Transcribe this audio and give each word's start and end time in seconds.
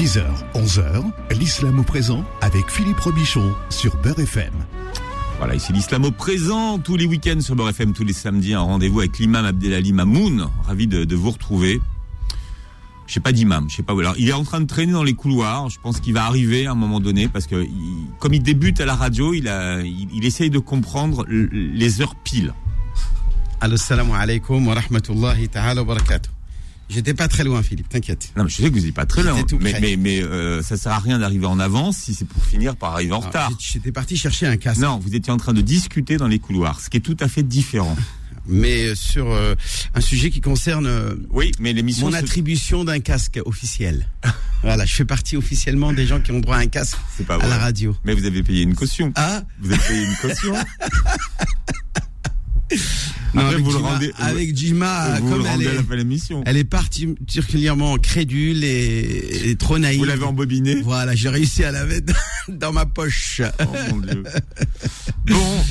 10h, 0.00 0.22
11h, 0.54 1.04
l'islam 1.38 1.78
au 1.78 1.82
présent 1.82 2.24
avec 2.40 2.70
Philippe 2.70 3.00
Robichon 3.00 3.52
sur 3.68 3.94
Beurre 3.98 4.20
FM. 4.20 4.50
Voilà, 5.36 5.54
ici 5.56 5.74
l'islam 5.74 6.06
au 6.06 6.10
présent, 6.10 6.78
tous 6.78 6.96
les 6.96 7.04
week-ends 7.04 7.42
sur 7.42 7.54
Beurre 7.54 7.68
FM, 7.68 7.92
tous 7.92 8.04
les 8.04 8.14
samedis, 8.14 8.54
un 8.54 8.60
rendez-vous 8.60 9.00
avec 9.00 9.18
l'imam 9.18 9.44
Abdelali 9.44 9.92
Mamoun. 9.92 10.48
Ravi 10.66 10.86
de, 10.86 11.04
de 11.04 11.14
vous 11.16 11.30
retrouver. 11.30 11.82
Je 13.06 13.12
sais 13.12 13.20
pas 13.20 13.32
d'imam, 13.32 13.66
je 13.68 13.76
sais 13.76 13.82
pas 13.82 13.92
où. 13.92 14.00
Alors, 14.00 14.14
il 14.16 14.26
est 14.26 14.32
en 14.32 14.42
train 14.44 14.62
de 14.62 14.66
traîner 14.66 14.92
dans 14.92 15.02
les 15.02 15.12
couloirs. 15.12 15.68
Je 15.68 15.78
pense 15.82 16.00
qu'il 16.00 16.14
va 16.14 16.24
arriver 16.24 16.64
à 16.66 16.70
un 16.72 16.76
moment 16.76 17.00
donné 17.00 17.28
parce 17.28 17.46
que, 17.46 17.62
il- 17.62 18.06
comme 18.20 18.32
il 18.32 18.42
débute 18.42 18.80
à 18.80 18.86
la 18.86 18.94
radio, 18.94 19.34
il 19.34 19.48
a, 19.48 19.82
il, 19.82 20.08
il 20.14 20.24
essaye 20.24 20.48
de 20.48 20.58
comprendre 20.60 21.26
les 21.28 22.00
heures 22.00 22.14
piles. 22.24 22.54
Allô, 23.60 23.76
salam 23.76 24.10
alaikum 24.12 24.66
wa 24.66 24.72
rahmatullahi 24.76 25.48
ta'ala 25.50 25.82
wa 25.82 25.88
barakatuh. 25.94 26.30
J'étais 26.90 27.14
pas 27.14 27.28
très 27.28 27.44
loin, 27.44 27.62
Philippe, 27.62 27.88
t'inquiète. 27.88 28.32
Non, 28.36 28.42
mais 28.44 28.50
je 28.50 28.56
sais 28.56 28.68
que 28.68 28.74
vous 28.74 28.84
n'êtes 28.84 28.92
pas 28.94 29.06
très 29.06 29.22
loin, 29.22 29.36
mais, 29.60 29.78
mais, 29.80 29.96
mais 29.96 30.22
euh, 30.22 30.60
ça 30.60 30.76
sert 30.76 30.90
à 30.92 30.98
rien 30.98 31.20
d'arriver 31.20 31.46
en 31.46 31.60
avance 31.60 31.96
si 31.98 32.14
c'est 32.14 32.24
pour 32.26 32.44
finir 32.44 32.74
par 32.74 32.94
arriver 32.94 33.12
en 33.12 33.16
Alors, 33.18 33.26
retard. 33.28 33.50
J'étais 33.60 33.92
parti 33.92 34.16
chercher 34.16 34.46
un 34.46 34.56
casque. 34.56 34.80
Non, 34.80 34.98
vous 34.98 35.14
étiez 35.14 35.32
en 35.32 35.36
train 35.36 35.52
de 35.52 35.60
discuter 35.60 36.16
dans 36.16 36.26
les 36.26 36.40
couloirs, 36.40 36.80
ce 36.80 36.90
qui 36.90 36.96
est 36.96 37.00
tout 37.00 37.16
à 37.20 37.28
fait 37.28 37.44
différent. 37.44 37.96
Mais 38.46 38.86
euh, 38.88 38.94
sur 38.96 39.30
euh, 39.30 39.54
un 39.94 40.00
sujet 40.00 40.30
qui 40.30 40.40
concerne 40.40 40.86
euh, 40.86 41.14
Oui, 41.30 41.52
mais 41.60 41.72
l'émission. 41.74 42.06
mon 42.06 42.12
se- 42.12 42.16
attribution 42.16 42.84
d'un 42.84 42.98
casque 42.98 43.38
officiel. 43.44 44.08
voilà, 44.62 44.86
je 44.86 44.94
fais 44.94 45.04
partie 45.04 45.36
officiellement 45.36 45.92
des 45.92 46.06
gens 46.06 46.20
qui 46.20 46.32
ont 46.32 46.40
droit 46.40 46.56
à 46.56 46.60
un 46.60 46.66
casque 46.66 46.96
pas 47.28 47.34
à 47.34 47.38
vrai. 47.38 47.48
la 47.48 47.58
radio. 47.58 47.94
Mais 48.02 48.14
vous 48.14 48.24
avez 48.24 48.42
payé 48.42 48.62
une 48.62 48.74
caution. 48.74 49.12
Ah 49.14 49.42
Vous 49.60 49.70
avez 49.70 49.80
payé 49.86 50.04
une 50.04 50.16
caution. 50.16 50.54
non, 53.34 53.40
Après, 53.42 53.54
avec 53.54 53.64
vous 53.64 53.70
le 53.72 53.76
rendez- 53.78 54.12
avec 54.18 54.56
Jima, 54.56 55.18
vous 55.20 55.28
comme 55.28 55.38
le 55.38 55.44
elle 55.44 55.50
rendez 55.52 55.66
à 55.68 55.72
la 55.74 55.82
est, 55.82 56.42
elle 56.46 56.56
est 56.56 56.64
particulièrement 56.64 57.96
crédule 57.96 58.64
et, 58.64 59.50
et 59.50 59.56
trop 59.56 59.78
naïve. 59.78 59.98
Vous 60.00 60.04
l'avez 60.04 60.24
embobiné. 60.24 60.80
Voilà, 60.82 61.14
j'ai 61.14 61.28
réussi 61.28 61.62
à 61.64 61.70
la 61.72 61.84
mettre 61.84 62.12
dans 62.48 62.72
ma 62.72 62.86
poche. 62.86 63.40
Oh 63.60 63.64
mon 63.90 63.98
dieu. 63.98 64.22
Bon, 65.26 65.64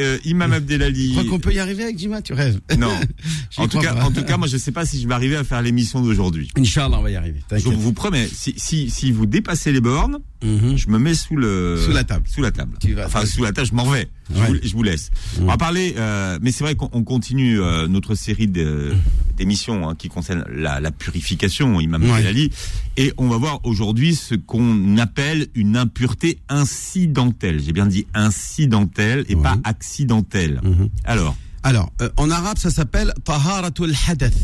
euh, 0.00 0.18
Imam 0.24 0.52
Abdelali. 0.52 1.08
Tu 1.08 1.12
crois 1.12 1.24
qu'on 1.24 1.38
peut 1.40 1.52
y 1.52 1.58
arriver 1.58 1.84
avec 1.84 1.98
Jima 1.98 2.22
Tu 2.22 2.32
rêves 2.32 2.60
Non. 2.78 2.88
En 3.56 3.66
tout, 3.66 3.78
cas, 3.80 3.94
pas. 3.94 4.04
en 4.04 4.10
tout 4.12 4.22
cas, 4.22 4.36
moi, 4.36 4.46
je 4.46 4.56
sais 4.56 4.70
pas 4.70 4.86
si 4.86 5.00
je 5.00 5.08
vais 5.08 5.14
arriver 5.14 5.34
à 5.36 5.42
faire 5.42 5.60
l'émission 5.62 6.00
d'aujourd'hui. 6.00 6.48
Inch'Allah, 6.56 6.98
on 6.98 7.02
va 7.02 7.10
y 7.10 7.16
arriver. 7.16 7.40
Je 7.50 7.68
vous 7.68 7.92
promets, 7.92 8.28
si, 8.32 8.54
si, 8.56 8.88
si 8.90 9.10
vous 9.10 9.26
dépassez 9.26 9.72
les 9.72 9.80
bornes, 9.80 10.18
Mhm. 10.44 10.76
je 10.78 10.88
me 10.88 10.98
mets 11.00 11.14
sous 11.14 11.34
le 11.34 11.80
Sous 11.84 11.90
la 11.90 12.04
table. 12.04 12.24
Sous 12.32 12.42
la 12.42 12.52
table. 12.52 12.76
Tu 12.80 12.94
vas- 12.94 13.06
enfin, 13.06 13.26
sous 13.26 13.42
la 13.42 13.50
table, 13.52 13.66
je 13.66 13.74
m'en 13.74 13.90
vais. 13.90 14.08
Je, 14.32 14.40
vous, 14.40 14.56
je 14.62 14.72
vous 14.72 14.82
laisse. 14.84 15.10
On 15.40 15.46
va 15.46 15.56
parler, 15.56 15.94
euh, 15.96 16.38
mais 16.40 16.52
c'est 16.52 16.62
vrai 16.62 16.76
qu'on 16.76 16.88
on 16.92 17.02
continue 17.02 17.60
euh, 17.60 17.88
notre 17.88 18.14
série 18.14 18.46
de- 18.46 18.92
d'émissions 19.38 19.88
hein, 19.88 19.94
qui 19.94 20.08
concerne 20.08 20.44
la, 20.52 20.80
la 20.80 20.90
purification, 20.90 21.80
Imam 21.80 22.02
Ouais. 22.02 22.10
Abdelali, 22.12 22.50
et 22.96 23.12
on 23.16 23.28
va 23.28 23.36
voir 23.38 23.60
aujourd'hui 23.64 24.14
ce 24.14 24.34
qu'on 24.34 24.98
appelle 24.98 25.46
une 25.54 25.76
impureté 25.76 26.38
incidentelle. 26.48 27.60
J'ai 27.64 27.72
bien 27.72 27.86
dit 27.86 28.06
incidentelle 28.14 29.24
et 29.28 29.34
Ouais. 29.34 29.42
pas 29.42 29.56
accidentelle. 29.64 30.60
Mhm. 30.62 30.88
Alors, 31.04 31.36
Alors, 31.62 31.92
euh, 32.02 32.08
en 32.16 32.30
arabe, 32.30 32.58
ça 32.58 32.70
s'appelle 32.70 33.12
taharatul 33.24 33.92
hadath. 34.08 34.34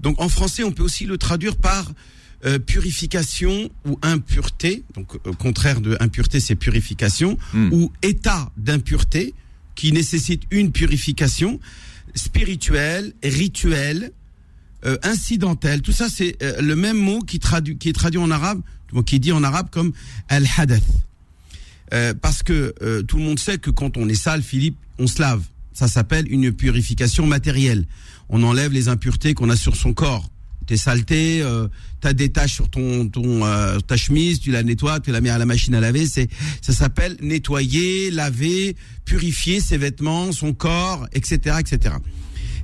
Donc, 0.00 0.20
en 0.20 0.28
français, 0.28 0.64
on 0.64 0.72
peut 0.72 0.82
aussi 0.82 1.04
le 1.06 1.16
traduire 1.18 1.56
par 1.56 1.90
euh, 2.46 2.58
purification 2.58 3.70
ou 3.86 3.98
impureté. 4.02 4.82
Donc, 4.94 5.14
au 5.26 5.32
contraire 5.32 5.80
de 5.80 5.96
impureté, 6.00 6.40
c'est 6.40 6.56
purification 6.56 7.38
Hmm. 7.54 7.70
ou 7.72 7.90
état 8.02 8.50
d'impureté 8.56 9.32
qui 9.74 9.92
nécessite 9.92 10.42
une 10.50 10.70
purification 10.70 11.58
spirituelle, 12.14 13.12
rituelle, 13.22 14.12
euh, 14.84 14.96
incidentelle. 15.02 15.82
Tout 15.82 15.92
ça, 15.92 16.08
c'est 16.08 16.36
euh, 16.42 16.60
le 16.60 16.76
même 16.76 16.98
mot 16.98 17.20
qui, 17.20 17.38
traduit, 17.38 17.76
qui 17.76 17.88
est 17.88 17.92
traduit 17.94 18.20
en 18.20 18.30
arabe, 18.30 18.60
qui 19.06 19.16
est 19.16 19.18
dit 19.18 19.32
en 19.32 19.42
arabe 19.42 19.68
comme 19.70 19.92
al-hadath. 20.28 20.82
Euh, 21.92 22.14
parce 22.14 22.42
que 22.42 22.74
euh, 22.82 23.02
tout 23.02 23.18
le 23.18 23.22
monde 23.22 23.38
sait 23.38 23.58
que 23.58 23.70
quand 23.70 23.96
on 23.96 24.08
est 24.08 24.14
sale, 24.14 24.42
Philippe, 24.42 24.76
on 24.98 25.06
se 25.06 25.20
lave. 25.20 25.42
Ça 25.72 25.88
s'appelle 25.88 26.30
une 26.30 26.52
purification 26.52 27.26
matérielle. 27.26 27.84
On 28.28 28.42
enlève 28.42 28.72
les 28.72 28.88
impuretés 28.88 29.34
qu'on 29.34 29.50
a 29.50 29.56
sur 29.56 29.76
son 29.76 29.92
corps. 29.92 30.28
T'es 30.66 30.76
saleté, 30.76 31.42
euh, 31.42 31.68
t'as 32.00 32.12
des 32.12 32.30
taches 32.30 32.54
sur 32.54 32.68
ton, 32.68 33.08
ton 33.08 33.44
euh, 33.44 33.78
ta 33.80 33.96
chemise, 33.96 34.40
tu 34.40 34.50
la 34.50 34.62
nettoies, 34.62 35.00
tu 35.00 35.12
la 35.12 35.20
mets 35.20 35.30
à 35.30 35.38
la 35.38 35.46
machine 35.46 35.74
à 35.74 35.80
laver. 35.80 36.06
C'est 36.06 36.28
ça 36.62 36.72
s'appelle 36.72 37.16
nettoyer, 37.20 38.10
laver, 38.10 38.76
purifier 39.04 39.60
ses 39.60 39.76
vêtements, 39.76 40.32
son 40.32 40.52
corps, 40.52 41.06
etc., 41.12 41.56
etc. 41.60 41.94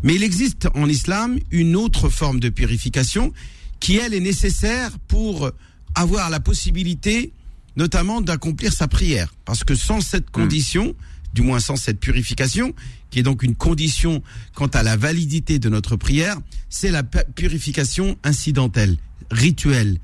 Mais 0.03 0.15
il 0.15 0.23
existe 0.23 0.69
en 0.75 0.89
islam 0.89 1.39
une 1.51 1.77
autre 1.77 2.09
forme 2.09 2.41
de 2.41 2.49
purification 2.49 3.33
qui, 3.81 3.97
elle, 3.97 4.15
est 4.15 4.21
nécessaire 4.21 4.99
pour 5.09 5.51
avoir 5.95 6.31
la 6.31 6.41
possibilité, 6.41 7.33
notamment, 7.77 8.21
d'accomplir 8.21 8.73
sa 8.73 8.89
prière. 8.89 9.35
Parce 9.45 9.65
que 9.65 9.75
sans 9.75 10.01
cette 10.01 10.31
condition, 10.31 10.95
du 11.35 11.43
moins 11.43 11.61
sans 11.61 11.77
cette 11.77 12.01
purification, 12.01 12.75
qui 13.11 13.19
est 13.19 13.23
donc 13.23 13.43
une 13.43 13.55
condition 13.55 14.23
quant 14.55 14.67
à 14.69 14.83
la 14.83 14.97
validité 14.97 15.59
de 15.59 15.69
notre 15.69 15.97
prière, 15.97 16.37
c'est 16.69 16.91
la 16.91 17.03
pu- 17.03 17.19
purification 17.35 18.17
incidentelle, 18.25 18.97
rituelle, 19.31 19.99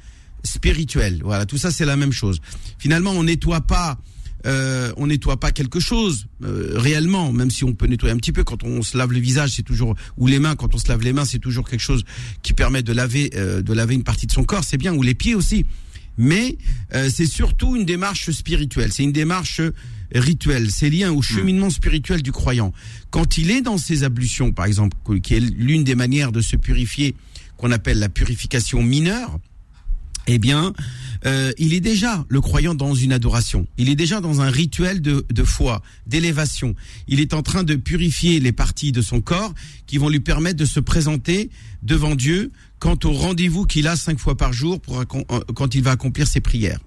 spirituelle. 0.45 1.21
Voilà, 1.25 1.47
tout 1.47 1.59
ça 1.59 1.71
c'est 1.71 1.85
la 1.85 1.97
même 1.97 2.13
chose. 2.13 2.41
Finalement, 2.79 3.11
on 3.13 3.25
nettoie 3.25 3.61
pas 3.61 3.99
euh, 4.45 4.93
on 4.97 5.09
nettoie 5.09 5.41
pas 5.41 5.51
quelque 5.51 5.81
chose 5.81 6.27
euh, 6.45 6.75
réellement, 6.75 7.33
même 7.33 7.51
si 7.51 7.65
on 7.65 7.73
peut 7.73 7.87
nettoyer 7.87 8.15
un 8.15 8.19
petit 8.19 8.31
peu 8.33 8.45
quand 8.45 8.63
on 8.63 8.83
se 8.83 8.97
lave 8.97 9.11
le 9.13 9.19
visage, 9.19 9.51
c'est 9.51 9.63
toujours 9.65 9.97
ou 10.19 10.29
les 10.29 10.39
mains 10.39 10.55
quand 10.55 10.73
on 10.75 10.79
se 10.79 10.87
lave 10.89 11.03
les 11.03 11.13
mains, 11.13 11.25
c'est 11.25 11.41
toujours 11.41 11.69
quelque 11.69 11.81
chose 11.81 12.05
qui 12.43 12.53
permet 12.53 12.83
de 12.85 12.93
laver 12.93 13.31
euh, 13.35 13.61
de 13.63 13.73
laver 13.73 13.95
une 13.97 14.05
partie 14.05 14.27
de 14.29 14.33
son 14.33 14.45
corps, 14.45 14.63
c'est 14.63 14.77
bien 14.77 14.95
ou 14.95 15.03
les 15.03 15.15
pieds 15.15 15.35
aussi. 15.35 15.67
Mais 16.19 16.57
euh, 16.95 17.09
c'est 17.13 17.27
surtout 17.27 17.77
une 17.77 17.85
démarche 17.85 18.31
spirituelle, 18.31 18.93
c'est 18.93 19.03
une 19.03 19.13
démarche 19.13 19.61
euh, 19.61 19.73
rituelle, 20.15 20.71
c'est 20.71 20.91
lié 20.91 21.07
au 21.07 21.23
cheminement 21.23 21.71
spirituel 21.71 22.23
du 22.23 22.33
croyant. 22.33 22.73
Quand 23.11 23.39
il 23.39 23.51
est 23.51 23.61
dans 23.61 23.79
ses 23.79 24.05
ablutions, 24.05 24.53
par 24.53 24.67
exemple, 24.67 24.97
qui 25.21 25.35
est 25.35 25.41
l'une 25.41 25.85
des 25.85 25.95
manières 25.95 26.33
de 26.33 26.41
se 26.41 26.57
purifier, 26.57 27.15
qu'on 27.57 27.71
appelle 27.71 27.99
la 27.99 28.09
purification 28.09 28.83
mineure, 28.83 29.39
eh 30.27 30.39
bien, 30.39 30.73
euh, 31.25 31.53
il 31.59 31.73
est 31.73 31.81
déjà 31.81 32.25
le 32.29 32.41
croyant 32.41 32.75
dans 32.75 32.95
une 32.95 33.13
adoration. 33.13 33.67
Il 33.79 33.89
est 33.89 33.95
déjà 33.95 34.21
dans 34.21 34.41
un 34.41 34.51
rituel 34.51 35.01
de, 35.01 35.25
de 35.31 35.45
foi, 35.45 35.83
d'élévation. 36.07 36.75
Il 37.07 37.21
est 37.21 37.33
en 37.33 37.43
train 37.43 37.63
de 37.63 37.77
purifier 37.77 38.41
les 38.41 38.53
parties 38.53 38.93
de 38.93 39.03
son 39.03 39.21
corps 39.21 39.55
qui 39.87 39.99
vont 39.99 40.09
lui 40.09 40.21
permettre 40.21 40.57
de 40.57 40.65
se 40.65 40.81
présenter 40.81 41.51
devant 41.83 42.15
Dieu 42.17 42.51
quant 42.79 42.99
au 43.05 43.13
rendez-vous 43.13 43.65
qu'il 43.65 43.87
a 43.89 43.97
cinq 43.97 44.19
fois 44.19 44.37
par 44.37 44.53
jour 44.53 44.81
pour, 44.81 45.01
euh, 45.01 45.05
quand 45.55 45.75
il 45.75 45.83
va 45.83 45.93
accomplir 45.93 46.27
ses 46.27 46.41
prières. 46.41 46.81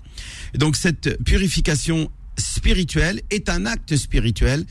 Donc 0.56 0.76
cette 0.76 1.22
purification 1.24 2.10
spirituelle 2.38 3.22
est 3.32 3.50
un 3.50 3.66
acte 3.66 3.96
spirituel 3.96 4.66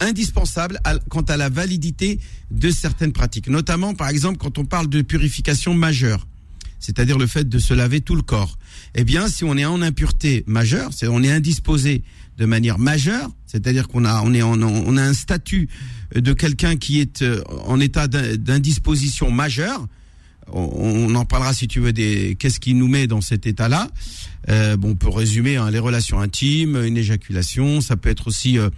indispensable 0.00 0.78
à- 0.84 0.98
quant 0.98 1.22
à 1.22 1.36
la 1.36 1.48
validité 1.48 2.18
de 2.50 2.70
certaines 2.70 3.12
pratiques, 3.12 3.48
notamment 3.48 3.94
par 3.94 4.08
exemple 4.08 4.38
quand 4.38 4.58
on 4.58 4.64
parle 4.64 4.88
de 4.88 5.02
purification 5.02 5.74
majeure 5.74 6.26
c'est-à-dire 6.82 7.18
le 7.18 7.26
fait 7.26 7.46
de 7.46 7.58
se 7.58 7.74
laver 7.74 8.00
tout 8.00 8.14
le 8.14 8.22
corps. 8.22 8.56
Eh 8.94 9.04
bien, 9.04 9.28
si 9.28 9.44
on 9.44 9.54
est 9.58 9.66
en 9.66 9.82
impureté 9.82 10.44
majeure, 10.46 10.94
c'est 10.94 11.06
on 11.08 11.22
est 11.22 11.30
indisposé 11.30 12.02
de 12.38 12.46
manière 12.46 12.78
majeure, 12.78 13.28
c'est-à-dire 13.44 13.86
qu'on 13.86 14.06
a 14.06 14.22
on 14.22 14.32
est 14.32 14.40
en, 14.40 14.62
on 14.62 14.96
a 14.96 15.02
un 15.02 15.12
statut 15.12 15.68
de 16.14 16.32
quelqu'un 16.32 16.76
qui 16.76 16.98
est 17.00 17.20
euh, 17.20 17.42
en 17.66 17.78
état 17.80 18.08
d'in- 18.08 18.34
d'indisposition 18.34 19.30
majeure. 19.30 19.86
On, 20.52 21.14
en 21.14 21.24
parlera 21.24 21.54
si 21.54 21.68
tu 21.68 21.80
veux 21.80 21.92
des 21.92 22.36
qu'est-ce 22.38 22.60
qui 22.60 22.74
nous 22.74 22.88
met 22.88 23.06
dans 23.06 23.20
cet 23.20 23.46
état-là. 23.46 23.88
Euh, 24.48 24.76
bon, 24.76 24.90
on 24.90 24.94
peut 24.94 25.08
résumer 25.08 25.56
hein, 25.56 25.70
les 25.70 25.78
relations 25.78 26.20
intimes, 26.20 26.82
une 26.82 26.96
éjaculation, 26.96 27.80
ça 27.80 27.96
peut 27.96 28.08
être 28.08 28.26
aussi 28.26 28.58
euh, 28.58 28.70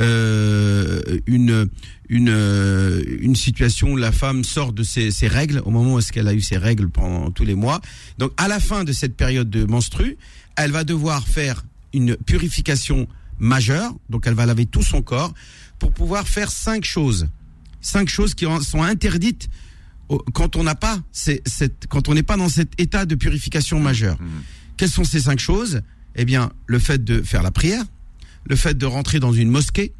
euh, 0.00 1.00
une 1.26 1.68
une 2.08 2.30
euh, 2.30 3.02
une 3.20 3.36
situation 3.36 3.92
où 3.92 3.96
la 3.96 4.10
femme 4.10 4.42
sort 4.42 4.72
de 4.72 4.82
ses, 4.82 5.10
ses 5.10 5.28
règles 5.28 5.62
au 5.64 5.70
moment 5.70 5.94
où 5.94 5.98
est-ce 5.98 6.12
qu'elle 6.12 6.28
a 6.28 6.34
eu 6.34 6.40
ses 6.40 6.56
règles 6.56 6.88
pendant 6.88 7.30
tous 7.30 7.44
les 7.44 7.54
mois. 7.54 7.80
Donc 8.18 8.32
à 8.36 8.48
la 8.48 8.58
fin 8.58 8.84
de 8.84 8.92
cette 8.92 9.16
période 9.16 9.50
de 9.50 9.64
menstru, 9.64 10.16
elle 10.56 10.72
va 10.72 10.84
devoir 10.84 11.26
faire 11.26 11.64
une 11.92 12.16
purification 12.16 13.06
majeure, 13.38 13.94
donc 14.08 14.26
elle 14.26 14.34
va 14.34 14.46
laver 14.46 14.66
tout 14.66 14.82
son 14.82 15.02
corps 15.02 15.34
pour 15.78 15.92
pouvoir 15.92 16.26
faire 16.26 16.50
cinq 16.50 16.84
choses. 16.84 17.28
Cinq 17.80 18.08
choses 18.08 18.34
qui 18.34 18.46
sont 18.62 18.82
interdites 18.82 19.48
quand 20.32 20.56
on 20.56 20.64
n'a 20.64 20.74
pas 20.74 21.00
cette, 21.12 21.86
quand 21.88 22.08
on 22.08 22.14
n'est 22.14 22.22
pas 22.22 22.36
dans 22.36 22.48
cet 22.48 22.80
état 22.80 23.06
de 23.06 23.14
purification 23.14 23.80
majeure. 23.80 24.16
Quelles 24.76 24.90
sont 24.90 25.04
ces 25.04 25.20
cinq 25.20 25.38
choses? 25.38 25.82
Eh 26.16 26.24
bien, 26.24 26.50
le 26.66 26.78
fait 26.78 27.02
de 27.02 27.22
faire 27.22 27.42
la 27.42 27.50
prière, 27.50 27.84
le 28.44 28.56
fait 28.56 28.76
de 28.76 28.86
rentrer 28.86 29.20
dans 29.20 29.32
une 29.32 29.50
mosquée, 29.50 29.92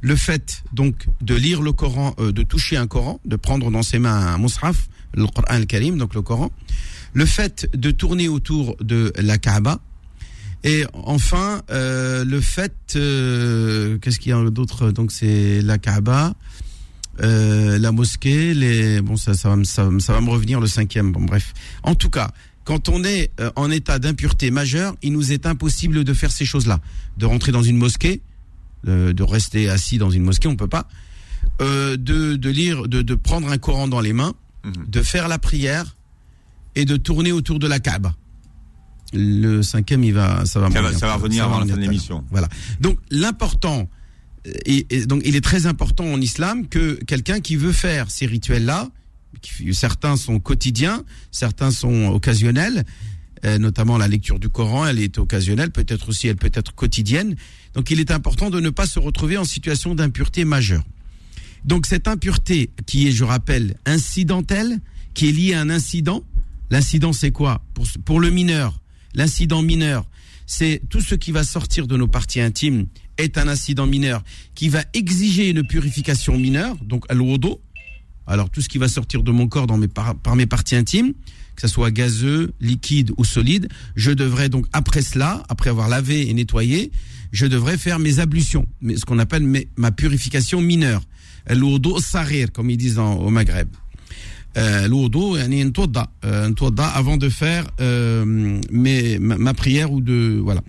le 0.00 0.16
fait 0.16 0.62
donc 0.72 1.06
de 1.20 1.34
lire 1.34 1.62
le 1.62 1.72
Coran, 1.72 2.14
euh, 2.18 2.32
de 2.32 2.42
toucher 2.42 2.76
un 2.76 2.86
Coran, 2.86 3.20
de 3.24 3.36
prendre 3.36 3.70
dans 3.70 3.82
ses 3.82 3.98
mains 3.98 4.34
un 4.34 4.38
mushaf, 4.38 4.88
le 5.14 5.26
Coran 5.26 5.44
al-Karim, 5.48 5.98
donc 5.98 6.14
le 6.14 6.22
Coran, 6.22 6.50
le 7.12 7.26
fait 7.26 7.68
de 7.74 7.90
tourner 7.90 8.28
autour 8.28 8.76
de 8.80 9.12
la 9.18 9.38
Kaaba, 9.38 9.80
et 10.64 10.84
enfin 10.92 11.62
euh, 11.70 12.24
le 12.24 12.40
fait, 12.40 12.74
euh, 12.96 13.98
qu'est-ce 13.98 14.18
qu'il 14.18 14.30
y 14.30 14.32
a 14.32 14.50
d'autre? 14.50 14.90
Donc 14.90 15.12
c'est 15.12 15.62
la 15.62 15.78
Kaaba, 15.78 16.34
euh, 17.22 17.78
la 17.78 17.92
mosquée, 17.92 18.54
les 18.54 19.00
bon 19.00 19.16
ça 19.16 19.34
ça 19.34 19.48
va 19.48 19.56
me 19.56 19.64
ça, 19.64 19.88
ça 19.98 20.12
va 20.12 20.20
me 20.20 20.30
revenir 20.30 20.60
le 20.60 20.66
cinquième. 20.66 21.12
Bon 21.12 21.22
bref, 21.24 21.52
en 21.82 21.94
tout 21.94 22.10
cas 22.10 22.30
quand 22.64 22.88
on 22.88 23.04
est 23.04 23.30
euh, 23.40 23.50
en 23.56 23.70
état 23.70 23.98
d'impureté 23.98 24.50
majeure, 24.50 24.94
il 25.02 25.12
nous 25.12 25.32
est 25.32 25.46
impossible 25.46 26.02
de 26.04 26.12
faire 26.14 26.32
ces 26.32 26.44
choses-là, 26.44 26.80
de 27.16 27.24
rentrer 27.26 27.52
dans 27.52 27.62
une 27.62 27.76
mosquée, 27.76 28.22
euh, 28.88 29.12
de 29.12 29.22
rester 29.22 29.68
assis 29.68 29.98
dans 29.98 30.10
une 30.10 30.24
mosquée, 30.24 30.48
on 30.48 30.56
peut 30.56 30.66
pas, 30.68 30.88
euh, 31.60 31.96
de, 31.96 32.34
de 32.34 32.50
lire, 32.50 32.88
de, 32.88 33.02
de 33.02 33.14
prendre 33.14 33.48
un 33.50 33.58
Coran 33.58 33.86
dans 33.88 34.00
les 34.00 34.12
mains, 34.12 34.34
Mhm. 34.64 34.72
de 34.88 35.02
faire 35.02 35.28
la 35.28 35.38
prière 35.38 35.96
et 36.74 36.84
de 36.84 36.96
tourner 36.96 37.30
autour 37.30 37.60
de 37.60 37.68
la 37.68 37.78
Kaaba. 37.78 38.14
Le 39.12 39.62
cinquième, 39.62 40.02
il 40.02 40.12
va, 40.12 40.44
ça 40.44 40.58
va, 40.58 40.68
Ça 40.68 40.80
va- 40.80 40.88
revenir 40.88 40.98
ça 40.98 41.06
va 41.06 41.14
revenir 41.14 41.44
avant 41.44 41.60
la 41.60 41.66
fin 41.66 41.76
de 41.76 41.80
l'émission. 41.80 42.24
Voilà. 42.32 42.48
Donc 42.80 42.98
l'important, 43.12 43.88
donc 45.06 45.22
il 45.24 45.36
est 45.36 45.44
très 45.44 45.66
important 45.66 46.04
en 46.04 46.20
islam 46.20 46.68
que 46.68 46.94
quelqu'un 47.06 47.40
qui 47.40 47.56
veut 47.56 47.72
faire 47.72 48.10
ces 48.10 48.26
rituels-là, 48.26 48.90
certains 49.72 50.16
sont 50.16 50.38
quotidiens, 50.40 51.04
certains 51.30 51.70
sont 51.70 52.06
occasionnels, 52.06 52.84
euh, 53.44 53.58
notamment 53.58 53.98
la 53.98 54.08
lecture 54.08 54.38
du 54.38 54.48
Coran, 54.48 54.86
elle 54.86 54.98
est 54.98 55.18
occasionnelle, 55.18 55.70
peut-être 55.70 56.08
aussi 56.08 56.28
elle 56.28 56.36
peut 56.36 56.50
être 56.54 56.74
quotidienne. 56.74 57.36
Donc 57.74 57.90
il 57.90 58.00
est 58.00 58.10
important 58.10 58.50
de 58.50 58.60
ne 58.60 58.70
pas 58.70 58.86
se 58.86 58.98
retrouver 58.98 59.36
en 59.36 59.44
situation 59.44 59.94
d'impureté 59.94 60.44
majeure. 60.44 60.84
Donc 61.64 61.86
cette 61.86 62.08
impureté 62.08 62.70
qui 62.86 63.08
est, 63.08 63.12
je 63.12 63.24
rappelle, 63.24 63.76
incidentelle, 63.84 64.78
qui 65.14 65.28
est 65.28 65.32
liée 65.32 65.54
à 65.54 65.60
un 65.60 65.70
incident, 65.70 66.22
l'incident 66.70 67.12
c'est 67.12 67.32
quoi? 67.32 67.62
Pour 68.04 68.20
le 68.20 68.30
mineur, 68.30 68.80
l'incident 69.14 69.62
mineur, 69.62 70.06
c'est 70.46 70.80
tout 70.88 71.00
ce 71.00 71.14
qui 71.14 71.32
va 71.32 71.42
sortir 71.42 71.86
de 71.86 71.96
nos 71.96 72.06
parties 72.06 72.40
intimes 72.40 72.86
est 73.18 73.38
un 73.38 73.48
incident 73.48 73.86
mineur 73.86 74.22
qui 74.54 74.68
va 74.68 74.84
exiger 74.94 75.48
une 75.50 75.66
purification 75.66 76.38
mineure, 76.38 76.76
donc 76.82 77.04
al-wudu. 77.08 77.48
Alors 78.26 78.50
tout 78.50 78.60
ce 78.60 78.68
qui 78.68 78.78
va 78.78 78.88
sortir 78.88 79.22
de 79.22 79.30
mon 79.30 79.46
corps 79.46 79.66
par, 80.22 80.36
mes 80.36 80.46
parties 80.46 80.76
intimes, 80.76 81.12
que 81.54 81.62
ce 81.62 81.68
soit 81.68 81.90
gazeux, 81.90 82.52
liquide 82.60 83.12
ou 83.16 83.24
solide, 83.24 83.68
je 83.94 84.10
devrais 84.10 84.48
donc 84.48 84.66
après 84.72 85.02
cela, 85.02 85.42
après 85.48 85.70
avoir 85.70 85.88
lavé 85.88 86.28
et 86.28 86.34
nettoyé, 86.34 86.90
je 87.32 87.46
devrais 87.46 87.78
faire 87.78 87.98
mes 87.98 88.18
ablutions, 88.18 88.66
ce 88.82 89.04
qu'on 89.04 89.18
appelle 89.18 89.66
ma 89.76 89.92
purification 89.92 90.60
mineure, 90.60 91.02
al-wudu 91.46 92.00
sarir 92.00 92.52
comme 92.52 92.70
ils 92.70 92.76
disent 92.76 92.98
au 92.98 93.30
Maghreb. 93.30 93.68
Euh, 94.56 94.88
L'ourdo, 94.88 95.36
euh, 95.36 96.50
avant 96.94 97.16
de 97.16 97.28
faire 97.28 97.66
euh, 97.80 98.60
ma, 98.70 99.54
prière 99.54 99.92
ou 99.92 100.00
de 100.00 100.40
voilà 100.42 100.62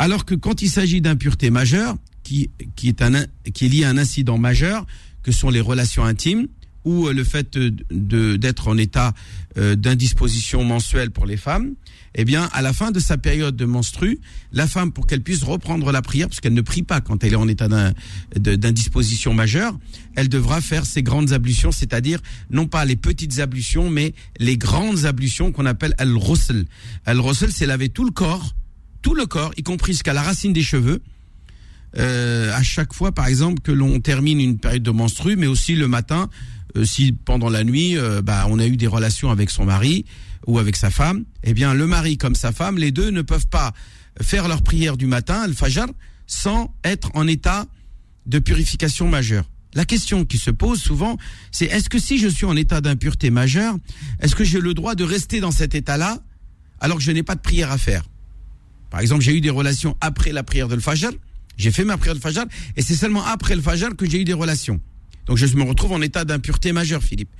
alors 0.00 0.24
que 0.24 0.34
quand 0.34 0.62
il 0.62 0.70
s'agit 0.70 1.02
d'impureté 1.02 1.50
majeure 1.50 1.94
qui 2.22 2.50
qui 2.74 2.88
est 2.88 3.02
un 3.02 3.26
qui 3.52 3.66
est 3.66 3.68
lié 3.68 3.84
à 3.84 3.90
un 3.90 3.98
incident 3.98 4.38
majeur 4.38 4.86
que 5.22 5.30
sont 5.30 5.50
les 5.50 5.60
relations 5.60 6.04
intimes 6.04 6.48
ou 6.86 7.06
euh, 7.06 7.12
le 7.12 7.22
fait 7.22 7.58
d'être 7.58 8.68
en 8.68 8.78
état 8.78 9.12
euh, 9.58 9.76
d'indisposition 9.76 10.64
mensuelle 10.64 11.10
pour 11.10 11.26
les 11.26 11.36
femmes 11.36 11.74
eh 12.14 12.24
bien 12.24 12.48
à 12.54 12.62
la 12.62 12.72
fin 12.72 12.92
de 12.92 12.98
sa 12.98 13.18
période 13.18 13.56
de 13.56 13.66
menstru 13.66 14.20
la 14.52 14.66
femme 14.66 14.90
pour 14.90 15.06
qu'elle 15.06 15.22
puisse 15.22 15.42
reprendre 15.42 15.92
la 15.92 16.00
prière 16.00 16.28
parce 16.28 16.40
qu'elle 16.40 16.54
ne 16.54 16.62
prie 16.62 16.82
pas 16.82 17.02
quand 17.02 17.22
elle 17.22 17.34
est 17.34 17.36
en 17.36 17.48
état 17.48 17.68
d'indisposition 18.34 19.34
majeure 19.34 19.78
elle 20.16 20.28
devra 20.28 20.60
faire 20.60 20.86
ses 20.86 21.02
grandes 21.02 21.32
ablutions, 21.32 21.72
c'est-à-dire 21.72 22.20
non 22.50 22.66
pas 22.66 22.84
les 22.84 22.96
petites 22.96 23.38
ablutions, 23.38 23.90
mais 23.90 24.12
les 24.38 24.56
grandes 24.56 25.04
ablutions 25.04 25.52
qu'on 25.52 25.66
appelle 25.66 25.94
al-ghusl. 25.98 26.64
Al-ghusl, 27.06 27.50
c'est 27.52 27.66
laver 27.66 27.88
tout 27.88 28.04
le 28.04 28.10
corps, 28.10 28.54
tout 29.02 29.14
le 29.14 29.26
corps, 29.26 29.52
y 29.56 29.62
compris 29.62 29.92
jusqu'à 29.92 30.12
la 30.12 30.22
racine 30.22 30.52
des 30.52 30.62
cheveux, 30.62 31.02
euh, 31.98 32.54
à 32.54 32.62
chaque 32.62 32.92
fois, 32.92 33.12
par 33.12 33.26
exemple, 33.26 33.60
que 33.62 33.72
l'on 33.72 34.00
termine 34.00 34.40
une 34.40 34.58
période 34.58 34.82
de 34.82 34.90
menstru, 34.90 35.36
mais 35.36 35.46
aussi 35.46 35.74
le 35.74 35.88
matin, 35.88 36.28
euh, 36.76 36.84
si 36.84 37.12
pendant 37.12 37.48
la 37.48 37.64
nuit, 37.64 37.96
euh, 37.96 38.22
bah, 38.22 38.46
on 38.48 38.58
a 38.58 38.66
eu 38.66 38.76
des 38.76 38.86
relations 38.86 39.30
avec 39.30 39.50
son 39.50 39.64
mari 39.64 40.04
ou 40.46 40.58
avec 40.58 40.76
sa 40.76 40.90
femme, 40.90 41.24
eh 41.42 41.52
bien, 41.52 41.74
le 41.74 41.86
mari 41.86 42.16
comme 42.16 42.34
sa 42.34 42.52
femme, 42.52 42.78
les 42.78 42.92
deux 42.92 43.10
ne 43.10 43.22
peuvent 43.22 43.48
pas 43.48 43.72
faire 44.20 44.48
leur 44.48 44.62
prière 44.62 44.96
du 44.96 45.06
matin, 45.06 45.46
le 45.46 45.52
fajr, 45.52 45.86
sans 46.26 46.74
être 46.84 47.10
en 47.14 47.26
état 47.26 47.66
de 48.26 48.38
purification 48.38 49.08
majeure. 49.08 49.44
La 49.74 49.84
question 49.84 50.24
qui 50.24 50.38
se 50.38 50.50
pose 50.50 50.80
souvent, 50.80 51.16
c'est 51.52 51.66
est-ce 51.66 51.88
que 51.88 51.98
si 51.98 52.18
je 52.18 52.28
suis 52.28 52.44
en 52.44 52.56
état 52.56 52.80
d'impureté 52.80 53.30
majeure, 53.30 53.76
est-ce 54.20 54.34
que 54.34 54.44
j'ai 54.44 54.60
le 54.60 54.74
droit 54.74 54.94
de 54.94 55.04
rester 55.04 55.40
dans 55.40 55.52
cet 55.52 55.74
état-là 55.74 56.18
alors 56.80 56.98
que 56.98 57.02
je 57.02 57.12
n'ai 57.12 57.22
pas 57.22 57.34
de 57.34 57.40
prière 57.40 57.70
à 57.70 57.78
faire? 57.78 58.02
Par 58.90 59.00
exemple, 59.00 59.22
j'ai 59.22 59.36
eu 59.36 59.40
des 59.40 59.50
relations 59.50 59.96
après 60.00 60.32
la 60.32 60.42
prière 60.42 60.68
de 60.68 60.74
le 60.74 60.80
Fajr, 60.80 61.10
j'ai 61.56 61.70
fait 61.70 61.84
ma 61.84 61.96
prière 61.96 62.14
de 62.14 62.20
Fajr, 62.20 62.44
et 62.76 62.82
c'est 62.82 62.96
seulement 62.96 63.24
après 63.24 63.54
le 63.54 63.62
Fajr 63.62 63.96
que 63.96 64.08
j'ai 64.08 64.20
eu 64.20 64.24
des 64.24 64.32
relations. 64.32 64.80
Donc 65.26 65.36
je 65.36 65.46
me 65.56 65.62
retrouve 65.62 65.92
en 65.92 66.02
état 66.02 66.24
d'impureté 66.24 66.72
majeure, 66.72 67.02
Philippe. 67.02 67.30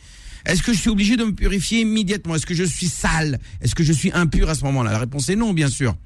Est-ce 0.47 0.63
que 0.63 0.73
je 0.73 0.79
suis 0.79 0.91
obligé 0.91 1.17
de 1.17 1.25
me 1.25 1.35
purifier 1.35 1.81
immédiatement? 1.81 2.35
Est-ce 2.35 2.47
que 2.47 2.55
je 2.55 2.65
suis 2.65 2.89
sale? 2.89 3.39
Est-ce 3.61 3.75
que 3.75 3.83
je 3.83 3.93
suis 3.93 4.11
impur 4.13 4.49
à 4.49 4.55
ce 4.55 4.65
moment-là? 4.65 4.93
La 4.93 4.99
réponse 4.99 5.29
est 5.29 5.37
non, 5.37 5.53
bien 5.53 5.69
sûr. 5.69 5.97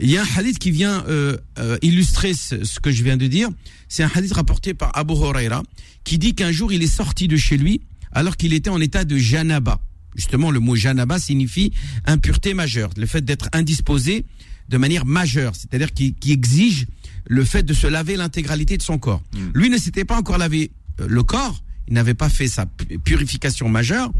Il 0.00 0.08
y 0.08 0.16
a 0.16 0.22
un 0.22 0.26
hadith 0.36 0.58
qui 0.58 0.70
vient 0.70 1.04
euh, 1.08 1.36
euh, 1.58 1.76
illustrer 1.82 2.32
ce, 2.32 2.64
ce 2.64 2.78
que 2.78 2.92
je 2.92 3.02
viens 3.02 3.16
de 3.16 3.26
dire. 3.26 3.48
C'est 3.88 4.04
un 4.04 4.10
hadith 4.14 4.32
rapporté 4.32 4.72
par 4.72 4.96
Abu 4.96 5.14
Huraira 5.14 5.62
qui 6.04 6.16
dit 6.16 6.34
qu'un 6.34 6.52
jour 6.52 6.72
il 6.72 6.82
est 6.82 6.86
sorti 6.86 7.26
de 7.28 7.36
chez 7.36 7.56
lui 7.56 7.82
alors 8.12 8.36
qu'il 8.36 8.52
était 8.52 8.70
en 8.70 8.80
état 8.80 9.04
de 9.04 9.16
janaba. 9.16 9.80
Justement, 10.16 10.50
le 10.50 10.60
mot 10.60 10.74
janaba 10.74 11.18
signifie 11.18 11.72
impureté 12.06 12.54
majeure, 12.54 12.90
le 12.96 13.06
fait 13.06 13.24
d'être 13.24 13.48
indisposé 13.52 14.24
de 14.70 14.78
manière 14.78 15.04
majeure, 15.04 15.54
c'est-à-dire 15.56 15.92
qui, 15.92 16.14
qui 16.14 16.32
exige 16.32 16.86
le 17.26 17.44
fait 17.44 17.62
de 17.64 17.74
se 17.74 17.86
laver 17.86 18.16
l'intégralité 18.16 18.76
de 18.78 18.82
son 18.82 18.98
corps. 18.98 19.22
Lui 19.54 19.68
ne 19.68 19.76
s'était 19.76 20.04
pas 20.04 20.16
encore 20.16 20.38
lavé 20.38 20.70
euh, 21.00 21.06
le 21.08 21.22
corps, 21.22 21.62
il 21.88 21.94
n'avait 21.94 22.14
pas 22.14 22.28
fait 22.28 22.48
sa 22.48 22.66
pu- 22.66 22.98
purification 23.00 23.68
majeure, 23.68 24.12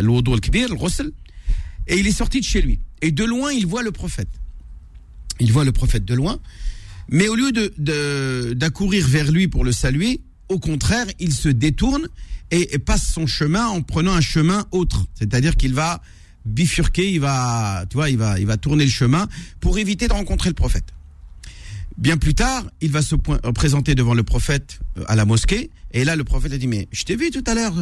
l'odo 0.00 0.34
al-kbir, 0.34 0.68
le 0.68 1.14
et 1.86 1.98
il 1.98 2.06
est 2.06 2.12
sorti 2.12 2.40
de 2.40 2.44
chez 2.44 2.60
lui. 2.60 2.78
Et 3.02 3.12
de 3.12 3.24
loin, 3.24 3.52
il 3.52 3.66
voit 3.66 3.82
le 3.82 3.92
prophète 3.92 4.28
il 5.40 5.50
voit 5.52 5.64
le 5.64 5.72
prophète 5.72 6.04
de 6.04 6.14
loin, 6.14 6.38
mais 7.08 7.26
au 7.28 7.34
lieu 7.34 7.50
de 7.52 7.72
de- 7.78 8.52
d'accourir 8.54 9.06
vers 9.06 9.30
lui 9.32 9.48
pour 9.48 9.64
le 9.64 9.72
saluer, 9.72 10.20
au 10.48 10.58
contraire, 10.60 11.06
il 11.18 11.32
se 11.32 11.48
détourne 11.48 12.06
et, 12.52 12.74
et 12.74 12.78
passe 12.78 13.04
son 13.12 13.26
chemin 13.26 13.66
en 13.66 13.82
prenant 13.82 14.12
un 14.12 14.20
chemin 14.20 14.66
autre. 14.70 15.06
C'est-à-dire 15.14 15.56
qu'il 15.56 15.74
va 15.74 16.00
bifurquer, 16.44 17.12
il 17.12 17.20
va, 17.20 17.84
tu 17.88 17.96
vois, 17.96 18.10
il 18.10 18.18
va, 18.18 18.38
il 18.38 18.46
va 18.46 18.56
tourner 18.56 18.84
le 18.84 18.90
chemin 18.90 19.28
pour 19.60 19.78
éviter 19.78 20.08
de 20.08 20.12
rencontrer 20.12 20.50
le 20.50 20.54
prophète. 20.54 20.84
Bien 21.96 22.16
plus 22.16 22.34
tard, 22.34 22.64
il 22.80 22.90
va 22.90 23.02
se 23.02 23.14
présenter 23.14 23.94
devant 23.94 24.14
le 24.14 24.24
prophète 24.24 24.80
euh, 24.98 25.04
à 25.06 25.14
la 25.14 25.24
mosquée, 25.24 25.70
et 25.92 26.04
là, 26.04 26.16
le 26.16 26.24
prophète 26.24 26.52
a 26.52 26.58
dit, 26.58 26.66
mais 26.66 26.88
je 26.90 27.04
t'ai 27.04 27.16
vu 27.16 27.30
tout 27.30 27.44
à 27.46 27.54
l'heure 27.54 27.74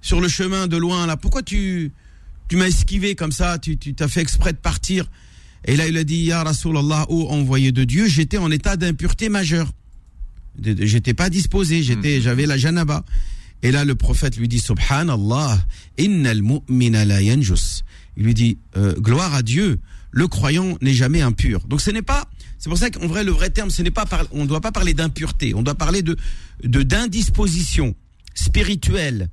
sur 0.00 0.20
le 0.20 0.28
chemin 0.28 0.68
de 0.68 0.76
loin, 0.76 1.06
là, 1.06 1.16
pourquoi 1.16 1.42
tu, 1.42 1.90
tu 2.48 2.56
m'as 2.56 2.66
esquivé 2.66 3.14
comme 3.16 3.32
ça, 3.32 3.58
tu, 3.58 3.76
tu 3.76 3.94
t'as 3.94 4.08
fait 4.08 4.20
exprès 4.20 4.52
de 4.52 4.58
partir? 4.58 5.10
Et 5.64 5.76
là, 5.76 5.88
il 5.88 5.96
a 5.96 6.04
dit, 6.04 6.24
Ya 6.24 6.44
Rasulallah, 6.44 7.06
ô 7.08 7.28
envoyé 7.30 7.72
de 7.72 7.82
Dieu, 7.84 8.06
j'étais 8.06 8.38
en 8.38 8.50
état 8.50 8.76
d'impureté 8.76 9.28
majeure. 9.28 9.72
J'étais 10.62 11.14
pas 11.14 11.30
disposé, 11.30 11.82
j'étais, 11.82 12.20
j'avais 12.20 12.46
la 12.46 12.56
janaba. 12.56 13.04
Et 13.62 13.72
là, 13.72 13.84
le 13.84 13.96
prophète 13.96 14.36
lui 14.36 14.46
dit, 14.46 14.60
Subhanallah, 14.60 15.58
innal 15.98 16.42
mu'mina 16.42 17.04
la 17.04 17.22
yanjus. 17.22 17.82
Il 18.18 18.24
lui 18.24 18.34
dit, 18.34 18.58
euh, 18.76 18.92
gloire 18.94 19.32
à 19.32 19.42
Dieu, 19.42 19.78
le 20.10 20.26
croyant 20.26 20.76
n'est 20.82 20.92
jamais 20.92 21.22
impur. 21.22 21.66
Donc 21.68 21.80
ce 21.80 21.90
n'est 21.90 22.02
pas, 22.02 22.28
c'est 22.58 22.68
pour 22.68 22.76
ça 22.76 22.90
qu'en 22.90 23.06
vrai, 23.06 23.22
le 23.22 23.30
vrai 23.30 23.48
terme, 23.50 23.70
ce 23.70 23.80
n'est 23.80 23.92
pas, 23.92 24.04
on 24.32 24.42
ne 24.42 24.46
doit 24.48 24.60
pas 24.60 24.72
parler 24.72 24.92
d'impureté, 24.92 25.54
on 25.54 25.62
doit 25.62 25.76
parler 25.76 26.02
de, 26.02 26.16
d'indisposition 26.64 27.94
spirituelle, 28.34 29.28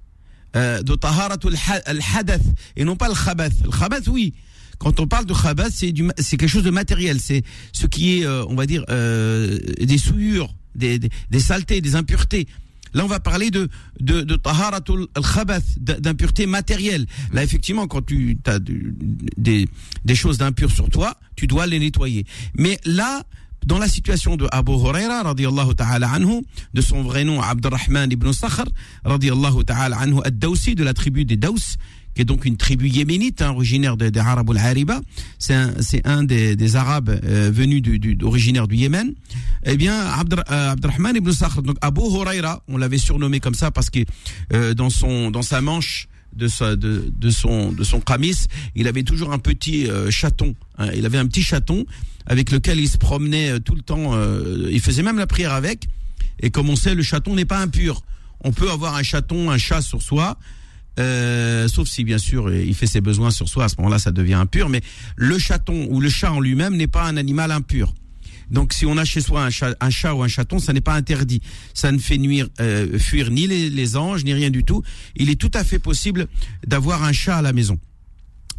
euh, 0.55 0.81
de 0.83 0.95
taharatul 0.95 1.55
ha- 1.67 1.81
al-hadath, 1.85 2.41
et 2.75 2.83
non 2.85 2.95
pas 2.95 3.07
le 3.07 3.15
khabath. 3.15 3.53
Le 3.63 3.69
khabath, 3.71 4.07
oui. 4.07 4.33
Quand 4.77 4.99
on 4.99 5.07
parle 5.07 5.25
de 5.25 5.33
khabath, 5.33 5.71
c'est 5.73 5.91
du, 5.91 6.07
c'est 6.17 6.37
quelque 6.37 6.49
chose 6.49 6.63
de 6.63 6.69
matériel. 6.69 7.19
C'est 7.19 7.43
ce 7.71 7.87
qui 7.87 8.19
est, 8.19 8.25
euh, 8.25 8.45
on 8.47 8.55
va 8.55 8.65
dire, 8.65 8.83
euh, 8.89 9.57
des 9.79 9.97
souillures, 9.97 10.53
des, 10.75 10.99
des, 10.99 11.09
des 11.31 11.39
saletés, 11.39 11.81
des 11.81 11.95
impuretés. 11.95 12.47
Là, 12.95 13.03
on 13.03 13.07
va 13.07 13.19
parler 13.19 13.51
de 13.51 13.69
de, 13.99 14.21
de 14.21 14.35
taharatul 14.35 15.07
al-khabath, 15.13 15.77
d'impureté 15.77 16.47
matérielle. 16.47 17.05
Là, 17.31 17.43
effectivement, 17.43 17.87
quand 17.87 18.05
tu 18.05 18.37
as 18.45 18.57
des 18.59 19.67
des 20.05 20.15
choses 20.15 20.37
d'impures 20.39 20.71
sur 20.71 20.89
toi, 20.89 21.19
tu 21.35 21.45
dois 21.45 21.67
les 21.67 21.77
nettoyer. 21.77 22.25
Mais 22.57 22.79
là, 22.85 23.23
dans 23.65 23.79
la 23.79 23.87
situation 23.87 24.35
de 24.37 24.47
Abu 24.51 24.73
Huraira, 24.73 25.23
radiallahu 25.23 25.75
ta'ala 25.75 26.09
anhu, 26.11 26.41
de 26.73 26.81
son 26.81 27.03
vrai 27.03 27.23
nom 27.23 27.41
Abdurrahman 27.41 28.11
ibn 28.11 28.31
Sakhr, 28.31 28.65
radiallahu 29.03 29.63
ta'ala 29.63 29.97
anhu, 29.97 30.19
ad-Dawsi, 30.23 30.75
de 30.75 30.83
la 30.83 30.93
tribu 30.93 31.25
des 31.25 31.37
Daws, 31.37 31.77
qui 32.13 32.21
est 32.21 32.25
donc 32.25 32.45
une 32.45 32.55
tribu 32.55 32.87
yéménite, 32.87 33.41
hein, 33.41 33.51
originaire 33.51 33.97
des, 33.97 34.09
des 34.09 34.19
Arabes 34.19 34.49
al-Hariba. 34.51 35.01
C'est 35.37 35.53
un, 35.53 35.73
un 36.05 36.23
des, 36.23 36.55
des 36.55 36.75
Arabes 36.77 37.09
euh, 37.09 37.51
venus 37.53 37.81
du, 37.81 37.99
du, 37.99 38.15
du 38.15 38.75
Yémen. 38.75 39.13
Eh 39.65 39.75
bien, 39.75 39.99
Abdur, 39.99 40.41
euh, 40.49 40.71
Abdurrahman 40.71 41.15
ibn 41.17 41.31
Sakhr, 41.31 41.61
donc 41.61 41.77
Abu 41.81 42.01
Huraira, 42.01 42.63
on 42.69 42.77
l'avait 42.77 42.97
surnommé 42.97 43.39
comme 43.41 43.55
ça 43.55 43.69
parce 43.71 43.89
que 43.89 43.99
euh, 44.53 44.73
dans 44.73 44.89
son 44.89 45.29
dans 45.29 45.41
sa 45.41 45.59
manche 45.59 46.07
de 46.35 46.47
sa 46.47 46.75
de, 46.75 47.11
de 47.17 47.29
son 47.29 47.71
de 47.71 47.83
son 47.83 48.01
il 48.75 48.87
avait 48.87 49.03
toujours 49.03 49.31
un 49.31 49.39
petit 49.39 49.87
euh, 49.89 50.11
chaton. 50.11 50.55
hein. 50.77 50.89
il 50.95 51.05
avait 51.05 51.17
un 51.17 51.27
petit 51.27 51.41
chaton 51.43 51.85
avec 52.25 52.51
lequel 52.51 52.79
il 52.79 52.89
se 52.89 52.97
promenait 52.97 53.51
euh, 53.51 53.59
tout 53.59 53.75
le 53.75 53.81
temps. 53.81 54.15
euh, 54.15 54.69
il 54.71 54.81
faisait 54.81 55.03
même 55.03 55.17
la 55.17 55.27
prière 55.27 55.53
avec. 55.53 55.87
Et 56.39 56.49
comme 56.49 56.69
on 56.69 56.75
sait, 56.75 56.95
le 56.95 57.03
chaton 57.03 57.35
n'est 57.35 57.45
pas 57.45 57.59
impur. 57.59 58.01
On 58.43 58.51
peut 58.51 58.69
avoir 58.69 58.95
un 58.95 59.03
chaton, 59.03 59.49
un 59.49 59.57
chat 59.57 59.81
sur 59.81 60.01
soi 60.01 60.37
sauf 61.67 61.87
si 61.89 62.03
bien 62.05 62.17
sûr 62.17 62.53
il 62.53 62.73
fait 62.73 62.87
ses 62.87 63.01
besoins 63.01 63.29
sur 63.29 63.49
soi, 63.49 63.65
à 63.65 63.69
ce 63.69 63.75
moment-là 63.79 63.99
ça 63.99 64.11
devient 64.11 64.35
impur, 64.35 64.69
mais 64.69 64.81
le 65.17 65.37
chaton 65.37 65.87
ou 65.89 65.99
le 65.99 66.09
chat 66.09 66.31
en 66.31 66.39
lui-même 66.39 66.77
n'est 66.77 66.87
pas 66.87 67.03
un 67.03 67.17
animal 67.17 67.51
impur. 67.51 67.93
Donc 68.51 68.73
si 68.73 68.85
on 68.85 68.97
a 68.97 69.05
chez 69.05 69.21
soi 69.21 69.43
un 69.43 69.49
chat, 69.49 69.75
un 69.79 69.89
chat 69.89 70.13
ou 70.13 70.23
un 70.23 70.27
chaton, 70.27 70.59
ça 70.59 70.73
n'est 70.73 70.81
pas 70.81 70.95
interdit. 70.95 71.41
Ça 71.73 71.91
ne 71.91 71.97
fait 71.97 72.17
nuire, 72.17 72.47
euh, 72.59 72.99
fuir 72.99 73.31
ni 73.31 73.47
les, 73.47 73.69
les 73.69 73.97
anges, 73.97 74.23
ni 74.23 74.33
rien 74.33 74.49
du 74.49 74.63
tout. 74.63 74.83
Il 75.15 75.29
est 75.29 75.39
tout 75.39 75.51
à 75.53 75.63
fait 75.63 75.79
possible 75.79 76.27
d'avoir 76.65 77.03
un 77.03 77.13
chat 77.13 77.37
à 77.37 77.41
la 77.41 77.53
maison. 77.53 77.79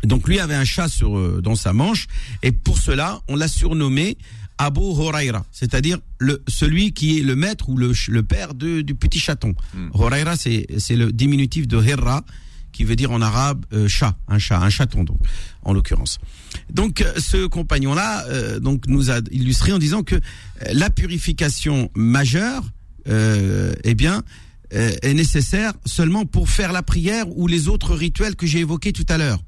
Donc 0.04 0.28
lui 0.28 0.38
avait 0.38 0.54
un 0.54 0.64
chat 0.64 0.88
sur 0.88 1.16
euh, 1.16 1.40
dans 1.42 1.56
sa 1.56 1.72
manche 1.72 2.06
et 2.42 2.52
pour 2.52 2.78
cela 2.78 3.22
on 3.28 3.36
l'a 3.36 3.48
surnommé 3.48 4.18
Abu 4.58 4.80
Huraira, 4.80 5.44
c'est-à-dire 5.52 5.98
le 6.18 6.42
celui 6.48 6.92
qui 6.92 7.18
est 7.18 7.22
le 7.22 7.36
maître 7.36 7.68
ou 7.68 7.76
le, 7.76 7.92
le 8.08 8.22
père 8.22 8.54
de, 8.54 8.80
du 8.80 8.94
petit 8.94 9.18
chaton. 9.18 9.54
Hmm. 9.74 9.88
Huraira 9.94 10.36
c'est 10.36 10.66
c'est 10.78 10.96
le 10.96 11.12
diminutif 11.12 11.66
de 11.66 11.82
Hirra 11.82 12.24
qui 12.76 12.84
veut 12.84 12.96
dire 12.96 13.10
en 13.10 13.22
arabe 13.22 13.64
euh, 13.72 13.88
chat, 13.88 14.16
un 14.28 14.38
chat, 14.38 14.58
un 14.58 14.68
chaton 14.68 15.02
donc 15.02 15.18
en 15.62 15.72
l'occurrence. 15.72 16.18
Donc 16.70 17.00
euh, 17.00 17.14
ce 17.16 17.46
compagnon 17.46 17.94
là 17.94 18.26
donc 18.60 18.86
nous 18.86 19.10
a 19.10 19.20
illustré 19.30 19.72
en 19.72 19.78
disant 19.78 20.02
que 20.02 20.16
euh, 20.16 20.20
la 20.72 20.90
purification 20.90 21.90
majeure 21.94 22.62
euh, 23.08 23.72
eh 23.84 23.94
bien 23.94 24.22
euh, 24.74 24.92
est 25.00 25.14
nécessaire 25.14 25.72
seulement 25.86 26.26
pour 26.26 26.50
faire 26.50 26.72
la 26.72 26.82
prière 26.82 27.26
ou 27.38 27.46
les 27.46 27.68
autres 27.68 27.94
rituels 27.94 28.36
que 28.36 28.46
j'ai 28.46 28.58
évoqués 28.58 28.92
tout 28.92 29.06
à 29.08 29.16
l'heure 29.16 29.40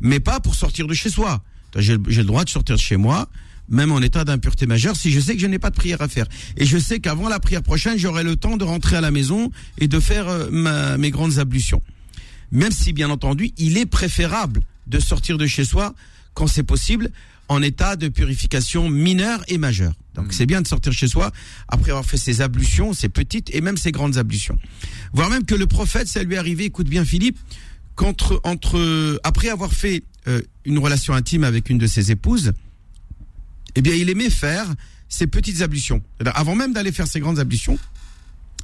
mais 0.00 0.20
pas 0.20 0.40
pour 0.40 0.54
sortir 0.54 0.86
de 0.86 0.94
chez 0.94 1.10
soi. 1.10 1.42
J'ai 1.76 1.96
le 1.96 2.24
droit 2.24 2.44
de 2.44 2.48
sortir 2.48 2.76
de 2.76 2.80
chez 2.80 2.96
moi, 2.96 3.28
même 3.68 3.90
en 3.92 4.00
état 4.00 4.24
d'impureté 4.24 4.66
majeure, 4.66 4.96
si 4.96 5.10
je 5.10 5.20
sais 5.20 5.34
que 5.34 5.40
je 5.40 5.46
n'ai 5.46 5.58
pas 5.58 5.70
de 5.70 5.74
prière 5.74 6.00
à 6.02 6.08
faire. 6.08 6.26
Et 6.56 6.64
je 6.64 6.78
sais 6.78 7.00
qu'avant 7.00 7.28
la 7.28 7.40
prière 7.40 7.62
prochaine, 7.62 7.98
j'aurai 7.98 8.22
le 8.22 8.36
temps 8.36 8.56
de 8.56 8.64
rentrer 8.64 8.96
à 8.96 9.00
la 9.00 9.10
maison 9.10 9.50
et 9.78 9.88
de 9.88 10.00
faire 10.00 10.28
euh, 10.28 10.96
mes 10.98 11.10
grandes 11.10 11.38
ablutions. 11.38 11.82
Même 12.54 12.70
si, 12.70 12.92
bien 12.92 13.10
entendu, 13.10 13.50
il 13.58 13.76
est 13.76 13.84
préférable 13.84 14.62
de 14.86 15.00
sortir 15.00 15.36
de 15.36 15.46
chez 15.46 15.64
soi, 15.64 15.94
quand 16.32 16.46
c'est 16.46 16.62
possible, 16.62 17.10
en 17.48 17.60
état 17.60 17.96
de 17.96 18.08
purification 18.08 18.88
mineure 18.88 19.44
et 19.48 19.58
majeure. 19.58 19.92
Donc 20.14 20.32
c'est 20.32 20.46
bien 20.46 20.62
de 20.62 20.66
sortir 20.66 20.92
chez 20.92 21.08
soi 21.08 21.32
après 21.68 21.90
avoir 21.90 22.06
fait 22.06 22.16
ses 22.16 22.40
ablutions, 22.40 22.92
ses 22.92 23.08
petites 23.08 23.54
et 23.54 23.60
même 23.60 23.76
ses 23.76 23.92
grandes 23.92 24.16
ablutions. 24.16 24.56
Voire 25.12 25.28
même 25.28 25.44
que 25.44 25.54
le 25.54 25.66
prophète, 25.66 26.08
ça 26.08 26.22
lui 26.22 26.34
est 26.34 26.38
arrivé, 26.38 26.64
écoute 26.64 26.88
bien 26.88 27.04
Philippe, 27.04 27.38
qu'entre 27.96 28.40
entre 28.44 29.20
après 29.24 29.48
avoir 29.48 29.72
fait 29.72 30.04
euh, 30.28 30.40
une 30.64 30.78
relation 30.78 31.12
intime 31.12 31.44
avec 31.44 31.68
une 31.68 31.78
de 31.78 31.86
ses 31.86 32.10
épouses, 32.10 32.52
eh 33.74 33.82
bien 33.82 33.94
il 33.94 34.08
aimait 34.08 34.30
faire 34.30 34.66
ses 35.08 35.26
petites 35.26 35.60
ablutions. 35.60 36.02
Avant 36.24 36.54
même 36.54 36.72
d'aller 36.72 36.92
faire 36.92 37.08
ses 37.08 37.20
grandes 37.20 37.40
ablutions, 37.40 37.78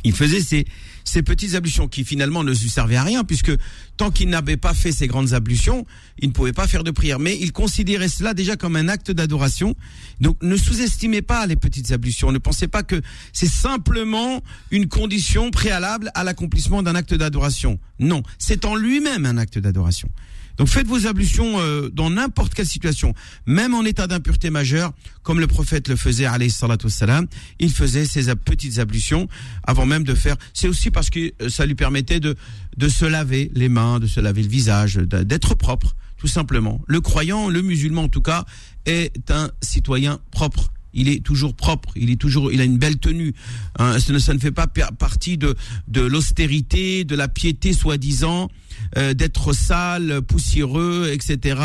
il 0.04 0.12
faisait 0.12 0.40
ces, 0.40 1.22
petites 1.22 1.54
ablutions 1.54 1.88
qui 1.88 2.04
finalement 2.04 2.44
ne 2.44 2.50
lui 2.52 2.68
servaient 2.68 2.96
à 2.96 3.02
rien 3.02 3.24
puisque 3.24 3.52
tant 3.96 4.10
qu'il 4.10 4.28
n'avait 4.28 4.56
pas 4.56 4.74
fait 4.74 4.92
ces 4.92 5.06
grandes 5.06 5.32
ablutions, 5.32 5.86
il 6.18 6.28
ne 6.28 6.32
pouvait 6.32 6.52
pas 6.52 6.66
faire 6.66 6.84
de 6.84 6.90
prière. 6.90 7.18
Mais 7.18 7.36
il 7.40 7.52
considérait 7.52 8.08
cela 8.08 8.34
déjà 8.34 8.56
comme 8.56 8.76
un 8.76 8.88
acte 8.88 9.10
d'adoration. 9.10 9.74
Donc 10.20 10.36
ne 10.42 10.56
sous-estimez 10.56 11.22
pas 11.22 11.46
les 11.46 11.56
petites 11.56 11.92
ablutions. 11.92 12.32
Ne 12.32 12.38
pensez 12.38 12.68
pas 12.68 12.82
que 12.82 13.00
c'est 13.32 13.50
simplement 13.50 14.42
une 14.70 14.88
condition 14.88 15.50
préalable 15.50 16.10
à 16.14 16.24
l'accomplissement 16.24 16.82
d'un 16.82 16.94
acte 16.94 17.14
d'adoration. 17.14 17.78
Non, 17.98 18.22
c'est 18.38 18.64
en 18.64 18.76
lui-même 18.76 19.26
un 19.26 19.36
acte 19.36 19.58
d'adoration. 19.58 20.08
Donc 20.56 20.68
faites 20.68 20.86
vos 20.86 21.06
ablutions 21.06 21.58
euh, 21.60 21.88
dans 21.90 22.10
n'importe 22.10 22.54
quelle 22.54 22.66
situation, 22.66 23.14
même 23.46 23.74
en 23.74 23.84
état 23.84 24.06
d'impureté 24.06 24.50
majeure, 24.50 24.92
comme 25.22 25.40
le 25.40 25.46
prophète 25.46 25.88
le 25.88 25.96
faisait, 25.96 26.26
alayhi 26.26 26.54
wassalam. 26.62 27.26
Il 27.58 27.70
faisait 27.70 28.28
ab- 28.28 28.38
petites 28.44 28.78
ablutions 28.78 29.28
avant 29.64 29.86
même 29.86 30.04
de 30.04 30.14
faire. 30.14 30.36
C'est 30.52 30.68
aussi 30.68 30.90
parce 30.90 31.10
que 31.10 31.32
euh, 31.42 31.48
ça 31.48 31.66
lui 31.66 31.74
permettait 31.74 32.20
de, 32.20 32.36
de 32.76 32.88
se 32.88 33.04
laver 33.04 33.50
les 33.54 33.68
mains, 33.68 34.00
de 34.00 34.06
se 34.06 34.20
laver 34.20 34.42
le 34.42 34.48
visage, 34.48 34.96
d'être 34.96 35.54
propre, 35.54 35.94
tout 36.18 36.26
simplement. 36.28 36.80
Le 36.86 37.00
croyant, 37.00 37.48
le 37.48 37.62
musulman 37.62 38.02
en 38.04 38.08
tout 38.08 38.22
cas, 38.22 38.44
est 38.86 39.30
un 39.30 39.50
citoyen 39.62 40.20
propre. 40.30 40.70
Il 40.92 41.08
est 41.08 41.24
toujours 41.24 41.54
propre, 41.54 41.92
il 41.96 42.10
est 42.10 42.20
toujours, 42.20 42.52
il 42.52 42.60
a 42.60 42.64
une 42.64 42.78
belle 42.78 42.98
tenue. 42.98 43.32
Hein, 43.78 43.98
ça, 44.00 44.32
ne, 44.32 44.38
fait 44.38 44.50
pas 44.50 44.66
partie 44.66 45.38
de 45.38 45.56
de 45.88 46.00
l'austérité, 46.00 47.04
de 47.04 47.14
la 47.14 47.28
piété 47.28 47.72
soi-disant, 47.72 48.48
euh, 48.96 49.14
d'être 49.14 49.52
sale, 49.52 50.22
poussiéreux, 50.22 51.10
etc. 51.12 51.60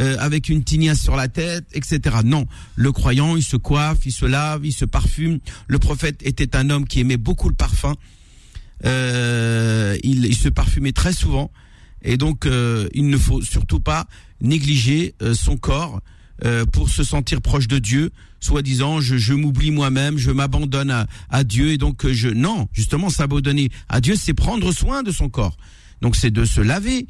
euh, 0.00 0.16
avec 0.18 0.48
une 0.48 0.62
tignasse 0.62 1.00
sur 1.00 1.16
la 1.16 1.28
tête, 1.28 1.64
etc. 1.72 2.16
Non, 2.24 2.46
le 2.76 2.92
croyant, 2.92 3.36
il 3.36 3.42
se 3.42 3.56
coiffe, 3.56 4.04
il 4.04 4.12
se 4.12 4.26
lave, 4.26 4.66
il 4.66 4.72
se 4.72 4.84
parfume. 4.84 5.38
Le 5.68 5.78
prophète 5.78 6.20
était 6.22 6.56
un 6.56 6.70
homme 6.70 6.86
qui 6.86 7.00
aimait 7.00 7.16
beaucoup 7.16 7.48
le 7.48 7.54
parfum. 7.54 7.94
Euh, 8.84 9.96
il, 10.02 10.34
se 10.34 10.48
parfumait 10.48 10.92
très 10.92 11.12
souvent, 11.12 11.50
et 12.02 12.16
donc 12.16 12.46
il 12.46 13.08
ne 13.08 13.16
faut 13.18 13.42
surtout 13.42 13.80
pas 13.80 14.06
négliger 14.40 15.14
son 15.34 15.58
corps 15.58 16.00
euh, 16.44 16.64
pour 16.66 16.88
se 16.88 17.04
sentir 17.04 17.40
proche 17.40 17.68
de 17.68 17.78
Dieu, 17.78 18.10
soi-disant 18.40 19.00
je, 19.00 19.16
je 19.16 19.34
m'oublie 19.34 19.70
moi-même, 19.70 20.18
je 20.18 20.30
m'abandonne 20.30 20.90
à, 20.90 21.06
à 21.28 21.44
Dieu 21.44 21.72
et 21.72 21.78
donc 21.78 22.04
euh, 22.04 22.12
je 22.12 22.28
non 22.28 22.68
justement 22.72 23.10
s'abandonner 23.10 23.70
à 23.88 24.00
Dieu 24.00 24.16
c'est 24.16 24.34
prendre 24.34 24.72
soin 24.72 25.02
de 25.02 25.10
son 25.10 25.28
corps. 25.28 25.56
Donc 26.00 26.16
c'est 26.16 26.30
de 26.30 26.44
se 26.44 26.60
laver, 26.60 27.06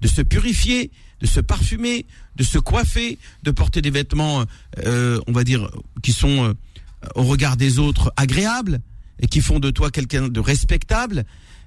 de 0.00 0.08
se 0.08 0.22
purifier, 0.22 0.90
de 1.20 1.26
se 1.26 1.40
parfumer, 1.40 2.06
de 2.36 2.42
se 2.42 2.58
coiffer, 2.58 3.18
de 3.42 3.50
porter 3.50 3.80
des 3.82 3.90
vêtements, 3.90 4.44
euh, 4.84 5.20
on 5.26 5.32
va 5.32 5.44
dire, 5.44 5.70
qui 6.02 6.12
sont 6.12 6.44
euh, 6.44 6.52
au 7.14 7.22
regard 7.22 7.56
des 7.56 7.78
autres 7.78 8.12
agréables 8.16 8.80
et 9.20 9.26
qui 9.26 9.40
font 9.40 9.60
de 9.60 9.70
toi 9.70 9.90
quelqu'un 9.90 10.28
de 10.28 10.40
respectable. 10.40 11.24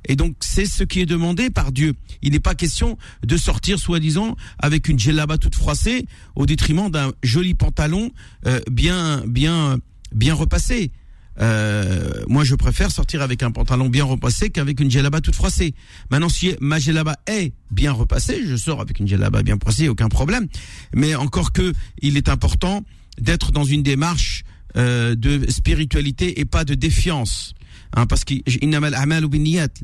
Et 0.08 0.16
donc 0.16 0.36
c'est 0.40 0.66
ce 0.66 0.84
qui 0.84 1.02
est 1.02 1.06
demandé 1.06 1.50
par 1.50 1.72
Dieu. 1.72 1.94
Il 2.22 2.32
n'est 2.32 2.40
pas 2.40 2.56
question 2.56 2.98
de 3.26 3.38
sortir 3.38 3.80
soi-disant 3.80 4.36
avec 4.60 4.88
une 4.88 4.98
djellaba 4.98 5.38
toute 5.38 5.56
froissée 5.56 6.06
au 6.36 6.46
détriment 6.46 6.90
d'un 6.90 7.12
joli 7.24 7.54
pantalon 7.54 8.12
euh, 8.46 8.60
bien 8.72 9.24
bien 9.28 9.78
bien 10.12 10.34
repassé. 10.34 10.92
Euh, 11.40 12.24
moi, 12.28 12.44
je 12.44 12.56
préfère 12.56 12.92
sortir 12.92 13.22
avec 13.22 13.44
un 13.44 13.52
pantalon 13.52 13.90
bien 13.90 14.04
repassé 14.04 14.50
qu'avec 14.50 14.80
une 14.80 14.90
djellaba 14.90 15.22
toute 15.22 15.36
froissée. 15.36 15.74
Maintenant, 16.10 16.30
si 16.30 16.56
ma 16.62 16.80
djellaba 16.80 17.18
est 17.28 17.54
bien 17.72 17.92
repassée, 17.92 18.42
je 18.46 18.56
sors 18.56 18.82
avec 18.82 19.00
une 19.00 19.08
djellaba 19.08 19.44
bien 19.44 19.58
froissée, 19.62 19.88
aucun 19.88 20.10
problème. 20.10 20.48
Mais 20.96 21.16
encore 21.16 21.52
que, 21.52 21.74
il 22.02 22.18
est 22.18 22.30
important 22.30 22.84
d'être 23.20 23.52
dans 23.52 23.64
une 23.64 23.84
démarche 23.84 24.44
euh, 24.76 25.16
de 25.16 25.50
spiritualité 25.50 26.40
et 26.40 26.46
pas 26.46 26.66
de 26.66 26.74
défiance. 26.74 27.54
Hein, 27.94 28.06
parce 28.06 28.24
que 28.26 28.34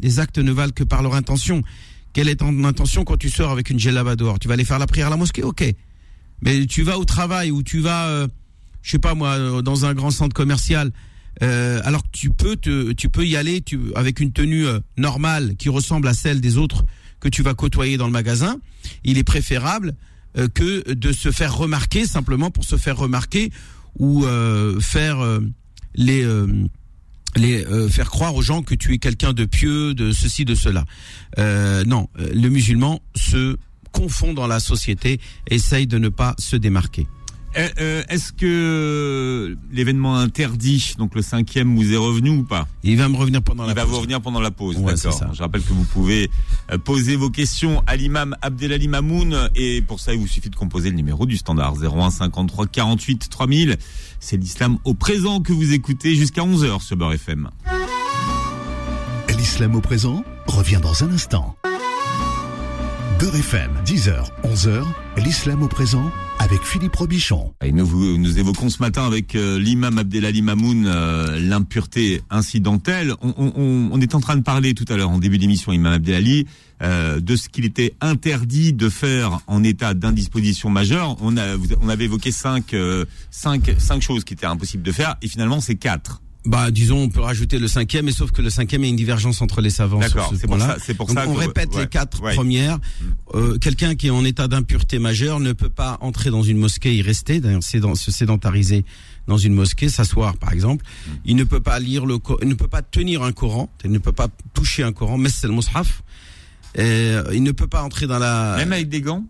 les 0.01 0.19
actes 0.19 0.37
ne 0.37 0.51
valent 0.51 0.73
que 0.73 0.83
par 0.83 1.01
leur 1.03 1.15
intention. 1.15 1.63
Quelle 2.13 2.29
est 2.29 2.35
ton 2.35 2.63
intention 2.65 3.03
quand 3.05 3.17
tu 3.17 3.29
sors 3.29 3.49
avec 3.49 3.69
une 3.69 3.79
djellaba 3.79 4.15
dehors? 4.15 4.37
Tu 4.39 4.47
vas 4.47 4.53
aller 4.53 4.65
faire 4.65 4.79
la 4.79 4.85
prière 4.85 5.07
à 5.07 5.09
la 5.09 5.17
mosquée? 5.17 5.41
Ok. 5.43 5.63
Mais 6.41 6.65
tu 6.65 6.83
vas 6.83 6.99
au 6.99 7.05
travail 7.05 7.49
ou 7.49 7.63
tu 7.63 7.79
vas, 7.79 8.07
euh, 8.07 8.27
je 8.81 8.91
sais 8.91 8.99
pas 8.99 9.15
moi, 9.15 9.29
euh, 9.29 9.61
dans 9.61 9.85
un 9.85 9.93
grand 9.93 10.11
centre 10.11 10.35
commercial, 10.35 10.91
euh, 11.41 11.81
alors 11.83 12.03
tu 12.11 12.29
peux 12.29 12.55
te, 12.55 12.91
tu 12.91 13.09
peux 13.09 13.25
y 13.25 13.35
aller 13.35 13.61
tu, 13.61 13.79
avec 13.95 14.19
une 14.19 14.31
tenue 14.31 14.67
euh, 14.67 14.79
normale 14.97 15.55
qui 15.55 15.69
ressemble 15.69 16.07
à 16.07 16.13
celle 16.13 16.41
des 16.41 16.57
autres 16.57 16.85
que 17.19 17.29
tu 17.29 17.41
vas 17.41 17.55
côtoyer 17.55 17.97
dans 17.97 18.05
le 18.05 18.11
magasin. 18.11 18.59
Il 19.03 19.17
est 19.17 19.23
préférable 19.23 19.95
euh, 20.37 20.47
que 20.47 20.93
de 20.93 21.11
se 21.11 21.31
faire 21.31 21.55
remarquer 21.55 22.05
simplement 22.05 22.51
pour 22.51 22.65
se 22.65 22.75
faire 22.75 22.97
remarquer 22.97 23.51
ou 23.97 24.25
faire 24.81 25.39
les 25.93 26.25
les 27.35 27.65
euh, 27.65 27.89
faire 27.89 28.09
croire 28.09 28.35
aux 28.35 28.41
gens 28.41 28.61
que 28.61 28.75
tu 28.75 28.93
es 28.93 28.97
quelqu'un 28.97 29.33
de 29.33 29.45
pieux, 29.45 29.93
de 29.93 30.11
ceci, 30.11 30.45
de 30.45 30.55
cela. 30.55 30.85
Euh, 31.39 31.83
non, 31.85 32.09
le 32.17 32.49
musulman 32.49 33.01
se 33.15 33.57
confond 33.91 34.33
dans 34.33 34.47
la 34.47 34.59
société, 34.59 35.19
essaye 35.49 35.87
de 35.87 35.97
ne 35.97 36.09
pas 36.09 36.35
se 36.39 36.55
démarquer. 36.55 37.07
Euh, 37.57 37.69
euh, 37.79 38.03
Est-ce 38.09 38.33
que 38.33 39.55
l'événement 39.71 40.17
interdit, 40.17 40.95
donc 40.97 41.15
le 41.15 41.21
cinquième, 41.21 41.75
vous 41.75 41.93
est 41.93 41.97
revenu 41.97 42.29
ou 42.29 42.43
pas? 42.43 42.67
Il 42.83 42.97
va 42.97 43.07
me 43.09 43.15
revenir 43.15 43.41
pendant 43.43 43.63
Il 43.65 43.67
la 43.67 43.73
va 43.73 43.81
pause. 43.81 43.91
vous 43.91 43.97
revenir 43.97 44.21
pendant 44.21 44.39
la 44.39 44.51
pause. 44.51 44.77
Ouais, 44.77 44.93
D'accord. 44.95 45.33
Je 45.33 45.41
rappelle 45.41 45.61
que 45.61 45.73
vous 45.73 45.83
pouvez 45.85 46.29
euh, 46.71 46.77
poser 46.77 47.15
vos 47.15 47.29
questions 47.29 47.83
à 47.87 47.95
l'imam 47.95 48.35
Abdelali 48.41 48.87
Mamoun 48.87 49.49
et 49.55 49.81
pour 49.81 49.99
ça, 49.99 50.13
il 50.13 50.19
vous 50.19 50.27
suffit 50.27 50.49
de 50.49 50.55
composer 50.55 50.89
le 50.89 50.95
numéro 50.95 51.25
du 51.25 51.37
standard 51.37 51.75
01 51.81 52.09
53 52.09 52.67
48 52.67 53.29
3000. 53.29 53.77
C'est 54.19 54.37
l'islam 54.37 54.77
au 54.83 54.93
présent 54.93 55.41
que 55.41 55.53
vous 55.53 55.73
écoutez 55.73 56.15
jusqu'à 56.15 56.41
11h 56.41 56.81
sur 56.81 56.97
Beurre 56.97 57.13
FM. 57.13 57.49
L'islam 59.37 59.75
au 59.75 59.81
présent 59.81 60.23
revient 60.47 60.79
dans 60.81 61.03
un 61.03 61.11
instant. 61.11 61.55
Beurre 63.23 63.37
FM, 63.37 63.71
10h, 63.85 64.25
11h, 64.43 64.83
l'islam 65.23 65.63
au 65.63 65.69
présent 65.69 66.11
avec 66.39 66.61
Philippe 66.61 66.93
Robichon. 66.97 67.53
Et 67.63 67.71
nous, 67.71 67.85
vous- 67.85 68.17
nous 68.17 68.37
évoquons 68.37 68.67
ce 68.67 68.79
matin 68.81 69.05
avec 69.05 69.35
euh, 69.35 69.57
l'imam 69.57 69.97
Abdelali 69.97 70.41
Mamoun 70.41 70.85
euh, 70.85 71.39
l'impureté 71.39 72.21
incidentelle. 72.29 73.13
On, 73.21 73.33
on- 73.37 73.89
on- 73.93 74.01
est 74.01 74.13
en 74.13 74.19
train 74.19 74.35
de 74.35 74.41
parler 74.41 74.73
tout 74.73 74.83
à 74.89 74.97
l'heure 74.97 75.09
en 75.09 75.19
début 75.19 75.37
d'émission, 75.37 75.71
imam 75.71 75.93
Abdelali, 75.93 76.47
euh, 76.81 77.21
de 77.21 77.37
ce 77.37 77.47
qu'il 77.47 77.63
était 77.63 77.93
interdit 78.01 78.73
de 78.73 78.89
faire 78.89 79.39
en 79.47 79.63
état 79.63 79.93
d'indisposition 79.93 80.69
majeure. 80.69 81.15
On, 81.21 81.37
a, 81.37 81.55
on 81.81 81.87
avait 81.87 82.03
évoqué 82.05 82.29
cinq, 82.33 82.73
euh, 82.73 83.05
cinq, 83.31 83.73
cinq 83.77 84.01
choses 84.01 84.25
qui 84.25 84.33
étaient 84.33 84.47
impossibles 84.47 84.83
de 84.83 84.91
faire 84.91 85.15
et 85.21 85.29
finalement 85.29 85.61
c'est 85.61 85.75
quatre. 85.75 86.21
Bah, 86.45 86.71
disons, 86.71 86.97
on 87.03 87.09
peut 87.09 87.21
rajouter 87.21 87.57
le 87.57 87.69
cinquième, 87.69 88.03
mais 88.05 88.11
sauf 88.11 88.31
que 88.31 88.41
le 88.41 88.49
cinquième, 88.49 88.81
il 88.81 88.87
y 88.87 88.87
a 88.87 88.89
une 88.89 88.95
divergence 88.97 89.41
entre 89.41 89.61
les 89.61 89.69
savants. 89.69 89.99
D'accord, 89.99 90.33
c'est 90.37 90.45
pour 90.45 90.59
ça- 90.59 90.75
c'est 90.83 90.93
pour 90.93 91.07
Donc, 91.07 91.17
ça 91.17 91.25
on 91.27 91.33
que- 91.35 91.39
répète 91.39 91.73
ouais, 91.73 91.83
les 91.83 91.87
quatre 91.87 92.21
ouais. 92.21 92.35
premières. 92.35 92.79
Euh, 93.33 93.57
Quelqu'un 93.59 93.95
qui 93.95 94.07
est 94.07 94.09
en 94.09 94.25
état 94.25 94.49
d'impureté 94.49 94.99
majeure 94.99 95.39
ne 95.39 95.53
peut 95.53 95.69
pas 95.69 95.97
entrer 96.01 96.31
dans 96.31 96.43
une 96.43 96.57
mosquée, 96.57 96.93
y 96.95 97.01
rester, 97.01 97.39
d'ailleurs, 97.39 97.63
sédent- 97.63 97.95
se 97.95 98.11
sédentariser 98.11 98.83
dans 99.27 99.37
une 99.37 99.53
mosquée, 99.53 99.87
s'asseoir, 99.87 100.35
par 100.35 100.51
exemple. 100.51 100.83
Il 101.23 101.37
ne 101.37 101.45
peut 101.45 101.61
pas 101.61 101.79
lire 101.79 102.05
le, 102.05 102.17
il 102.41 102.49
ne 102.49 102.55
peut 102.55 102.67
pas 102.67 102.81
tenir 102.81 103.23
un 103.23 103.31
Coran, 103.31 103.69
il 103.85 103.91
ne 103.91 103.97
peut 103.99 104.11
pas 104.11 104.27
toucher 104.53 104.83
un 104.83 104.91
Coran, 104.91 105.17
mais 105.17 105.29
c'est 105.29 105.47
le 105.47 105.53
mushaf. 105.53 106.03
Euh, 106.77 107.23
il 107.33 107.43
ne 107.43 107.51
peut 107.51 107.67
pas 107.67 107.83
entrer 107.83 108.05
dans 108.07 108.19
la. 108.19 108.55
Même 108.57 108.73
avec 108.73 108.89
des 108.89 108.99
gants? 108.99 109.23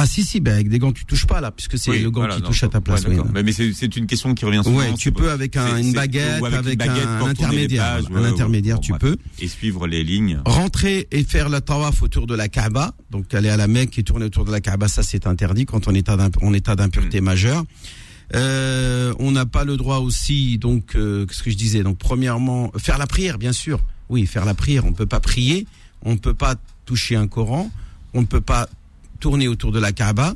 Ah 0.00 0.06
si 0.06 0.22
si, 0.22 0.38
ben 0.38 0.54
avec 0.54 0.68
des 0.68 0.78
gants 0.78 0.92
tu 0.92 1.04
touches 1.04 1.26
pas 1.26 1.40
là, 1.40 1.50
puisque 1.50 1.76
c'est 1.76 1.90
Oui, 1.90 2.02
le 2.02 2.10
gant 2.12 2.20
voilà, 2.20 2.36
qui 2.36 2.42
non, 2.42 2.48
touche 2.48 2.62
à 2.62 2.68
ta 2.68 2.78
ouais, 2.78 2.84
place. 2.84 3.04
oui. 3.08 3.16
Mais, 3.34 3.42
mais 3.42 3.50
c'est 3.52 3.96
une 3.96 4.06
question 4.06 4.32
qui 4.34 4.44
revient 4.44 4.60
souvent. 4.62 4.78
Ouais, 4.78 4.94
tu 4.94 5.10
peux 5.10 5.30
avec 5.30 5.56
un- 5.56 5.76
une 5.78 5.92
baguette, 5.92 6.42
avec, 6.44 6.72
une 6.72 6.76
baguette 6.76 7.04
un, 7.06 7.26
intermédiaire, 7.26 8.00
un 8.14 8.24
intermédiaire, 8.24 8.78
tu 8.78 8.92
peux 8.94 9.16
Et 9.40 9.48
suivre 9.48 9.86
les 9.88 10.04
lignes. 10.04 10.40
rentrer 10.46 11.08
et 11.10 11.24
faire 11.24 11.48
le 11.48 11.60
tawaf 11.60 12.00
autour 12.02 12.26
de 12.28 12.36
la 12.36 12.48
Kaaba, 12.48 12.94
donc 13.10 13.34
aller 13.34 13.48
à 13.48 13.56
la 13.56 13.66
Mecque 13.66 13.98
et 13.98 14.04
tourner 14.04 14.26
autour 14.26 14.44
de 14.44 14.52
la 14.52 14.60
Kaaba, 14.60 14.86
ça 14.86 15.02
c'est 15.02 15.26
interdit 15.26 15.66
quand 15.66 15.88
on 15.88 15.94
est 15.94 16.08
en 16.08 16.52
état 16.54 16.76
d'impureté 16.76 17.20
majeure. 17.20 17.64
Euh, 18.34 19.14
on 19.18 19.32
n'a 19.32 19.46
pas 19.46 19.64
le 19.64 19.76
droit 19.76 19.98
aussi, 19.98 20.58
donc, 20.58 20.94
euh, 20.94 21.24
qu'est-ce 21.26 21.42
que 21.42 21.50
je 21.50 21.56
disais? 21.56 21.82
Donc, 21.82 21.98
premièrement, 21.98 22.70
faire 22.76 22.98
la 22.98 23.06
prière, 23.06 23.38
bien 23.38 23.52
sûr. 23.52 23.80
Oui, 24.10 24.26
faire 24.26 24.44
la 24.44 24.54
prière. 24.54 24.84
On 24.84 24.90
ne 24.90 24.94
peut 24.94 25.06
pas 25.06 25.20
prier, 25.20 25.66
on 26.02 26.12
ne 26.12 26.18
peut 26.18 26.34
pas 26.34 26.54
toucher 26.84 27.16
un 27.16 27.26
Coran, 27.26 27.70
on 28.14 28.20
ne 28.20 28.26
peut 28.26 28.40
pas 28.42 28.68
tourner 29.20 29.48
autour 29.48 29.72
de 29.72 29.78
la 29.80 29.92
Kaaba. 29.92 30.34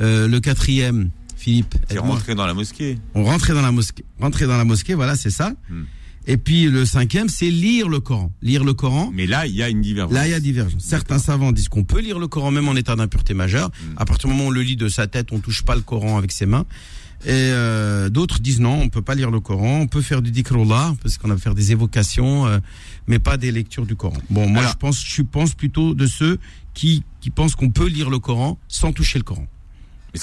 Euh, 0.00 0.28
le 0.28 0.40
quatrième, 0.40 1.10
Philippe, 1.36 1.74
C'est 1.88 1.98
rentrer 1.98 2.34
dans 2.34 2.46
la 2.46 2.54
mosquée. 2.54 2.98
on 3.14 3.24
rentrait 3.24 3.54
dans 3.54 3.62
la 3.62 3.72
mosquée. 3.72 4.04
Rentrer 4.20 4.46
dans 4.46 4.56
la 4.56 4.64
mosquée, 4.64 4.94
voilà, 4.94 5.16
c'est 5.16 5.30
ça. 5.30 5.52
Hmm. 5.70 5.84
Et 6.28 6.36
puis 6.38 6.68
le 6.68 6.84
cinquième, 6.84 7.28
c'est 7.28 7.50
lire 7.50 7.88
le 7.88 8.00
Coran. 8.00 8.32
Lire 8.42 8.64
le 8.64 8.74
Coran. 8.74 9.10
Mais 9.14 9.26
là, 9.26 9.46
il 9.46 9.54
y 9.54 9.62
a 9.62 9.68
une 9.68 9.80
divergence. 9.80 10.12
Là, 10.12 10.26
il 10.26 10.32
y 10.32 10.34
a 10.34 10.40
divergence. 10.40 10.82
Certains 10.82 11.18
savants 11.18 11.52
disent 11.52 11.68
qu'on 11.68 11.84
peut 11.84 12.00
lire 12.00 12.18
le 12.18 12.26
Coran 12.26 12.50
même 12.50 12.68
en 12.68 12.74
état 12.74 12.96
d'impureté 12.96 13.32
majeure. 13.32 13.68
Hmm. 13.68 13.94
À 13.96 14.04
partir 14.04 14.28
du 14.28 14.34
moment 14.34 14.46
où 14.46 14.48
on 14.48 14.50
le 14.52 14.62
lit 14.62 14.76
de 14.76 14.88
sa 14.88 15.06
tête, 15.06 15.28
on 15.30 15.38
touche 15.38 15.62
pas 15.62 15.76
le 15.76 15.82
Coran 15.82 16.18
avec 16.18 16.32
ses 16.32 16.46
mains. 16.46 16.66
Et 17.24 17.30
euh, 17.30 18.08
d'autres 18.08 18.40
disent 18.40 18.60
non, 18.60 18.80
on 18.82 18.88
peut 18.88 19.02
pas 19.02 19.14
lire 19.14 19.30
le 19.30 19.40
Coran. 19.40 19.80
On 19.80 19.86
peut 19.88 20.02
faire 20.02 20.22
du 20.22 20.30
dhikrullah, 20.30 20.94
parce 21.02 21.18
qu'on 21.18 21.30
a 21.30 21.36
faire 21.36 21.54
des 21.54 21.72
évocations, 21.72 22.46
euh, 22.46 22.58
mais 23.06 23.18
pas 23.18 23.36
des 23.36 23.50
lectures 23.52 23.86
du 23.86 23.96
Coran. 23.96 24.18
Bon, 24.30 24.48
moi, 24.48 24.60
Alors- 24.60 24.72
je 24.72 24.76
pense, 24.76 25.04
je 25.04 25.22
pense 25.22 25.54
plutôt 25.54 25.94
de 25.94 26.06
ceux 26.06 26.38
qui 26.74 27.02
qui 27.20 27.30
pensent 27.30 27.56
qu'on 27.56 27.70
peut 27.70 27.88
lire 27.88 28.10
le 28.10 28.18
Coran 28.20 28.58
sans 28.68 28.92
toucher 28.92 29.18
le 29.18 29.24
Coran. 29.24 29.46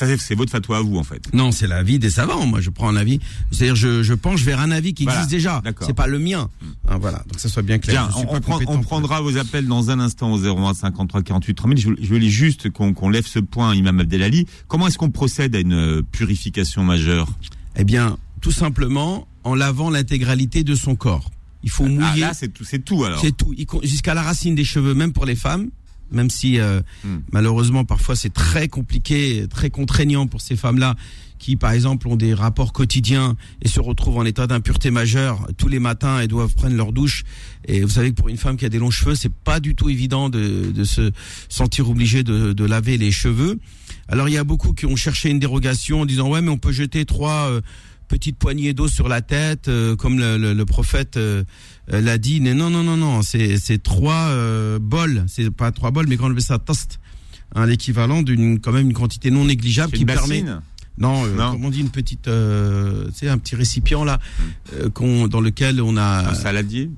Mais 0.02 0.08
ça, 0.08 0.18
c'est- 0.18 0.36
votre 0.36 0.52
fatwa 0.52 0.78
à 0.78 0.82
vous, 0.82 0.98
en 0.98 1.04
fait. 1.04 1.22
Non, 1.34 1.52
c'est 1.52 1.68
l'avis 1.68 2.00
des 2.00 2.10
savants. 2.10 2.46
Moi, 2.46 2.62
je 2.62 2.70
prends 2.70 2.90
un 2.90 2.96
avis. 2.96 3.20
C'est-à-dire, 3.52 3.76
je, 3.76 4.02
je 4.04 4.14
penche 4.14 4.42
vers 4.42 4.60
un 4.60 4.72
avis 4.72 4.94
qui 4.94 5.04
Voilà, 5.04 5.20
existe 5.20 5.32
déjà. 5.32 5.62
C'est 5.82 5.94
pas 5.96 6.08
le 6.08 6.20
mien. 6.20 6.50
Hein, 6.90 6.98
voilà. 7.00 7.20
Donc, 7.30 7.40
ça 7.40 7.50
soit 7.50 7.62
bien 7.62 7.78
clair. 7.80 8.08
Bien, 8.08 8.26
on, 8.30 8.40
prend- 8.42 8.60
on 8.68 8.82
prendra 8.82 9.22
vos 9.22 9.38
appels 9.38 9.68
dans 9.68 9.90
un 9.92 10.00
instant 10.00 10.32
au 10.34 10.38
01 10.40 10.74
53 10.74 11.22
48 11.22 11.54
30 11.54 11.78
000. 11.80 11.96
Je, 11.98 12.04
je 12.04 12.08
voulais 12.14 12.30
juste 12.30 12.70
qu'on 12.72 12.94
qu'on 12.94 13.10
lève 13.10 13.26
ce 13.28 13.40
point, 13.40 13.76
Imam 13.76 14.00
Abdelali. 14.00 14.48
Comment 14.68 14.88
est-ce 14.88 14.98
qu'on 14.98 15.12
procède 15.12 15.56
à 15.56 15.60
une 15.60 15.74
euh, 15.74 16.02
purification 16.12 16.84
majeure? 16.84 17.28
Eh 17.76 17.84
bien, 17.84 18.18
tout 18.42 18.52
simplement 18.52 19.28
en 19.44 19.56
lavant 19.56 19.90
l'intégralité 19.90 20.64
de 20.64 20.76
son 20.76 20.96
corps. 20.96 21.30
Il 21.64 21.70
faut 21.70 21.86
Ah, 21.86 21.90
mouiller. 21.90 22.22
Là, 22.22 22.34
c'est 22.34 22.50
tout, 22.54 22.64
c'est 22.64 22.84
tout 22.84 23.04
alors. 23.04 23.22
c'est 23.22 23.36
tout. 23.36 23.54
Jusqu'à 23.84 24.14
la 24.14 24.22
racine 24.22 24.56
des 24.56 24.64
cheveux, 24.66 24.94
même 24.94 25.14
pour 25.14 25.26
les 25.26 25.36
femmes. 25.36 25.70
Même 26.14 26.30
si 26.30 26.60
euh, 26.60 26.82
Hmm. 27.04 27.18
malheureusement 27.32 27.84
parfois 27.86 28.16
c'est 28.16 28.32
très 28.34 28.68
compliqué, 28.68 29.46
très 29.50 29.70
contraignant 29.70 30.28
pour 30.28 30.40
ces 30.42 30.56
femmes-là 30.56 30.96
qui 31.40 31.58
par 31.58 31.72
exemple 31.72 32.08
ont 32.08 32.16
des 32.16 32.34
rapports 32.34 32.72
quotidiens 32.72 33.36
et 33.62 33.68
se 33.68 33.82
retrouvent 33.82 34.18
en 34.18 34.24
état 34.26 34.48
d'impureté 34.48 34.92
majeure 34.92 35.46
tous 35.58 35.68
les 35.68 35.80
matins 35.80 36.22
et 36.22 36.28
doivent 36.30 36.54
prendre 36.54 36.76
leur 36.76 36.94
douche. 36.94 37.24
Et 37.68 37.82
vous 37.82 37.90
savez 37.90 38.12
que 38.12 38.16
pour 38.16 38.30
une 38.30 38.38
femme 38.38 38.56
qui 38.56 38.66
a 38.66 38.70
des 38.70 38.80
longs 38.80 38.92
cheveux, 38.92 39.16
c'est 39.16 39.34
pas 39.34 39.60
du 39.60 39.76
tout 39.76 39.90
évident 39.90 40.30
de, 40.30 40.72
de 40.72 40.84
se 40.86 41.12
sentir 41.50 41.90
obligé 41.90 42.24
de, 42.24 42.54
de 42.54 42.66
laver 42.66 42.98
les 42.98 43.12
cheveux. 43.12 43.60
Alors 44.08 44.30
il 44.30 44.34
y 44.34 44.38
a 44.38 44.46
beaucoup 44.46 44.72
qui 44.74 44.86
ont 44.86 44.96
cherché 44.96 45.30
une 45.32 45.40
dérogation 45.40 46.02
en 46.02 46.06
disant 46.06 46.30
ouais 46.30 46.42
mais 46.42 46.50
on 46.50 46.58
peut 46.58 46.72
jeter 46.72 47.04
trois 47.04 47.50
euh, 47.50 47.62
petites 48.08 48.38
poignées 48.38 48.74
d'eau 48.74 48.88
sur 48.88 49.10
la 49.10 49.22
tête 49.22 49.68
euh, 49.68 49.96
comme 49.98 50.20
le, 50.20 50.38
le- 50.38 50.54
le 50.54 50.66
prophète 50.66 51.18
euh, 51.18 51.44
l'a 51.88 52.18
dit. 52.18 52.40
Non 52.42 52.70
non 52.70 52.84
non 52.84 52.98
non 52.98 53.22
c'est 53.22 53.58
c'est 53.58 53.82
trois 53.82 54.28
euh, 54.30 54.80
bols, 54.80 55.26
c'est 55.28 55.50
pas 55.52 55.72
trois 55.72 55.92
bols 55.92 56.08
mais 56.08 56.18
quand 56.18 56.28
on 56.28 56.32
appelle 56.32 56.42
ça 56.42 56.60
toast, 56.60 57.00
hein, 57.56 57.66
l'équivalent 57.66 58.22
d'une 58.22 58.60
quand 58.60 58.72
même 58.72 58.88
une 58.88 58.94
quantité 58.94 59.32
non 59.32 59.46
négligeable 59.46 59.92
C'est 59.92 59.98
qui 60.00 60.06
permet 60.06 60.44
non, 60.98 61.26
euh, 61.26 61.36
Non. 61.36 61.52
comment 61.54 61.68
on 61.68 61.72
dit 61.72 61.80
une 61.82 61.90
petite 61.90 62.28
euh, 62.28 63.08
tu 63.08 63.20
sais 63.20 63.28
un 63.30 63.38
petit 63.40 63.56
récipient 63.56 64.04
là 64.04 64.20
euh, 64.74 64.90
qu'on 64.92 65.28
dans 65.28 65.42
lequel 65.42 65.82
on 65.82 65.98
a 65.98 66.30
Un 66.30 66.34
saladier 66.36 66.90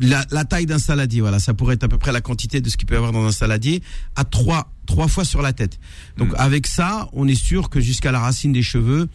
la, 0.00 0.24
la 0.32 0.44
taille 0.44 0.66
d'un 0.66 0.80
saladier, 0.80 1.20
voilà, 1.20 1.38
ça 1.38 1.54
pourrait 1.54 1.74
être 1.74 1.84
à 1.84 1.88
peu 1.88 1.98
près 1.98 2.10
la 2.10 2.20
quantité 2.20 2.60
de 2.60 2.68
ce 2.68 2.76
qu'il 2.76 2.86
peut 2.86 2.94
y 2.94 2.96
avoir 2.96 3.12
dans 3.12 3.24
un 3.24 3.30
saladier, 3.30 3.82
à 4.16 4.24
trois, 4.24 4.72
trois 4.86 5.06
fois 5.06 5.24
sur 5.24 5.42
la 5.42 5.52
tête. 5.52 5.78
Donc 6.16 6.30
Mm. 6.32 6.36
avec 6.38 6.66
ça, 6.66 7.08
on 7.12 7.28
est 7.28 7.36
sûr 7.40 7.70
que 7.70 7.78
jusqu'à 7.80 8.10
la 8.10 8.18
racine 8.18 8.52
des 8.52 8.62
cheveux, 8.62 9.02
euh, 9.02 9.06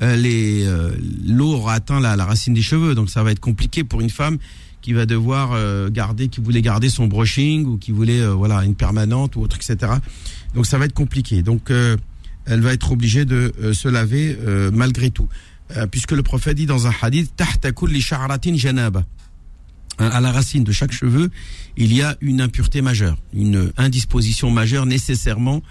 les 0.00 0.64
euh, 0.66 0.90
l'eau 1.26 1.54
aura 1.54 1.74
atteint 1.74 2.00
la, 2.00 2.16
la 2.16 2.24
racine 2.24 2.54
des 2.54 2.62
cheveux. 2.62 2.94
Donc 2.94 3.10
ça 3.10 3.22
va 3.22 3.32
être 3.32 3.40
compliqué 3.40 3.84
pour 3.84 4.00
une 4.00 4.10
femme 4.10 4.38
qui 4.82 4.92
va 4.92 5.06
devoir 5.06 5.52
euh, 5.52 5.90
garder, 5.90 6.28
qui 6.28 6.40
voulait 6.40 6.62
garder 6.62 6.88
son 6.88 7.06
brushing 7.06 7.64
ou 7.66 7.76
qui 7.78 7.92
voulait 7.92 8.20
euh, 8.20 8.34
voilà 8.34 8.64
une 8.64 8.74
permanente 8.74 9.36
ou 9.36 9.40
autre, 9.42 9.56
etc. 9.56 9.92
Donc 10.54 10.66
ça 10.66 10.78
va 10.78 10.84
être 10.84 10.94
compliqué. 10.94 11.42
Donc 11.42 11.70
euh, 11.70 11.96
elle 12.44 12.60
va 12.60 12.72
être 12.72 12.92
obligée 12.92 13.24
de 13.24 13.52
euh, 13.60 13.72
se 13.72 13.88
laver 13.88 14.36
euh, 14.40 14.70
malgré 14.72 15.10
tout, 15.10 15.28
Euh, 15.76 15.88
puisque 15.88 16.12
le 16.12 16.22
prophète 16.22 16.56
dit 16.56 16.66
dans 16.66 16.86
un 16.86 16.92
hadith, 17.02 17.34
tahta 17.34 17.72
kulli 17.72 18.00
sha'ratin 18.00 18.54
janaba 18.56 19.02
à 19.98 20.20
la 20.20 20.30
racine 20.30 20.62
de 20.62 20.70
chaque 20.70 20.92
cheveu, 20.92 21.28
il 21.76 21.92
y 21.92 22.02
a 22.02 22.16
une 22.20 22.40
impureté 22.40 22.82
majeure, 22.82 23.18
une 23.34 23.72
indisposition 23.76 24.48
majeure 24.52 24.86
nécessairement 24.86 25.62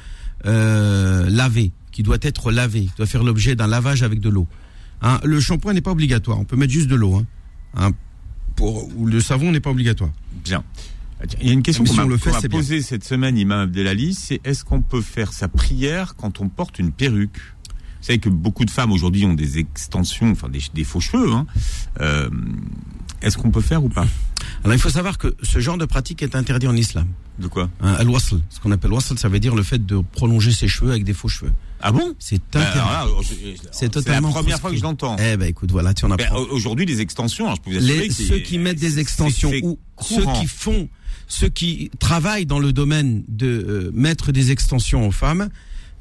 euh, 0.45 1.29
lavée, 1.29 1.71
qui 1.95 2.03
doit 2.03 2.17
être 2.21 2.51
lavée, 2.51 2.81
qui 2.81 2.91
doit 2.97 3.05
faire 3.05 3.23
l'objet 3.23 3.55
d'un 3.55 3.67
lavage 3.67 4.03
avec 4.03 4.19
de 4.19 4.27
l'eau. 4.27 4.47
Hein, 5.01 5.21
le 5.23 5.39
shampoing 5.39 5.71
n'est 5.71 5.79
pas 5.79 5.91
obligatoire, 5.91 6.38
on 6.38 6.43
peut 6.43 6.58
mettre 6.58 6.73
juste 6.73 6.89
de 6.89 6.95
l'eau. 6.95 7.15
Hein, 7.15 7.25
Hein, 7.77 7.91
pour, 8.55 8.89
ou 8.97 9.05
le 9.05 9.19
savon 9.19 9.51
n'est 9.51 9.60
pas 9.60 9.69
obligatoire. 9.69 10.12
Bien. 10.43 10.63
Il 11.41 11.47
y 11.47 11.49
a 11.49 11.53
une 11.53 11.63
question 11.63 11.84
qu'on 11.84 11.91
si 11.91 11.97
m'a 11.97 12.05
bien. 12.05 12.49
posée 12.49 12.81
cette 12.81 13.03
semaine, 13.03 13.38
Imam 13.38 13.60
Abdelali, 13.62 14.13
c'est 14.13 14.39
est-ce 14.43 14.63
qu'on 14.63 14.81
peut 14.81 15.01
faire 15.01 15.34
sa 15.34 15.47
prière 15.47 16.15
quand 16.15 16.41
on 16.41 16.49
porte 16.49 16.79
une 16.79 16.91
perruque? 16.91 17.38
Vous 17.67 18.08
savez 18.08 18.19
que 18.19 18.29
beaucoup 18.29 18.65
de 18.65 18.71
femmes 18.71 18.91
aujourd'hui 18.91 19.25
ont 19.25 19.34
des 19.34 19.58
extensions, 19.58 20.31
enfin 20.31 20.49
des, 20.49 20.62
des 20.73 20.84
faux 20.84 20.99
cheveux. 20.99 21.29
Euh, 22.01 22.29
est-ce 23.21 23.38
qu'on 23.38 23.51
peut 23.51 23.62
faire 23.62 23.84
ou 23.84 23.89
pas? 23.89 24.05
Alors 24.65 24.75
il 24.75 24.80
faut 24.80 24.89
savoir 24.89 25.17
que 25.17 25.36
ce 25.43 25.60
genre 25.60 25.78
de 25.78 25.86
pratique 25.86 26.21
est 26.23 26.36
interdit 26.36 26.67
en 26.67 26.75
islam. 26.75 27.08
De 27.39 27.47
quoi? 27.47 27.69
Hein, 27.82 27.93
Al-wasl, 27.99 28.41
ce 28.49 28.60
qu'on 28.60 28.71
appelle 28.71 28.91
wasl, 28.91 29.17
ça 29.17 29.30
veut 29.30 29.39
dire 29.39 29.56
le 29.56 29.63
fait 29.63 29.86
de 29.86 30.01
prolonger 30.13 30.51
ses 30.51 30.67
cheveux 30.67 30.89
avec 30.91 31.04
des 31.04 31.13
faux 31.13 31.28
cheveux. 31.28 31.51
Ah 31.82 31.91
bon? 31.91 32.15
C'est 32.19 32.41
Bah, 32.51 32.62
interdit. 32.62 33.28
je- 33.30 33.67
C'est 33.71 33.89
totalement 33.89 34.30
la 34.30 34.34
première 34.34 34.60
fois 34.60 34.71
que 34.71 34.78
je 34.78 34.82
l'entends. 34.82 35.15
eh 35.19 35.38
ben 35.38 35.47
écoute, 35.47 35.71
voilà, 35.71 35.93
tu 35.93 36.06
en 36.06 36.10
Ben, 36.10 36.15
apprends. 36.25 36.38
au- 36.39 36.47
Aujourd'hui, 36.49 36.86
les 36.86 36.99
extensions, 37.01 37.45
alors 37.45 37.58
je 37.58 37.62
peux 37.62 37.71
vous 37.71 37.78
assurer 37.84 37.99
les, 37.99 38.08
que 38.08 38.13
c'est- 38.13 38.25
ceux 38.25 38.39
qui 38.39 38.58
mettent 38.58 38.80
des 38.80 38.97
extensions 38.99 39.51
ou 39.63 39.78
courant. 39.95 40.34
ceux 40.36 40.41
qui 40.41 40.47
font, 40.47 40.89
ceux 41.28 41.49
qui 41.49 41.91
travaillent 41.99 42.45
dans 42.47 42.60
le 42.60 42.73
domaine 42.73 43.23
de 43.28 43.45
euh, 43.47 43.91
mettre 43.93 44.32
des 44.32 44.49
extensions 44.51 45.08
aux 45.08 45.12
femmes 45.12 45.49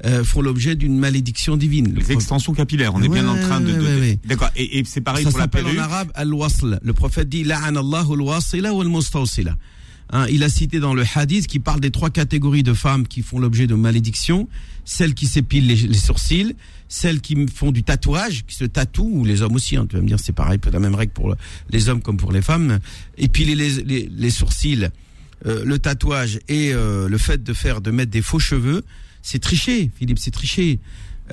euh, 0.03 0.23
font 0.23 0.41
l'objet 0.41 0.75
d'une 0.75 0.97
malédiction 0.97 1.55
divine. 1.55 1.93
Le 1.93 2.01
Les 2.01 2.11
extensions 2.11 2.53
capillaires, 2.53 2.93
on 2.95 3.01
est 3.01 3.07
bien 3.09 3.27
en 3.27 3.37
train 3.39 3.61
de. 3.61 3.71
de- 3.71 3.79
ouais, 3.81 3.99
ouais. 3.99 4.19
D'accord. 4.25 4.49
Et, 4.55 4.79
et 4.79 4.83
c'est 4.85 5.01
pareil 5.01 5.23
ça 5.23 5.29
pour 5.29 5.39
la 5.39 5.45
s'appelle 5.45 5.61
en 5.65 5.69
perruque. 5.69 5.79
arabe 5.81 6.11
al-wasl. 6.15 6.79
Le 6.83 6.93
prophète 6.93 7.29
dit 7.29 7.43
la'an 7.43 7.75
Allahu 7.75 8.13
al-wasila 8.13 8.73
wal 8.73 8.87
mustawsila. 8.89 9.55
Hein, 10.11 10.27
il 10.29 10.43
a 10.43 10.49
cité 10.49 10.79
dans 10.79 10.93
le 10.93 11.03
hadith 11.15 11.47
qui 11.47 11.59
parle 11.59 11.79
des 11.79 11.89
trois 11.89 12.11
catégories 12.11 12.61
de 12.61 12.73
femmes 12.73 13.07
qui 13.07 13.21
font 13.23 13.39
l'objet 13.39 13.65
de 13.67 13.73
malédiction 13.75 14.47
celles 14.87 15.15
qui 15.15 15.25
s'épilent 15.25 15.65
les, 15.65 15.75
les 15.75 15.97
sourcils, 15.97 16.55
celles 16.87 17.19
qui 17.19 17.47
font 17.47 17.71
du 17.71 17.81
tatouage, 17.81 18.43
qui 18.45 18.53
se 18.55 18.65
tatouent, 18.65 19.09
ou 19.11 19.25
les 19.25 19.41
hommes 19.41 19.55
aussi. 19.55 19.77
Hein, 19.77 19.87
tu 19.89 19.95
vas 19.95 20.03
me 20.03 20.07
dire 20.07 20.19
c'est 20.19 20.31
pareil, 20.31 20.59
peu 20.59 20.69
la 20.69 20.77
même 20.79 20.93
règle 20.93 21.11
pour 21.11 21.29
le- 21.29 21.35
les 21.71 21.89
hommes 21.89 22.03
comme 22.03 22.17
pour 22.17 22.31
les 22.31 22.43
femmes. 22.43 22.77
Épiler 23.17 23.55
les, 23.55 23.81
les, 23.83 24.07
les 24.15 24.29
sourcils, 24.29 24.89
euh, 25.47 25.63
le 25.65 25.79
tatouage 25.79 26.39
et 26.47 26.71
euh, 26.73 27.09
le 27.09 27.17
fait 27.17 27.43
de 27.43 27.53
faire 27.53 27.81
de 27.81 27.89
mettre 27.89 28.11
des 28.11 28.21
faux 28.21 28.37
cheveux, 28.37 28.83
c'est 29.25 29.39
tricher, 29.39 29.89
Philippe, 29.97 30.19
c'est 30.19 30.31
tricher. 30.31 30.79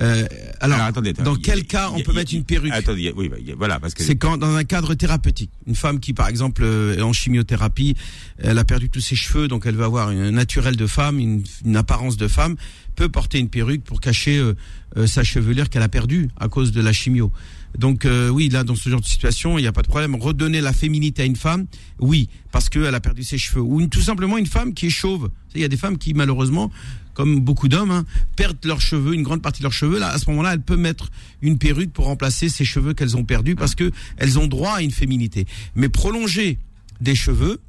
Euh, 0.01 0.25
alors, 0.59 0.77
Alors, 0.77 0.87
attendez, 0.87 1.11
attendez. 1.11 1.23
dans 1.29 1.35
a- 1.35 1.39
quel 1.43 1.65
cas 1.65 1.91
on 1.93 1.99
a- 1.99 2.03
peut 2.03 2.09
a- 2.11 2.15
mettre 2.15 2.33
une 2.33 2.43
perruque 2.43 2.71
Attendez, 2.73 3.13
oui, 3.15 3.29
bah, 3.29 3.37
voilà, 3.55 3.79
parce 3.79 3.93
que 3.93 4.01
c'est 4.01 4.15
quand 4.15 4.37
dans 4.37 4.55
un 4.55 4.63
cadre 4.63 4.95
thérapeutique. 4.95 5.51
Une 5.67 5.75
femme 5.75 5.99
qui, 5.99 6.13
par 6.13 6.27
exemple, 6.29 6.63
euh, 6.63 6.97
est 6.97 7.01
en 7.03 7.13
chimiothérapie, 7.13 7.95
elle 8.39 8.57
a 8.57 8.63
perdu 8.63 8.89
tous 8.89 9.01
ses 9.01 9.15
cheveux, 9.15 9.47
donc 9.47 9.67
elle 9.67 9.75
veut 9.75 9.83
avoir 9.83 10.07
un 10.07 10.31
naturel 10.31 10.75
de 10.77 10.87
femme, 10.87 11.19
une, 11.19 11.43
une 11.63 11.75
apparence 11.75 12.17
de 12.17 12.27
femme, 12.27 12.55
peut 12.95 13.09
porter 13.09 13.37
une 13.37 13.49
perruque 13.49 13.83
pour 13.83 14.01
cacher 14.01 14.39
euh, 14.39 14.55
euh, 14.97 15.05
sa 15.05 15.23
chevelure 15.23 15.69
qu'elle 15.69 15.83
a 15.83 15.89
perdue 15.89 16.29
à 16.39 16.47
cause 16.47 16.71
de 16.71 16.81
la 16.81 16.91
chimio. 16.93 17.31
Donc 17.77 18.05
euh, 18.05 18.29
oui, 18.29 18.49
là 18.49 18.63
dans 18.63 18.75
ce 18.75 18.87
genre 18.89 19.01
de 19.01 19.05
situation, 19.05 19.57
il 19.57 19.61
n'y 19.61 19.67
a 19.67 19.71
pas 19.71 19.81
de 19.81 19.87
problème. 19.87 20.15
Redonner 20.15 20.61
la 20.61 20.73
féminité 20.73 21.23
à 21.23 21.25
une 21.25 21.35
femme, 21.35 21.65
oui, 21.99 22.29
parce 22.51 22.69
qu'elle 22.69 22.93
a 22.93 22.99
perdu 22.99 23.23
ses 23.23 23.37
cheveux. 23.37 23.61
Ou 23.61 23.81
une- 23.81 23.89
tout 23.89 24.01
simplement 24.01 24.37
une 24.37 24.45
femme 24.45 24.73
qui 24.73 24.87
est 24.87 24.91
chauve. 24.91 25.29
Il 25.55 25.61
y 25.61 25.63
a 25.63 25.67
des 25.67 25.77
femmes 25.77 25.97
qui 25.97 26.13
malheureusement, 26.13 26.71
comme 27.15 27.39
beaucoup 27.41 27.67
d'hommes, 27.67 27.91
hein, 27.91 28.05
perdent 28.35 28.57
leurs 28.65 28.81
cheveux, 28.81 29.13
une 29.13 29.23
grande 29.23 29.41
partie 29.41 29.59
de 29.59 29.63
leurs 29.63 29.73
cheveux. 29.73 29.99
Là, 29.99 30.09
à 30.09 30.17
ce 30.19 30.29
moment-là, 30.31 30.53
elle 30.53 30.61
peut 30.61 30.77
mettre 30.77 31.09
une 31.41 31.57
perruque 31.57 31.91
pour 31.91 32.05
remplacer 32.05 32.49
ces 32.49 32.65
cheveux 32.65 32.93
qu'elles 32.93 33.17
ont 33.17 33.23
perdus 33.23 33.55
parce 33.55 33.75
que 33.75 33.91
elles 34.17 34.37
ont 34.39 34.47
droit 34.47 34.73
à 34.75 34.81
une 34.81 34.91
féminité. 34.91 35.45
Mais 35.75 35.89
prolonger 35.89 36.57
des 37.01 37.15
cheveux, 37.15 37.59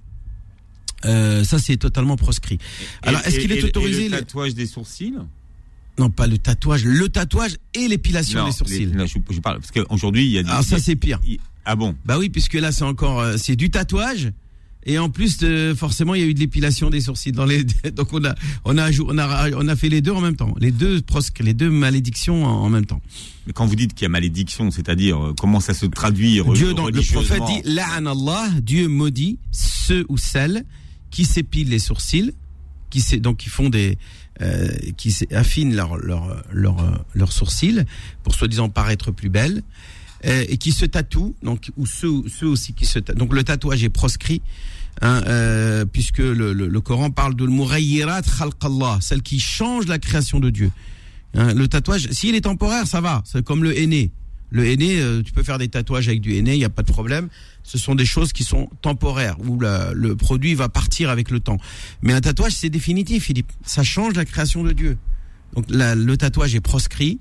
euh, 1.05 1.45
ça 1.45 1.59
c'est 1.59 1.77
totalement 1.77 2.17
proscrit. 2.17 2.59
Alors, 3.03 3.21
est-ce 3.27 3.39
qu'il 3.39 3.53
est 3.53 3.63
autorisé 3.65 4.07
et 4.07 4.09
le- 4.09 4.19
tatouage 4.19 4.55
des 4.55 4.67
sourcils? 4.67 5.15
Non, 5.99 6.11
pas 6.11 6.27
le 6.27 6.39
tatouage, 6.39 6.85
le 6.85 7.09
tatouage 7.09 7.57
et 7.75 7.87
l'épilation 7.89 8.41
Non, 8.41 8.47
des 8.47 8.53
sourcils. 8.53 8.87
les- 8.87 8.93
non, 8.97 9.07
je, 9.07 9.19
je 9.31 9.41
parle 9.41 9.61
parce 9.61 9.71
qu'aujourd'hui 9.71 10.25
il 10.27 10.31
y 10.33 10.39
a. 10.39 10.43
des- 10.43 10.49
Ah, 10.53 10.63
ça 10.63 10.79
c'est 10.79 10.97
pire. 10.97 11.21
Ah 11.65 11.77
bon? 11.77 11.95
Bah 12.05 12.19
oui, 12.19 12.29
puisque 12.31 12.55
là 12.55 12.73
c'est 12.73 12.85
encore 12.85 13.21
euh, 13.21 13.37
c'est 13.39 13.57
du 13.57 13.71
tatouage 13.71 14.33
et 14.87 14.99
en 14.99 15.09
plus 15.09 15.39
euh, 15.43 15.75
forcément 15.75 16.15
il 16.15 16.21
y 16.21 16.25
a 16.25 16.27
eu 16.27 16.35
de 16.35 16.41
l'épilation 16.41 16.91
des 16.91 17.01
sourcils 17.01 17.33
dans 17.33 17.47
les 17.47 17.65
donc 17.97 18.13
on 18.13 18.23
a 18.25 18.35
on 18.67 18.77
a 18.77 18.91
on 19.09 19.17
a 19.19 19.51
on 19.57 19.69
a 19.69 19.77
fait 19.77 19.89
les 19.89 20.03
deux 20.03 20.11
en 20.11 20.21
même 20.21 20.37
temps, 20.37 20.55
les 20.61 20.73
deux 20.73 21.01
proscrit, 21.01 21.45
les 21.45 21.55
deux 21.55 21.71
malédictions 21.71 22.45
en, 22.45 22.65
en 22.65 22.69
même 22.69 22.85
temps. 22.87 23.01
Mais 23.47 23.53
quand 23.55 23.65
vous 23.67 23.77
dites 23.77 23.95
qu'il 23.95 24.03
y 24.03 24.07
a 24.07 24.09
malédiction, 24.11 24.71
c'est-à-dire 24.71 25.17
euh, 25.29 25.33
comment 25.39 25.61
ça 25.61 25.75
se 25.75 25.87
traduit 25.87 26.41
Dieu 26.55 26.75
donc 26.75 26.91
le 26.91 27.03
prophète 27.03 27.43
dit 27.47 27.63
la'an 27.73 28.05
Allah, 28.07 28.49
Dieu 28.63 28.89
maudit 28.89 29.39
ceux 29.53 30.05
ou 30.09 30.19
celles 30.19 30.65
qui 31.11 31.25
s'épilent 31.25 31.69
les 31.71 31.79
sourcils, 31.79 32.33
qui 32.91 33.21
donc 33.21 33.39
qui 33.39 33.49
font 33.49 33.69
des 33.71 33.97
euh, 34.43 34.69
qui 34.97 35.15
affinent 35.33 35.75
leur 35.75 35.97
leur 35.97 36.43
leur 36.53 37.05
leurs 37.15 37.33
sourcils 37.33 37.85
pour 38.23 38.35
soi-disant 38.35 38.69
paraître 38.69 39.11
plus 39.13 39.29
belles 39.29 39.63
euh, 40.25 40.45
et 40.49 40.57
qui 40.57 40.73
se 40.73 40.85
tatouent 40.85 41.37
donc 41.43 41.71
ou 41.77 41.87
ceux 41.87 42.29
ceux 42.29 42.49
aussi 42.49 42.73
qui 42.73 42.87
se 42.87 42.99
donc 42.99 43.33
le 43.33 43.45
tatouage 43.45 43.85
est 43.85 43.91
proscrit 43.91 44.43
hein, 45.03 45.23
euh, 45.27 45.85
puisque 45.85 46.19
le, 46.19 46.53
le, 46.53 46.67
le 46.67 46.81
Coran 46.81 47.11
parle 47.11 47.35
de 47.35 47.45
l'murayyirat 47.45 48.23
khalqallah, 48.23 48.99
celle 49.01 49.23
qui 49.23 49.41
change 49.41 49.87
la 49.87 49.99
création 49.99 50.41
de 50.41 50.51
Dieu. 50.51 50.71
Hein, 51.35 51.53
le 51.55 51.69
tatouage, 51.69 52.09
s'il 52.11 52.35
est 52.35 52.43
temporaire, 52.43 52.87
ça 52.87 53.01
va. 53.01 53.23
C'est 53.25 53.45
comme 53.45 53.65
le 53.65 53.77
henné. 53.77 54.13
Le 54.55 54.65
henné, 54.67 55.01
euh, 55.01 55.21
tu 55.21 55.33
peux 55.33 55.43
faire 55.43 55.59
des 55.59 55.67
tatouages 55.67 56.07
avec 56.07 56.21
du 56.21 56.37
henné, 56.37 56.55
il 56.55 56.59
n'y 56.59 56.65
a 56.65 56.71
pas 56.71 56.83
de 56.83 56.93
problème. 56.93 57.29
Ce 57.65 57.77
sont 57.77 57.97
des 57.97 58.07
choses 58.07 58.33
qui 58.33 58.45
sont 58.45 58.71
temporaires, 58.83 59.37
où 59.41 59.59
le 59.59 60.15
produit 60.15 60.55
va 60.55 60.69
partir 60.69 61.11
avec 61.11 61.33
le 61.33 61.41
temps. 61.41 61.59
Mais 62.03 62.13
un 62.13 62.21
tatouage, 62.21 62.53
c'est 62.53 62.71
définitif, 62.71 63.25
Philippe. 63.25 63.51
Ça 63.67 63.83
change 63.83 64.15
la 64.15 64.25
création 64.25 64.63
de 64.63 64.71
Dieu. 64.71 64.97
Donc 65.55 65.65
le 65.69 66.15
tatouage 66.15 66.55
est 66.55 66.61
proscrit, 66.61 67.19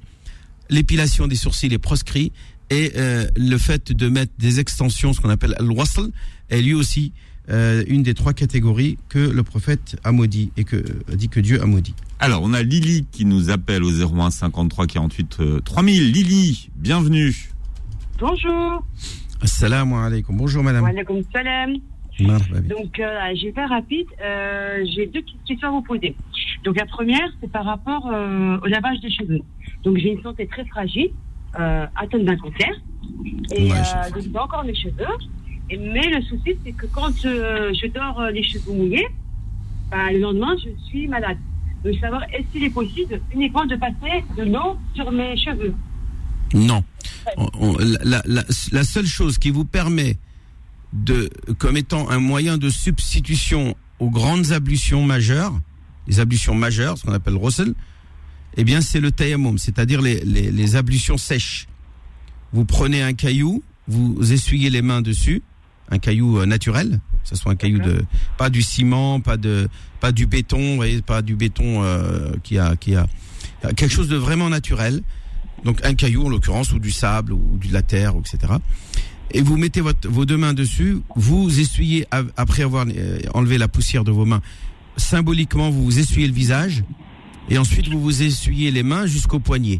l'épilation 0.70 1.26
des 1.26 1.36
sourcils 1.36 1.74
est 1.74 1.80
proscrit, 1.80 2.32
et 2.70 2.92
euh, 2.98 3.28
le 3.36 3.58
fait 3.58 3.92
de 3.92 4.10
mettre 4.10 4.34
des 4.38 4.60
extensions, 4.60 5.12
ce 5.14 5.20
qu'on 5.20 5.30
appelle 5.30 5.56
al-wasl, 5.58 6.12
est 6.50 6.62
lui 6.62 6.76
aussi 6.76 7.14
euh, 7.50 7.84
une 7.88 8.04
des 8.04 8.14
trois 8.14 8.34
catégories 8.34 8.98
que 9.10 9.20
le 9.20 9.44
prophète 9.44 9.98
a 10.04 10.12
maudit 10.12 10.52
et 10.58 10.64
que 10.64 10.78
a 11.12 11.16
dit 11.16 11.30
que 11.30 11.40
Dieu 11.40 11.62
a 11.62 11.66
maudit. 11.66 11.94
Alors, 12.20 12.42
on 12.44 12.54
a 12.54 12.62
Lily 12.64 13.06
qui 13.12 13.26
nous 13.26 13.50
appelle 13.50 13.84
au 13.84 13.92
01 13.92 14.30
53 14.32 14.88
48 14.88 15.38
euh, 15.42 15.60
3000. 15.60 16.12
Lily, 16.12 16.70
bienvenue. 16.78 17.34
Bonjour. 18.20 18.84
Assalamu 19.42 19.96
alaikum. 19.96 20.38
Bonjour 20.38 20.64
madame. 20.64 20.84
Wa 20.84 20.90
alaikum 20.90 21.22
salam. 21.34 21.74
Donc, 22.20 23.00
euh, 23.00 23.36
je 23.36 23.48
vais 23.48 23.52
faire 23.54 23.70
rapide. 23.70 24.06
Euh, 24.24 24.86
J'ai 24.96 25.08
deux 25.08 25.22
petites 25.22 25.44
questions 25.46 25.68
à 25.70 25.72
vous 25.72 25.82
poser. 25.82 26.16
Donc, 26.64 26.78
la 26.78 26.86
première, 26.86 27.28
c'est 27.42 27.52
par 27.52 27.66
rapport 27.66 28.08
euh, 28.14 28.58
au 28.64 28.68
lavage 28.68 29.00
des 29.02 29.10
cheveux. 29.12 29.40
Donc, 29.84 29.98
j'ai 29.98 30.10
une 30.14 30.22
santé 30.22 30.48
très 30.48 30.64
fragile, 30.66 31.10
euh, 31.60 31.86
atteinte 31.96 32.24
d'un 32.24 32.38
cancer. 32.38 32.70
Et 33.56 33.64
Ouais, 33.70 33.72
euh, 33.72 33.84
je- 34.08 34.14
donc, 34.14 34.24
j'ai 34.32 34.40
encore 34.40 34.64
mes 34.64 34.76
cheveux. 34.76 35.06
Mais 35.70 36.10
le 36.10 36.22
souci, 36.24 36.52
c'est 36.64 36.74
que 36.74 36.86
quand 36.88 37.12
je 37.22 37.88
dors 37.88 38.20
euh, 38.20 38.32
les 38.32 38.44
cheveux 38.44 38.74
mouillés, 38.74 39.08
bah, 39.90 40.12
le 40.12 40.20
lendemain, 40.20 40.56
je 40.64 40.70
suis 40.88 41.08
malade. 41.08 41.38
Donc, 41.84 41.96
savoir 42.00 42.24
est-ce 42.34 42.46
qu'il 42.52 42.64
est 42.64 42.70
possible 42.70 43.20
uniquement 43.34 43.66
de 43.66 43.76
passer 43.76 44.24
de 44.38 44.44
l'eau 44.44 44.78
sur 44.96 45.12
mes 45.12 45.36
cheveux? 45.38 45.74
Non. 46.54 46.84
On- 47.38 47.50
on- 47.60 47.78
la, 48.04 48.22
la- 48.26 48.44
la 48.72 48.84
seule 48.84 49.06
chose 49.08 49.38
qui 49.38 49.50
vous 49.50 49.66
permet 49.66 50.18
de, 50.94 51.30
comme 51.58 51.78
étant 51.78 52.10
un 52.10 52.20
moyen 52.20 52.58
de 52.58 52.70
substitution 52.70 53.76
aux 54.00 54.10
grandes 54.10 54.52
ablutions 54.52 55.04
majeures, 55.04 55.54
les 56.08 56.20
ablutions 56.20 56.54
majeures, 56.56 56.98
ce 56.98 57.04
qu'on 57.06 57.14
appelle 57.14 57.38
Russell, 57.38 57.74
eh 58.58 58.64
bien, 58.64 58.82
c'est 58.82 59.00
le 59.00 59.12
tayammum, 59.12 59.58
c'est-à-dire 59.58 60.02
les, 60.02 60.20
les, 60.26 60.52
les 60.52 60.76
ablutions 60.76 61.18
sèches. 61.18 61.68
Vous 62.52 62.66
prenez 62.66 63.02
un 63.02 63.14
caillou, 63.14 63.64
vous 63.88 64.32
essuyez 64.32 64.70
les 64.70 64.82
mains 64.84 65.02
dessus, 65.02 65.42
un 65.94 66.00
caillou 66.00 66.40
euh, 66.40 66.46
naturel, 66.46 67.00
que 67.24 67.30
ce 67.30 67.36
soit 67.36 67.52
un 67.52 67.56
caillou 67.56 67.80
de, 67.80 68.04
pas 68.38 68.50
du 68.50 68.62
ciment, 68.62 69.20
pas 69.20 69.38
de, 69.38 69.68
pas 70.00 70.12
du 70.12 70.26
béton, 70.26 70.84
et 70.84 71.02
pas 71.02 71.22
du 71.22 71.36
béton 71.36 71.84
euh, 71.84 72.34
qui 72.44 72.58
a, 72.58 72.76
qui 72.76 72.96
a 72.96 73.08
quelque 73.76 73.92
chose 73.92 74.10
de 74.10 74.18
vraiment 74.18 74.50
naturel. 74.50 75.02
Donc 75.64 75.80
un 75.86 75.94
caillou 75.94 76.26
en 76.26 76.30
l'occurrence 76.30 76.74
ou 76.74 76.80
du 76.80 76.92
sable 76.92 77.32
ou 77.32 77.58
de 77.58 77.72
la 77.72 77.82
terre, 77.82 78.14
etc. 78.20 78.54
Et 79.32 79.42
vous 79.42 79.58
mettez 79.58 79.82
votre, 79.82 80.10
vos 80.10 80.26
deux 80.26 80.38
mains 80.38 80.54
dessus, 80.54 80.98
vous 81.16 81.60
essuyez 81.60 82.06
après 82.12 82.64
avoir 82.64 82.86
euh, 82.88 83.20
enlevé 83.34 83.58
la 83.58 83.68
poussière 83.68 84.04
de 84.04 84.12
vos 84.12 84.26
mains. 84.26 84.42
Symboliquement, 84.98 85.72
vous 85.72 85.84
vous 85.84 86.00
essuyez 86.00 86.28
le 86.28 86.34
visage 86.34 86.84
et 87.50 87.58
ensuite 87.58 87.88
vous 87.88 88.00
vous 88.00 88.22
essuyez 88.22 88.72
les 88.72 88.84
mains 88.84 89.06
jusqu'au 89.06 89.40
poignet. 89.40 89.80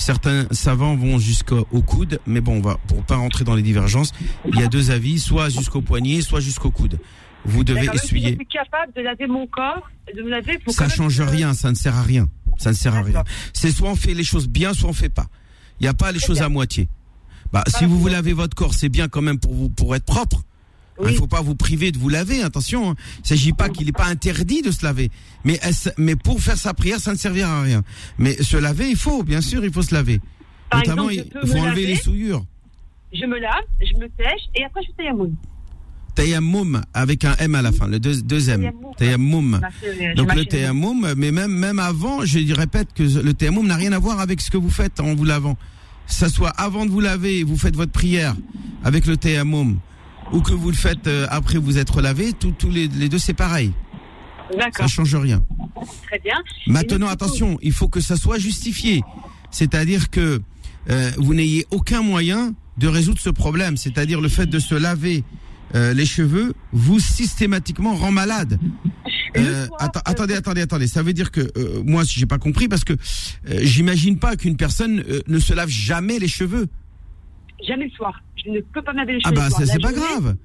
Certains 0.00 0.46
savants 0.50 0.96
vont 0.96 1.18
jusqu'au 1.18 1.66
au 1.72 1.82
coude, 1.82 2.20
mais 2.26 2.40
bon, 2.40 2.56
on 2.56 2.60
va 2.62 2.78
pour 2.88 3.04
pas 3.04 3.16
rentrer 3.16 3.44
dans 3.44 3.54
les 3.54 3.60
divergences. 3.60 4.12
Il 4.46 4.58
y 4.58 4.62
a 4.62 4.66
deux 4.66 4.90
avis, 4.90 5.18
soit 5.18 5.50
jusqu'au 5.50 5.82
poignet, 5.82 6.22
soit 6.22 6.40
jusqu'au 6.40 6.70
coude. 6.70 6.98
Vous 7.44 7.64
devez 7.64 7.82
si 7.82 7.96
essuyer. 7.96 8.30
Je 8.30 8.36
suis 8.36 8.46
capable 8.46 8.94
de 8.94 9.02
laver 9.02 9.26
mon 9.26 9.46
corps, 9.46 9.90
de 10.16 10.22
me 10.22 10.30
laver 10.30 10.56
pour 10.58 10.72
Ça 10.72 10.84
même 10.84 10.90
change 10.90 11.20
rien, 11.20 11.52
ça 11.52 11.70
ne 11.70 11.74
sert 11.74 11.94
à 11.94 12.02
rien. 12.02 12.28
Ça 12.56 12.70
ne 12.70 12.74
sert 12.74 12.94
à 12.94 13.02
rien. 13.02 13.24
C'est 13.52 13.70
soit 13.70 13.90
on 13.90 13.94
fait 13.94 14.14
les 14.14 14.24
choses 14.24 14.48
bien, 14.48 14.72
soit 14.72 14.88
on 14.88 14.94
fait 14.94 15.10
pas. 15.10 15.26
Il 15.80 15.82
n'y 15.82 15.88
a 15.88 15.94
pas 15.94 16.12
les 16.12 16.18
choses 16.18 16.38
bien. 16.38 16.46
à 16.46 16.48
moitié. 16.48 16.88
Bah, 17.52 17.62
si 17.66 17.84
vous 17.84 17.98
vous 17.98 18.08
lavez 18.08 18.32
votre 18.32 18.54
corps, 18.54 18.72
c'est 18.72 18.88
bien 18.88 19.08
quand 19.08 19.20
même 19.20 19.38
pour 19.38 19.52
vous, 19.52 19.68
pour 19.68 19.94
être 19.94 20.06
propre. 20.06 20.42
Il 21.00 21.06
Oui. 21.06 21.12
ne 21.12 21.16
faut 21.16 21.26
pas 21.26 21.40
vous 21.40 21.54
priver 21.54 21.92
de 21.92 21.98
vous 21.98 22.08
laver, 22.08 22.42
attention. 22.42 22.90
hein. 22.90 22.94
Il 23.24 23.28
s'agit 23.28 23.52
pas 23.52 23.68
qu'il 23.68 23.86
n'est 23.86 23.92
pas 23.92 24.06
interdit 24.06 24.62
de 24.62 24.70
se 24.70 24.84
laver. 24.84 25.10
Mais, 25.44 25.58
mais 25.98 26.16
pour 26.16 26.40
faire 26.40 26.56
sa 26.58 26.74
prière, 26.74 27.00
ça 27.00 27.12
ne 27.12 27.16
servira 27.18 27.60
à 27.60 27.62
rien. 27.62 27.82
Mais 28.18 28.34
se 28.42 28.56
laver, 28.56 28.88
il 28.90 28.96
faut, 28.96 29.22
bien 29.22 29.40
sûr, 29.40 29.64
il 29.64 29.72
faut 29.72 29.82
se 29.82 29.94
laver. 29.94 30.20
Par 30.70 30.80
Notamment, 30.80 31.08
exemple, 31.10 31.30
il 31.42 31.48
faut 31.48 31.56
enlever 31.58 31.66
laver. 31.82 31.86
les 31.86 31.96
souillures. 31.96 32.44
Je 33.12 33.26
me 33.26 33.38
lave, 33.40 33.64
je 33.80 33.94
me 33.98 34.06
sèche 34.18 34.42
et 34.54 34.64
après 34.64 34.82
je 34.82 34.88
fais 34.88 34.92
tayammum. 34.98 35.34
Tayammum 36.14 36.82
avec 36.92 37.24
un 37.24 37.34
M 37.38 37.54
à 37.54 37.62
la 37.62 37.72
fin, 37.72 37.86
le 37.86 37.98
deux, 37.98 38.20
deux 38.22 38.50
M. 38.50 38.70
Tayammum. 38.98 39.60
Donc 40.16 40.34
le 40.34 40.44
tayammum, 40.44 41.14
mais 41.16 41.30
même 41.32 41.52
même 41.52 41.78
avant, 41.78 42.24
je 42.24 42.52
répète 42.54 42.92
que 42.94 43.02
le 43.02 43.32
tayammum 43.32 43.66
n'a 43.66 43.76
rien 43.76 43.92
à 43.92 43.98
voir 43.98 44.20
avec 44.20 44.40
ce 44.40 44.50
que 44.50 44.56
vous 44.58 44.70
faites 44.70 45.00
en 45.00 45.14
vous 45.14 45.24
lavant. 45.24 45.56
Ça 46.06 46.28
soit 46.28 46.50
avant 46.50 46.84
de 46.86 46.90
vous 46.90 47.00
laver, 47.00 47.42
vous 47.44 47.56
faites 47.56 47.76
votre 47.76 47.92
prière 47.92 48.36
avec 48.84 49.06
le 49.06 49.16
tayammum, 49.16 49.78
ou 50.32 50.40
que 50.40 50.52
vous 50.52 50.70
le 50.70 50.76
faites 50.76 51.06
euh, 51.06 51.26
après 51.30 51.58
vous 51.58 51.78
être 51.78 52.00
lavé, 52.00 52.32
tous 52.32 52.54
les, 52.70 52.88
les 52.88 53.08
deux 53.08 53.18
c'est 53.18 53.34
pareil. 53.34 53.72
Ça 54.50 54.56
D'accord, 54.56 54.88
change 54.88 55.14
rien. 55.14 55.42
très 56.06 56.18
bien. 56.18 56.34
Maintenant 56.66 57.08
attention, 57.08 57.58
il 57.62 57.72
faut 57.72 57.88
que 57.88 58.00
ça 58.00 58.16
soit 58.16 58.38
justifié. 58.38 59.02
C'est-à-dire 59.50 60.10
que 60.10 60.40
euh, 60.90 61.10
vous 61.18 61.34
n'ayez 61.34 61.66
aucun 61.70 62.02
moyen 62.02 62.54
de 62.78 62.88
résoudre 62.88 63.20
ce 63.20 63.30
problème. 63.30 63.76
C'est-à-dire 63.76 64.20
le 64.20 64.28
fait 64.28 64.46
de 64.46 64.58
se 64.58 64.74
laver 64.74 65.24
euh, 65.74 65.92
les 65.92 66.06
cheveux 66.06 66.54
vous 66.72 66.98
systématiquement 66.98 67.94
rend 67.94 68.10
malade. 68.10 68.58
Euh, 69.36 69.66
soir, 69.78 69.90
attendez, 70.04 70.34
attendez, 70.34 70.62
attendez. 70.62 70.88
Ça 70.88 71.02
veut 71.02 71.12
dire 71.12 71.30
que 71.30 71.48
moi, 71.84 72.04
si 72.04 72.18
j'ai 72.18 72.26
pas 72.26 72.38
compris, 72.38 72.66
parce 72.66 72.82
que 72.82 72.94
j'imagine 73.48 74.18
pas 74.18 74.34
qu'une 74.36 74.56
personne 74.56 75.04
ne 75.28 75.38
se 75.38 75.54
lave 75.54 75.68
jamais 75.68 76.18
les 76.18 76.28
cheveux. 76.28 76.66
Jamais 77.66 77.84
le 77.84 77.90
soir. 77.90 78.20
Je 78.44 78.50
ne 78.50 78.60
peux 78.60 78.82
pas 78.82 78.92
me 78.92 78.98
laver 78.98 79.14
les 79.14 79.20
Ah 79.24 79.32
bah 79.32 79.48
c'est 79.50 79.66
pas 79.80 79.88
journée, 79.88 79.94
grave. 79.94 80.24
Bah, 80.24 80.36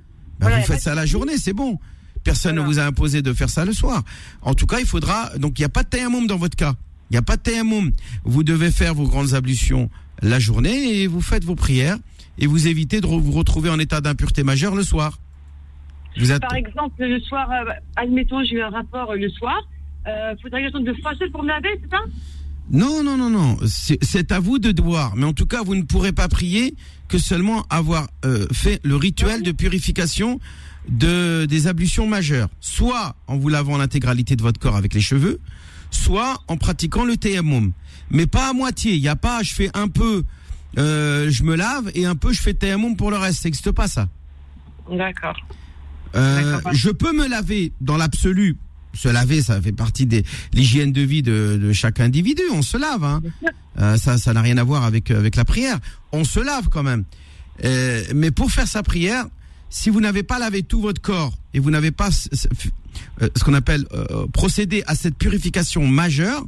Voilà, 0.42 0.60
vous 0.60 0.66
faites 0.66 0.82
ça 0.82 0.96
la 0.96 1.06
journée, 1.06 1.38
c'est 1.38 1.54
bon. 1.54 1.80
Personne 2.24 2.56
Voilà. 2.56 2.68
ne 2.68 2.74
vous 2.74 2.80
a 2.80 2.84
imposé 2.86 3.22
de 3.22 3.34
faire 3.34 3.50
ça 3.50 3.66
le 3.66 3.74
soir. 3.74 4.04
En 4.42 4.54
tout 4.54 4.66
cas, 4.66 4.80
il 4.80 4.86
faudra. 4.86 5.30
Donc, 5.38 5.60
il 5.60 5.62
n'y 5.62 5.66
a 5.66 5.70
pas 5.70 5.84
de 5.84 5.90
tayammum 5.90 6.28
dans 6.28 6.38
votre 6.38 6.56
cas. 6.58 6.74
Il 7.10 7.14
n'y 7.14 7.18
a 7.18 7.22
pas 7.22 7.38
de 7.38 7.42
tayammum. 7.42 7.92
Vous 8.24 8.44
devez 8.44 8.72
faire 8.72 8.96
vos 8.96 9.08
grandes 9.08 9.34
ablutions 9.34 9.90
la 10.22 10.40
journée 10.40 11.02
et 11.02 11.08
vous 11.08 11.22
faites 11.22 11.44
vos 11.44 11.56
prières 11.56 11.98
et 12.38 12.48
vous 12.48 12.68
évitez 12.68 13.00
de 13.00 13.08
vous 13.08 13.32
retrouver 13.32 13.70
en 13.70 13.80
état 13.80 14.02
d'impureté 14.02 14.44
majeure 14.44 14.76
le 14.76 14.84
soir. 14.84 15.20
Vous 16.18 16.32
êtes. 16.32 16.42
Par 16.42 16.56
exemple, 16.56 16.96
le 17.04 17.20
soir, 17.20 17.50
euh, 17.52 17.72
admettons, 17.96 18.44
j'ai 18.44 18.56
eu 18.56 18.62
un 18.62 18.70
rapport 18.70 19.12
euh, 19.12 19.16
le 19.18 19.30
soir. 19.30 19.56
Euh, 20.08 20.34
faudrait 20.42 20.62
que 20.62 20.68
j'attende 20.68 20.86
de 20.86 20.94
facile 21.02 21.32
pour 21.32 21.44
me 21.44 21.50
laver, 21.50 21.70
c'est 21.82 21.90
ça? 21.90 22.00
Non, 22.72 23.04
non, 23.04 23.18
non, 23.18 23.30
non. 23.30 23.58
C'est 23.66 24.32
à 24.32 24.40
vous 24.40 24.60
de 24.60 24.72
devoir. 24.72 25.16
Mais 25.16 25.26
en 25.26 25.34
tout 25.34 25.46
cas, 25.46 25.62
vous 25.64 25.76
ne 25.76 25.84
pourrez 25.84 26.12
pas 26.12 26.28
prier 26.28 26.76
que 27.08 27.18
seulement 27.18 27.66
avoir 27.70 28.08
euh, 28.26 28.48
fait 28.52 28.80
le 28.84 28.96
rituel 28.96 29.44
de 29.44 29.52
purification 29.52 30.40
de 30.90 31.46
des 31.46 31.68
ablutions 31.68 32.08
majeures. 32.08 32.50
Soit 32.60 33.16
en 33.28 33.38
vous 33.38 33.50
lavant 33.50 33.78
l'intégralité 33.78 34.36
de 34.36 34.42
votre 34.42 34.60
corps 34.60 34.76
avec 34.76 34.94
les 34.94 35.02
cheveux, 35.02 35.40
soit 35.92 36.42
en 36.48 36.58
pratiquant 36.58 37.06
le 37.06 37.18
tayammum. 37.18 37.72
Mais 38.10 38.28
pas 38.28 38.50
à 38.50 38.54
moitié. 38.54 38.94
Il 38.94 39.02
n'y 39.02 39.08
a 39.08 39.16
pas, 39.16 39.44
je 39.44 39.54
fais 39.54 39.70
un 39.74 39.88
peu 39.88 40.24
euh, 40.78 41.30
je 41.30 41.44
me 41.44 41.56
lave 41.56 41.92
et 41.96 42.06
un 42.06 42.16
peu 42.16 42.34
je 42.34 42.42
fais 42.42 42.54
tayammum 42.54 42.96
pour 42.96 43.12
le 43.12 43.18
reste. 43.18 43.42
Ça 43.42 43.48
n'existe 43.48 43.72
pas 43.72 43.88
ça. 43.88 44.08
D'accord. 44.92 45.38
Euh, 46.16 46.56
D'accord. 46.56 46.74
je 46.74 46.90
peux 46.90 47.14
me 47.14 47.28
laver 47.28 47.72
dans 47.82 47.98
l'absolu. 47.98 48.58
Se 48.96 49.10
laver, 49.10 49.42
ça 49.42 49.62
fait 49.62 49.72
partie 49.72 50.06
de 50.08 50.24
l'hygiène 50.54 50.92
de 50.92 51.02
vie 51.02 51.22
de, 51.22 51.60
de 51.62 51.74
chaque 51.74 52.00
individu. 52.00 52.42
On 52.54 52.62
se 52.62 52.78
lave. 52.78 53.04
Hein. 53.04 53.22
Euh, 53.80 53.98
ça, 53.98 54.18
ça 54.18 54.34
n'a 54.34 54.42
rien 54.42 54.58
à 54.58 54.64
voir 54.64 54.84
avec 54.84 55.12
avec 55.12 55.36
la 55.36 55.46
prière. 55.46 55.80
On 56.12 56.24
se 56.24 56.40
lave 56.40 56.70
quand 56.70 56.84
même. 56.84 57.04
Euh, 57.64 58.04
mais 58.16 58.32
pour 58.32 58.52
faire 58.52 58.68
sa 58.68 58.84
prière, 58.84 59.26
si 59.70 59.90
vous 59.90 60.00
n'avez 60.00 60.24
pas 60.24 60.40
lavé 60.40 60.64
tout 60.64 60.80
votre 60.82 61.02
corps 61.02 61.34
et 61.54 61.60
vous 61.60 61.72
n'avez 61.72 61.92
pas 61.92 62.12
ce, 62.12 62.30
euh, 63.22 63.30
ce 63.36 63.44
qu'on 63.44 63.54
appelle 63.54 63.86
euh, 63.94 64.28
procéder 64.28 64.84
à 64.88 64.96
cette 64.96 65.18
purification 65.18 65.86
majeure, 65.86 66.46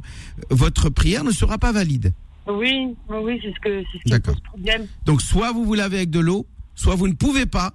votre 0.50 0.88
prière 0.88 1.24
ne 1.24 1.30
sera 1.30 1.58
pas 1.58 1.72
valide. 1.72 2.12
Oui, 2.46 2.94
oui, 3.10 3.38
c'est 3.42 3.52
ce 3.52 3.60
que 3.60 3.82
c'est 3.92 3.98
ce 3.98 4.14
qui 4.14 4.20
pose 4.20 4.40
problème. 4.40 4.86
Donc 5.04 5.20
soit 5.20 5.52
vous 5.52 5.64
vous 5.64 5.74
lavez 5.74 5.98
avec 5.98 6.10
de 6.10 6.20
l'eau, 6.20 6.46
soit 6.74 6.94
vous 6.94 7.08
ne 7.08 7.12
pouvez 7.12 7.44
pas 7.44 7.74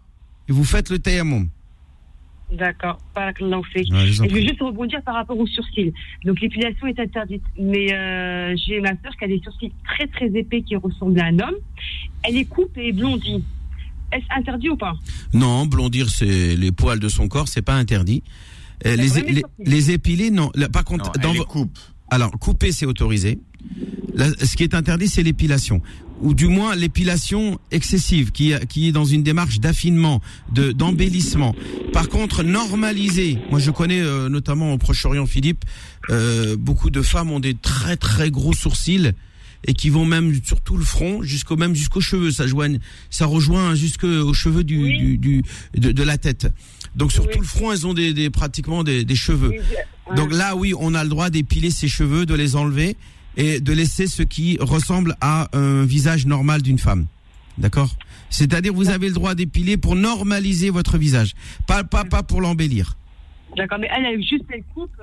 et 0.49 0.51
vous 0.51 0.63
faites 0.63 0.89
le 0.89 0.97
tayammum. 0.99 1.49
D'accord. 2.53 2.99
Fik. 3.63 3.91
Ouais, 3.91 4.07
je 4.07 4.23
vais 4.23 4.41
juste 4.41 4.61
rebondir 4.61 5.01
par 5.03 5.15
rapport 5.15 5.37
aux 5.37 5.47
sourcils. 5.47 5.91
Donc 6.23 6.39
l'épilation 6.39 6.87
est 6.87 6.99
interdite, 6.99 7.43
mais 7.59 7.91
euh, 7.93 8.55
j'ai 8.65 8.79
ma 8.79 8.89
soeur 9.01 9.15
qui 9.17 9.25
a 9.25 9.27
des 9.27 9.41
sourcils 9.43 9.71
très 9.83 10.07
très 10.07 10.27
épais 10.27 10.61
qui 10.61 10.75
ressemblent 10.75 11.19
à 11.19 11.25
un 11.25 11.39
homme. 11.39 11.55
Elle 12.23 12.35
les 12.35 12.45
coupe 12.45 12.77
et 12.77 12.91
blondie. 12.91 13.43
Est-ce 14.11 14.25
interdit 14.39 14.69
ou 14.69 14.77
pas? 14.77 14.93
Non, 15.33 15.65
blondir 15.65 16.09
c'est 16.09 16.55
les 16.55 16.71
poils 16.71 16.99
de 16.99 17.09
son 17.09 17.27
corps, 17.27 17.47
c'est 17.47 17.63
pas 17.63 17.73
interdit. 17.75 18.21
Euh, 18.85 18.95
les, 18.95 19.21
les, 19.31 19.41
les 19.59 19.91
épiler, 19.91 20.29
non. 20.29 20.51
Là, 20.55 20.69
par 20.69 20.83
contre, 20.83 21.05
Non, 21.05 21.11
dans 21.21 21.29
elle 21.29 21.33
les 21.33 21.39
vo- 21.39 21.45
coupe. 21.45 21.79
alors 22.11 22.31
couper 22.31 22.71
c'est 22.71 22.85
autorisé. 22.85 23.39
Là, 24.13 24.27
ce 24.37 24.55
qui 24.55 24.61
est 24.63 24.75
interdit, 24.75 25.07
c'est 25.07 25.23
l'épilation, 25.23 25.81
ou 26.21 26.33
du 26.33 26.47
moins 26.47 26.75
l'épilation 26.75 27.59
excessive, 27.71 28.31
qui, 28.31 28.53
qui 28.69 28.87
est 28.87 28.91
dans 28.91 29.05
une 29.05 29.23
démarche 29.23 29.59
d'affinement, 29.59 30.21
de 30.53 30.71
d'embellissement. 30.71 31.55
Par 31.91 32.07
contre, 32.09 32.43
normaliser. 32.43 33.37
Moi, 33.49 33.59
je 33.59 33.71
connais 33.71 33.99
euh, 34.01 34.29
notamment 34.29 34.73
au 34.73 34.77
Proche-Orient, 34.77 35.25
Philippe, 35.25 35.65
euh, 36.09 36.55
beaucoup 36.55 36.89
de 36.89 37.01
femmes 37.01 37.31
ont 37.31 37.39
des 37.39 37.53
très 37.55 37.97
très 37.97 38.31
gros 38.31 38.53
sourcils 38.53 39.11
et 39.65 39.73
qui 39.73 39.89
vont 39.89 40.05
même 40.05 40.33
sur 40.43 40.59
tout 40.61 40.75
le 40.77 40.83
front, 40.83 41.23
jusqu'au 41.23 41.55
même 41.55 41.73
jusqu'aux 41.75 42.01
cheveux. 42.01 42.31
Ça 42.31 42.47
joigne, 42.47 42.79
ça 43.09 43.25
rejoint 43.25 43.75
jusqu'aux 43.75 44.33
cheveux 44.33 44.63
du, 44.63 44.83
Oui. 44.83 44.97
du, 44.97 45.17
du 45.17 45.43
de, 45.77 45.91
de 45.91 46.03
la 46.03 46.17
tête. 46.17 46.47
Donc 46.95 47.11
sur 47.11 47.23
Oui. 47.25 47.29
tout 47.33 47.39
le 47.39 47.45
front, 47.47 47.71
elles 47.71 47.87
ont 47.87 47.93
des, 47.93 48.13
des 48.13 48.29
pratiquement 48.29 48.83
des, 48.83 49.03
des 49.05 49.15
cheveux. 49.15 49.51
Oui, 49.51 50.15
Donc 50.17 50.33
là, 50.33 50.55
oui, 50.55 50.73
on 50.77 50.93
a 50.93 51.03
le 51.03 51.09
droit 51.09 51.29
d'épiler 51.29 51.71
ses 51.71 51.87
cheveux, 51.87 52.25
de 52.25 52.33
les 52.33 52.55
enlever 52.57 52.97
et 53.37 53.59
de 53.59 53.73
laisser 53.73 54.07
ce 54.07 54.23
qui 54.23 54.57
ressemble 54.59 55.15
à 55.21 55.49
un 55.53 55.83
visage 55.83 56.25
normal 56.25 56.61
d'une 56.61 56.79
femme. 56.79 57.05
D'accord? 57.57 57.95
C'est-à-dire, 58.29 58.73
vous 58.73 58.89
avez 58.89 59.07
le 59.07 59.13
droit 59.13 59.35
d'épiler 59.35 59.77
pour 59.77 59.95
normaliser 59.95 60.69
votre 60.69 60.97
visage, 60.97 61.33
pas 61.67 61.83
pas 61.83 62.03
pas 62.03 62.23
pour 62.23 62.41
l'embellir. 62.41 62.97
D'accord, 63.55 63.77
mais 63.79 63.89
elle, 63.95 64.05
elle 64.05 64.21
juste 64.21 64.45
elle 64.49 64.63
coupe 64.73 64.95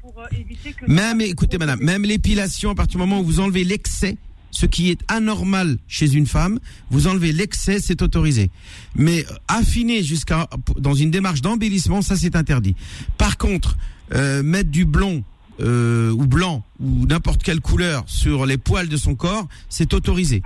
pour 0.00 0.14
euh, 0.18 0.26
éviter 0.38 0.72
que. 0.72 0.90
Même, 0.90 1.20
écoutez, 1.20 1.58
madame, 1.58 1.80
même 1.82 2.02
l'épilation, 2.04 2.70
à 2.70 2.74
partir 2.74 2.98
du 2.98 3.06
moment 3.06 3.20
où 3.20 3.24
vous 3.24 3.40
enlevez 3.40 3.64
l'excès, 3.64 4.16
ce 4.50 4.64
qui 4.64 4.90
est 4.90 5.00
anormal 5.08 5.76
chez 5.86 6.14
une 6.14 6.26
femme, 6.26 6.58
vous 6.90 7.06
enlevez 7.06 7.32
l'excès, 7.32 7.78
c'est 7.80 8.00
autorisé. 8.00 8.50
Mais 8.94 9.24
euh, 9.24 9.34
affiner 9.48 10.02
jusqu'à 10.02 10.48
dans 10.78 10.94
une 10.94 11.10
démarche 11.10 11.42
d'embellissement, 11.42 12.00
ça 12.00 12.16
c'est 12.16 12.36
interdit. 12.36 12.74
Par 13.18 13.36
contre, 13.36 13.76
euh, 14.14 14.42
mettre 14.42 14.70
du 14.70 14.86
blond 14.86 15.22
euh, 15.60 16.10
ou 16.12 16.26
blanc 16.26 16.64
ou 16.80 17.06
n'importe 17.06 17.42
quelle 17.42 17.60
couleur 17.60 18.04
sur 18.06 18.46
les 18.46 18.58
poils 18.58 18.88
de 18.88 18.96
son 18.96 19.14
corps, 19.14 19.46
c'est 19.68 19.92
autorisé. 19.94 20.42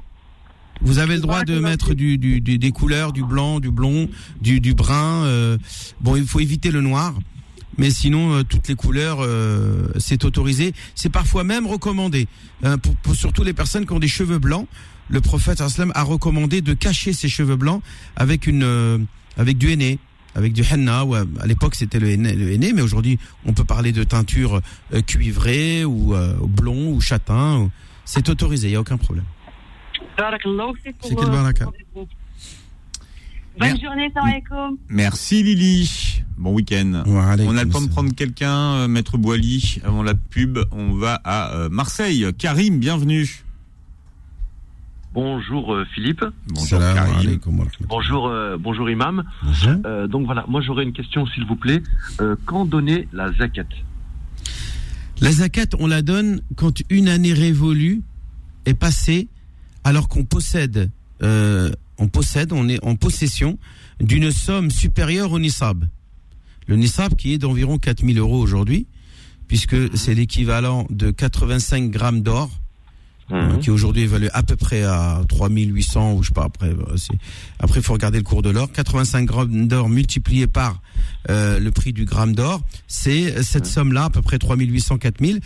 Vous 0.80 0.98
avez 0.98 1.14
le 1.14 1.20
droit 1.20 1.44
de 1.44 1.58
mettre 1.60 1.94
du, 1.94 2.18
du- 2.18 2.40
du- 2.40 2.58
des 2.58 2.70
couleurs, 2.72 3.12
du 3.12 3.22
blanc, 3.22 3.60
du 3.60 3.70
blond, 3.70 4.08
du, 4.40 4.58
du 4.60 4.74
brun. 4.74 5.24
euh, 5.24 5.56
bon, 6.00 6.16
il 6.16 6.26
faut 6.26 6.40
éviter 6.40 6.70
le 6.70 6.80
noir. 6.80 7.14
Mais 7.78 7.90
sinon, 7.90 8.34
euh, 8.34 8.42
toutes 8.42 8.68
les 8.68 8.74
couleurs, 8.74 9.18
euh, 9.20 9.86
c'est 9.98 10.24
autorisé. 10.24 10.74
C'est 10.94 11.08
parfois 11.08 11.44
même 11.44 11.66
recommandé. 11.66 12.26
Euh, 12.64 12.76
pour, 12.76 12.94
pour 12.96 13.14
surtout 13.14 13.44
les 13.44 13.52
personnes 13.54 13.86
qui 13.86 13.92
ont 13.92 13.98
des 14.00 14.08
cheveux 14.08 14.38
blancs, 14.38 14.66
le 15.08 15.20
prophète 15.20 15.58
sallam 15.58 15.92
a 15.94 16.02
recommandé 16.02 16.60
de 16.62 16.74
cacher 16.74 17.12
ses 17.12 17.28
cheveux 17.28 17.56
blancs 17.56 17.82
avec 18.16 18.46
une, 18.46 18.62
euh, 18.62 18.98
avec 19.36 19.58
du 19.58 19.70
henné, 19.72 19.98
avec 20.34 20.52
du 20.52 20.62
henna. 20.62 21.04
Ou, 21.04 21.14
euh, 21.14 21.24
à 21.40 21.46
l'époque, 21.46 21.74
c'était 21.74 21.98
le 21.98 22.10
henné, 22.10 22.34
le 22.34 22.52
henné, 22.52 22.72
mais 22.72 22.82
aujourd'hui, 22.82 23.18
on 23.46 23.52
peut 23.52 23.64
parler 23.64 23.92
de 23.92 24.04
teinture 24.04 24.60
euh, 24.92 25.00
cuivrée 25.02 25.84
ou 25.84 26.14
euh, 26.14 26.34
blond 26.46 26.92
ou 26.92 27.00
châtain. 27.00 27.58
ou- 27.58 27.70
C'est 28.04 28.28
autorisé, 28.28 28.68
il 28.68 28.72
y 28.72 28.76
a 28.76 28.80
aucun 28.80 28.96
problème. 28.96 29.24
C'est 30.18 31.14
quel 31.16 31.30
baraka? 31.30 31.66
Bonne 33.58 33.80
journée, 33.80 34.10
salam. 34.14 34.76
Merci 34.88 35.42
Lily. 35.42 36.22
Bon 36.38 36.52
week-end. 36.54 37.02
On 37.06 37.56
a 37.56 37.64
le 37.64 37.68
temps 37.70 37.82
de 37.82 37.88
prendre 37.88 38.14
quelqu'un, 38.14 38.56
euh, 38.74 38.88
Maître 38.88 39.18
Boily, 39.18 39.80
avant 39.84 40.02
la 40.02 40.14
pub. 40.14 40.58
On 40.72 40.94
va 40.94 41.20
à 41.24 41.52
euh, 41.54 41.68
Marseille. 41.70 42.26
Karim, 42.38 42.78
bienvenue. 42.78 43.44
Bonjour 45.14 45.74
euh, 45.74 45.84
Philippe. 45.94 46.24
Bonjour 46.48 46.80
Salam 46.80 46.94
Karim. 46.94 47.38
Bonjour, 47.86 48.28
euh, 48.28 48.56
bonjour 48.58 48.88
Imam. 48.88 49.24
Bonjour. 49.42 49.72
Euh, 49.84 50.06
donc 50.06 50.24
voilà, 50.24 50.44
moi 50.48 50.62
j'aurais 50.62 50.84
une 50.84 50.92
question 50.92 51.26
s'il 51.26 51.44
vous 51.44 51.56
plaît. 51.56 51.82
Euh, 52.20 52.36
quand 52.46 52.64
donner 52.64 53.08
la 53.12 53.30
zakat 53.32 53.66
La 55.20 55.30
zakat, 55.30 55.76
on 55.78 55.86
la 55.86 56.00
donne 56.00 56.40
quand 56.56 56.82
une 56.88 57.08
année 57.08 57.34
révolue 57.34 58.02
est 58.64 58.74
passée, 58.74 59.28
alors 59.84 60.08
qu'on 60.08 60.24
possède, 60.24 60.90
euh, 61.22 61.70
on 61.98 62.08
possède, 62.08 62.52
on 62.52 62.68
est 62.68 62.82
en 62.82 62.96
possession 62.96 63.58
d'une 64.00 64.30
somme 64.30 64.70
supérieure 64.70 65.32
au 65.32 65.38
nisab. 65.38 65.84
Le 66.68 66.76
nisab 66.76 67.16
qui 67.16 67.34
est 67.34 67.38
d'environ 67.38 67.76
4000 67.76 68.18
euros 68.18 68.40
aujourd'hui, 68.40 68.86
puisque 69.46 69.94
c'est 69.94 70.14
l'équivalent 70.14 70.86
de 70.88 71.10
85 71.10 71.90
grammes 71.90 72.22
d'or, 72.22 72.61
euh, 73.32 73.56
qui 73.58 73.70
aujourd'hui 73.70 74.02
est 74.02 74.04
évalué 74.06 74.28
à 74.32 74.42
peu 74.42 74.56
près 74.56 74.82
à 74.82 75.20
3800 75.28 76.14
ou 76.14 76.22
je 76.22 76.28
sais 76.28 76.34
pas 76.34 76.44
après 76.44 76.68
euh, 76.70 76.96
c'est 76.96 77.14
après 77.58 77.80
il 77.80 77.82
faut 77.82 77.92
regarder 77.94 78.18
le 78.18 78.24
cours 78.24 78.42
de 78.42 78.50
l'or 78.50 78.70
85 78.72 79.24
grammes 79.26 79.68
d'or 79.68 79.88
multiplié 79.88 80.46
par 80.46 80.80
euh, 81.30 81.58
le 81.58 81.70
prix 81.70 81.92
du 81.92 82.04
gramme 82.04 82.34
d'or 82.34 82.60
c'est 82.88 83.42
cette 83.42 83.66
somme 83.66 83.92
là 83.92 84.04
à 84.04 84.10
peu 84.10 84.22
près 84.22 84.38
3800 84.38 84.98
4000 84.98 85.40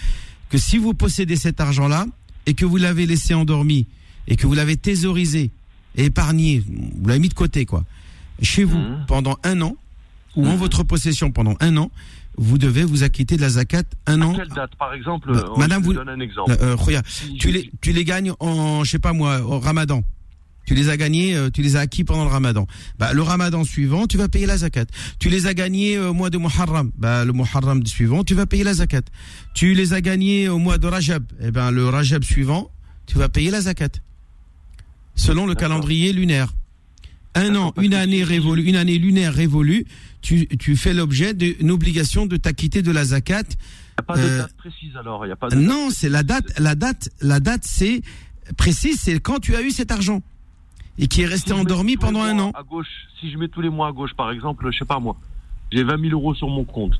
que 0.50 0.58
si 0.58 0.78
vous 0.78 0.94
possédez 0.94 1.36
cet 1.36 1.60
argent 1.60 1.88
là 1.88 2.06
et 2.46 2.54
que 2.54 2.64
vous 2.64 2.76
l'avez 2.76 3.06
laissé 3.06 3.34
endormi 3.34 3.86
et 4.28 4.36
que 4.36 4.46
vous 4.46 4.54
l'avez 4.54 4.76
thésaurisé 4.76 5.50
et 5.96 6.04
épargné 6.06 6.62
vous 6.66 7.06
l'avez 7.08 7.20
mis 7.20 7.28
de 7.28 7.34
côté 7.34 7.64
quoi 7.66 7.84
chez 8.42 8.64
vous 8.64 8.78
Mhm. 8.78 9.04
pendant 9.08 9.38
un 9.44 9.60
an 9.62 9.76
ou 10.36 10.46
en 10.46 10.52
Mhm. 10.52 10.56
votre 10.58 10.82
possession 10.82 11.30
pendant 11.30 11.56
un 11.60 11.76
an 11.78 11.90
vous 12.38 12.58
devez 12.58 12.84
vous 12.84 13.02
acquitter 13.02 13.36
de 13.36 13.40
la 13.42 13.48
zakat 13.50 13.82
un 14.06 14.20
À 14.22 14.26
an 14.26 14.34
quelle 14.34 14.48
date 14.48 14.74
Par 14.78 14.92
exemple, 14.94 15.32
Bah, 15.32 15.44
madame, 15.56 15.82
je 15.82 15.86
vous- 15.86 15.92
donne 15.94 16.08
un 16.08 16.20
exemple. 16.20 16.50
Euh, 16.52 16.74
euh, 16.74 16.76
Khoya, 16.76 17.02
Si 17.06 17.34
tu 17.38 17.48
je- 17.48 17.52
les, 17.54 17.70
tu 17.80 17.92
les 17.92 18.04
gagnes 18.04 18.32
en, 18.40 18.84
je 18.84 18.90
sais 18.90 18.98
pas 18.98 19.12
moi, 19.12 19.40
au 19.42 19.58
ramadan. 19.58 20.02
Tu 20.66 20.74
les 20.74 20.88
as 20.88 20.96
gagnés, 20.96 21.36
euh, 21.36 21.48
tu 21.48 21.62
les 21.62 21.76
as 21.76 21.80
acquis 21.80 22.02
pendant 22.02 22.24
le 22.24 22.30
ramadan. 22.30 22.66
Bah, 22.98 23.12
le 23.12 23.22
ramadan 23.22 23.62
suivant, 23.62 24.08
tu 24.08 24.16
vas 24.18 24.28
payer 24.28 24.46
la 24.46 24.56
zakat. 24.56 24.86
Tu 25.20 25.28
les 25.28 25.46
as 25.46 25.54
gagnés 25.54 25.96
euh, 25.96 26.10
au 26.10 26.12
mois 26.12 26.28
de 26.28 26.38
Muharram. 26.38 26.90
Bah, 26.98 27.24
le 27.24 27.32
Muharram 27.32 27.86
suivant, 27.86 28.24
tu 28.24 28.34
vas 28.34 28.46
payer 28.46 28.64
la 28.64 28.74
zakat. 28.74 29.02
Tu 29.54 29.74
les 29.74 29.92
as 29.92 30.00
gagnés 30.00 30.48
au 30.48 30.58
mois 30.58 30.78
de 30.78 30.88
Rajab. 30.88 31.22
Eh 31.40 31.52
ben, 31.52 31.70
le 31.70 31.88
Rajab 31.88 32.24
suivant, 32.24 32.70
tu 33.06 33.16
vas 33.16 33.28
payer 33.28 33.50
la 33.52 33.60
zakat. 33.60 33.90
Selon 35.14 35.46
le 35.46 35.54
calendrier 35.54 36.12
lunaire. 36.12 36.52
Un 37.36 37.54
an, 37.54 37.72
une 37.80 37.94
année 37.94 38.24
révolue, 38.24 38.62
une 38.64 38.76
année 38.76 38.98
lunaire 38.98 39.32
révolue, 39.34 39.84
tu, 40.22 40.48
tu 40.48 40.74
fais 40.76 40.94
l'objet 40.94 41.34
d'une 41.34 41.70
obligation 41.70 42.26
de 42.26 42.36
t'acquitter 42.36 42.82
de 42.82 42.90
la 42.90 43.04
zakat 43.04 43.42
Il 43.42 43.46
n'y 43.48 43.54
a 43.98 44.02
pas 44.02 44.16
de 44.16 44.22
euh, 44.22 44.38
date 44.38 44.52
précise 44.56 44.96
alors. 44.96 45.26
Il 45.26 45.28
y 45.28 45.32
a 45.32 45.36
pas 45.36 45.48
de 45.48 45.56
non, 45.56 45.90
c'est 45.90 46.08
la 46.08 46.22
date. 46.22 46.58
La 46.58 46.74
date, 46.74 47.10
la 47.20 47.38
date, 47.40 47.64
c'est 47.64 48.00
précise. 48.56 48.98
C'est 49.00 49.20
quand 49.20 49.38
tu 49.38 49.54
as 49.54 49.62
eu 49.62 49.70
cet 49.70 49.90
argent 49.92 50.22
et 50.98 51.08
qui 51.08 51.22
est 51.22 51.26
resté 51.26 51.52
Si 51.52 51.60
endormi 51.60 51.96
pendant 51.98 52.22
un 52.22 52.38
an. 52.38 52.52
À 52.54 52.62
gauche, 52.62 52.86
si 53.20 53.30
je 53.30 53.36
mets 53.36 53.48
tous 53.48 53.60
les 53.60 53.68
mois 53.70 53.88
à 53.88 53.92
gauche, 53.92 54.14
par 54.16 54.30
exemple, 54.30 54.66
je 54.72 54.78
sais 54.78 54.84
pas 54.86 54.98
moi, 54.98 55.16
j'ai 55.70 55.84
20 55.84 56.00
000 56.00 56.12
euros 56.12 56.34
sur 56.34 56.48
mon 56.48 56.64
compte. 56.64 56.94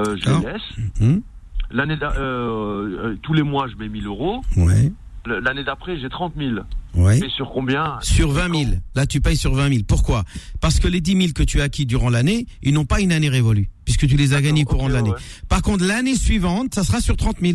Euh, 0.00 0.16
je 0.16 0.28
Ah. 0.30 0.40
les 0.44 0.52
laisse. 0.52 0.90
Hum, 1.00 1.22
L'année 1.70 1.96
euh, 2.02 2.08
euh, 2.18 3.16
tous 3.22 3.32
les 3.32 3.42
mois, 3.42 3.68
je 3.68 3.76
mets 3.76 3.88
1000 3.88 4.06
euros. 4.06 4.42
ouais, 4.56 4.92
L'année 5.26 5.64
d'après, 5.64 5.98
j'ai 5.98 6.08
30 6.08 6.34
000. 6.36 6.56
ouais. 6.94 7.18
Et 7.18 7.28
sur 7.30 7.50
combien 7.50 7.98
Sur 8.02 8.30
20 8.30 8.54
000. 8.66 8.70
Là, 8.94 9.06
tu 9.06 9.20
payes 9.20 9.36
sur 9.36 9.54
20 9.54 9.68
000. 9.70 9.80
Pourquoi? 9.88 10.24
Parce 10.60 10.78
que 10.80 10.88
les 10.88 11.00
10 11.00 11.16
000 11.16 11.32
que 11.34 11.42
tu 11.42 11.60
as 11.60 11.64
acquis 11.64 11.86
durant 11.86 12.10
l'année, 12.10 12.46
ils 12.62 12.74
n'ont 12.74 12.84
pas 12.84 13.00
une 13.00 13.12
année 13.12 13.28
révolue, 13.28 13.70
puisque 13.84 14.06
tu 14.06 14.16
les 14.16 14.34
as 14.34 14.42
gagnés 14.42 14.64
courant 14.64 14.84
Ok, 14.84 14.90
de 14.90 14.94
l'année. 14.94 15.10
ouais. 15.10 15.16
Par 15.48 15.62
contre, 15.62 15.84
l'année 15.84 16.14
suivante, 16.16 16.74
ça 16.74 16.84
sera 16.84 17.00
sur 17.00 17.16
30 17.16 17.36
000. 17.40 17.54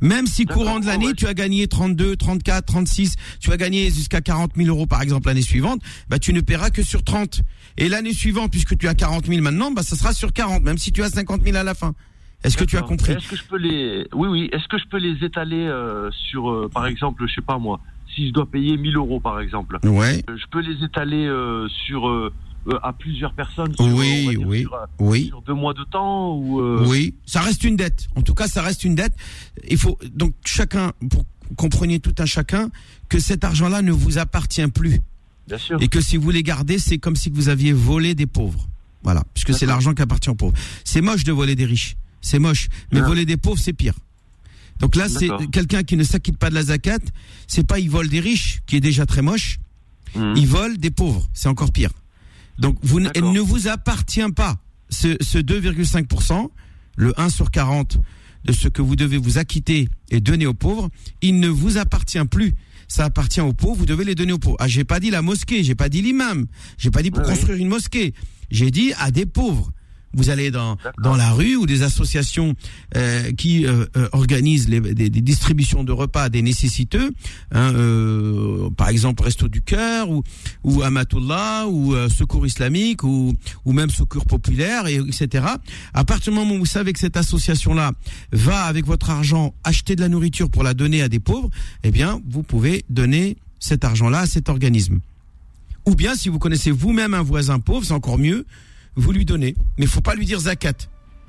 Même 0.00 0.26
si 0.26 0.46
courant 0.46 0.80
de 0.80 0.86
l'année, 0.86 1.08
ouais. 1.08 1.14
tu 1.14 1.26
as 1.26 1.34
gagné 1.34 1.68
32, 1.68 2.16
34, 2.16 2.64
36, 2.64 3.16
tu 3.38 3.52
as 3.52 3.56
gagné 3.58 3.90
jusqu'à 3.90 4.22
40 4.22 4.52
000 4.56 4.68
euros 4.70 4.86
par 4.86 5.02
exemple 5.02 5.26
l'année 5.28 5.42
suivante, 5.42 5.82
bah 6.08 6.18
tu 6.18 6.32
ne 6.32 6.40
paieras 6.40 6.70
que 6.70 6.82
sur 6.82 7.02
30. 7.04 7.42
Et 7.76 7.90
l'année 7.90 8.14
suivante, 8.14 8.50
puisque 8.50 8.78
tu 8.78 8.88
as 8.88 8.94
40 8.94 9.26
000 9.26 9.42
maintenant, 9.42 9.70
bah 9.72 9.82
ça 9.82 9.94
sera 9.94 10.14
sur 10.14 10.32
40, 10.32 10.62
même 10.62 10.78
si 10.78 10.90
tu 10.90 11.02
as 11.02 11.10
50 11.10 11.42
000 11.44 11.54
à 11.58 11.62
la 11.64 11.74
fin. 11.74 11.94
Est-ce 12.44 12.56
que 12.56 12.64
tu 12.64 12.76
as 12.76 12.82
compris 12.82 13.12
Est-ce 13.12 13.28
que 13.28 13.36
je 13.36 13.44
peux 13.44 13.56
les 13.58 14.06
Oui, 14.14 14.28
oui. 14.28 14.48
Est-ce 14.52 14.68
que 14.68 14.78
je 14.78 14.84
peux 14.86 14.98
les 14.98 15.24
étaler 15.24 15.66
euh, 15.66 16.10
sur, 16.30 16.50
euh, 16.50 16.68
par 16.72 16.86
exemple, 16.86 17.24
je 17.26 17.34
sais 17.34 17.40
pas 17.40 17.58
moi, 17.58 17.80
si 18.14 18.28
je 18.28 18.32
dois 18.32 18.46
payer 18.46 18.76
1000 18.76 18.96
euros 18.96 19.18
par 19.20 19.40
exemple, 19.40 19.78
Ouais. 19.84 20.22
euh, 20.30 20.36
je 20.36 20.44
peux 20.50 20.60
les 20.60 20.84
étaler 20.84 21.26
euh, 21.26 21.66
sur 21.86 22.30
à 22.82 22.92
plusieurs 22.94 23.34
personnes. 23.34 23.74
Sur, 23.74 23.84
Oui, 23.86 24.28
dire, 24.28 24.40
oui, 24.46 24.60
Sur, 24.62 24.78
oui. 25.00 25.26
sur 25.28 25.42
deux 25.42 25.52
mois 25.54 25.74
de 25.74 25.84
temps 25.84 26.34
ou. 26.36 26.60
Oui, 26.86 27.14
ça 27.26 27.40
reste 27.40 27.64
une 27.64 27.76
dette. 27.76 28.06
En 28.16 28.22
tout 28.22 28.34
cas, 28.34 28.46
ça 28.46 28.62
reste 28.62 28.84
une 28.84 28.94
dette. 28.94 29.14
Il 29.68 29.76
faut 29.78 29.98
donc 30.14 30.34
chacun, 30.44 30.92
pour 31.10 31.24
compreniez 31.56 32.00
tout 32.00 32.14
un 32.18 32.24
chacun, 32.26 32.70
que 33.08 33.18
cet 33.18 33.44
argent-là 33.44 33.82
ne 33.82 33.92
vous 33.92 34.16
appartient 34.18 34.66
plus 34.68 34.98
Bien 35.46 35.58
sûr. 35.58 35.76
et 35.82 35.88
que 35.88 36.00
si 36.00 36.16
vous 36.16 36.30
les 36.30 36.42
gardez, 36.42 36.78
c'est 36.78 36.96
comme 36.98 37.16
si 37.16 37.28
vous 37.30 37.48
aviez 37.50 37.72
volé 37.74 38.14
des 38.14 38.26
pauvres. 38.26 38.66
Voilà, 39.02 39.22
puisque 39.34 39.52
c'est 39.52 39.66
l'argent 39.66 39.92
qui 39.92 40.00
appartient 40.00 40.30
aux 40.30 40.34
pauvres. 40.34 40.54
C'est 40.84 41.02
moche 41.02 41.24
de 41.24 41.32
voler 41.32 41.54
des 41.56 41.66
riches, 41.66 41.96
c'est 42.24 42.38
moche, 42.38 42.68
mais 42.90 43.00
Ah. 43.00 43.06
voler 43.06 43.26
des 43.26 43.36
pauvres, 43.36 43.60
c'est 43.60 43.72
pire. 43.74 43.94
Donc 44.80 44.96
là, 44.96 45.08
c'est 45.08 45.28
quelqu'un 45.52 45.82
qui 45.84 45.96
ne 45.96 46.02
s'acquitte 46.02 46.36
pas 46.38 46.50
de 46.50 46.54
la 46.54 46.64
zakat. 46.64 46.98
C'est 47.46 47.64
pas 47.66 47.78
il 47.78 47.88
vole 47.90 48.08
des 48.08 48.18
riches, 48.20 48.60
qui 48.66 48.76
est 48.76 48.80
déjà 48.80 49.06
très 49.06 49.22
moche. 49.22 49.58
Mhm. 50.16 50.34
Il 50.36 50.46
vole 50.46 50.78
des 50.78 50.90
pauvres, 50.90 51.28
c'est 51.32 51.48
encore 51.48 51.70
pire. 51.70 51.90
Donc 52.58 52.76
vous, 52.82 52.98
elle 53.14 53.30
ne 53.30 53.40
vous 53.40 53.68
appartient 53.68 54.32
pas. 54.34 54.56
Ce, 54.90 55.16
ce 55.20 55.38
2,5%, 55.38 56.50
le 56.96 57.18
1 57.20 57.28
sur 57.28 57.50
40 57.50 57.98
de 58.44 58.52
ce 58.52 58.68
que 58.68 58.82
vous 58.82 58.96
devez 58.96 59.16
vous 59.16 59.38
acquitter 59.38 59.88
et 60.10 60.20
donner 60.20 60.46
aux 60.46 60.54
pauvres, 60.54 60.90
il 61.22 61.40
ne 61.40 61.48
vous 61.48 61.78
appartient 61.78 62.24
plus. 62.30 62.52
Ça 62.88 63.04
appartient 63.06 63.40
aux 63.40 63.54
pauvres, 63.54 63.76
vous 63.78 63.86
devez 63.86 64.04
les 64.04 64.14
donner 64.14 64.32
aux 64.32 64.38
pauvres. 64.38 64.56
Ah, 64.60 64.68
j'ai 64.68 64.84
pas 64.84 65.00
dit 65.00 65.10
la 65.10 65.22
mosquée, 65.22 65.62
j'ai 65.64 65.74
pas 65.74 65.88
dit 65.88 66.02
l'imam, 66.02 66.46
j'ai 66.78 66.90
pas 66.90 67.02
dit 67.02 67.10
pour 67.10 67.22
construire 67.22 67.58
une 67.58 67.68
mosquée. 67.68 68.12
J'ai 68.50 68.70
dit 68.70 68.92
à 68.98 69.10
des 69.10 69.26
pauvres. 69.26 69.72
Vous 70.14 70.30
allez 70.30 70.50
dans 70.50 70.76
dans 71.02 71.16
la 71.16 71.32
rue 71.32 71.56
ou 71.56 71.66
des 71.66 71.82
associations 71.82 72.54
euh, 72.96 73.32
qui 73.32 73.66
euh, 73.66 73.86
euh, 73.96 74.08
organisent 74.12 74.68
les, 74.68 74.80
des, 74.80 75.10
des 75.10 75.20
distributions 75.20 75.84
de 75.84 75.92
repas 75.92 76.24
à 76.24 76.28
des 76.28 76.42
nécessiteux, 76.42 77.10
hein, 77.52 77.74
euh, 77.74 78.70
par 78.70 78.88
exemple 78.88 79.22
Resto 79.22 79.48
du 79.48 79.62
Cœur 79.62 80.10
ou 80.10 80.22
ou 80.62 80.82
Amatullah 80.82 81.66
ou 81.68 81.94
euh, 81.94 82.08
Secours 82.08 82.46
Islamique 82.46 83.02
ou 83.02 83.34
ou 83.64 83.72
même 83.72 83.90
Secours 83.90 84.26
Populaire 84.26 84.86
et 84.86 84.96
etc. 84.96 85.44
À 85.92 86.04
partir 86.04 86.32
du 86.32 86.38
moment 86.38 86.54
où 86.54 86.58
vous 86.58 86.66
savez 86.66 86.92
que 86.92 86.98
cette 86.98 87.16
association 87.16 87.74
là 87.74 87.92
va 88.32 88.64
avec 88.64 88.86
votre 88.86 89.10
argent 89.10 89.54
acheter 89.64 89.96
de 89.96 90.00
la 90.00 90.08
nourriture 90.08 90.50
pour 90.50 90.62
la 90.62 90.74
donner 90.74 91.02
à 91.02 91.08
des 91.08 91.20
pauvres, 91.20 91.50
eh 91.82 91.90
bien 91.90 92.20
vous 92.28 92.42
pouvez 92.42 92.84
donner 92.88 93.36
cet 93.58 93.84
argent 93.84 94.08
là 94.08 94.20
à 94.20 94.26
cet 94.26 94.48
organisme. 94.48 95.00
Ou 95.86 95.94
bien 95.94 96.14
si 96.14 96.28
vous 96.28 96.38
connaissez 96.38 96.70
vous-même 96.70 97.14
un 97.14 97.22
voisin 97.22 97.58
pauvre, 97.58 97.84
c'est 97.84 97.92
encore 97.92 98.18
mieux, 98.18 98.46
vous 98.96 99.12
lui 99.12 99.24
donnez. 99.24 99.54
Mais 99.78 99.86
faut 99.86 100.00
pas 100.00 100.14
lui 100.14 100.24
dire 100.26 100.40
zakat, 100.40 100.72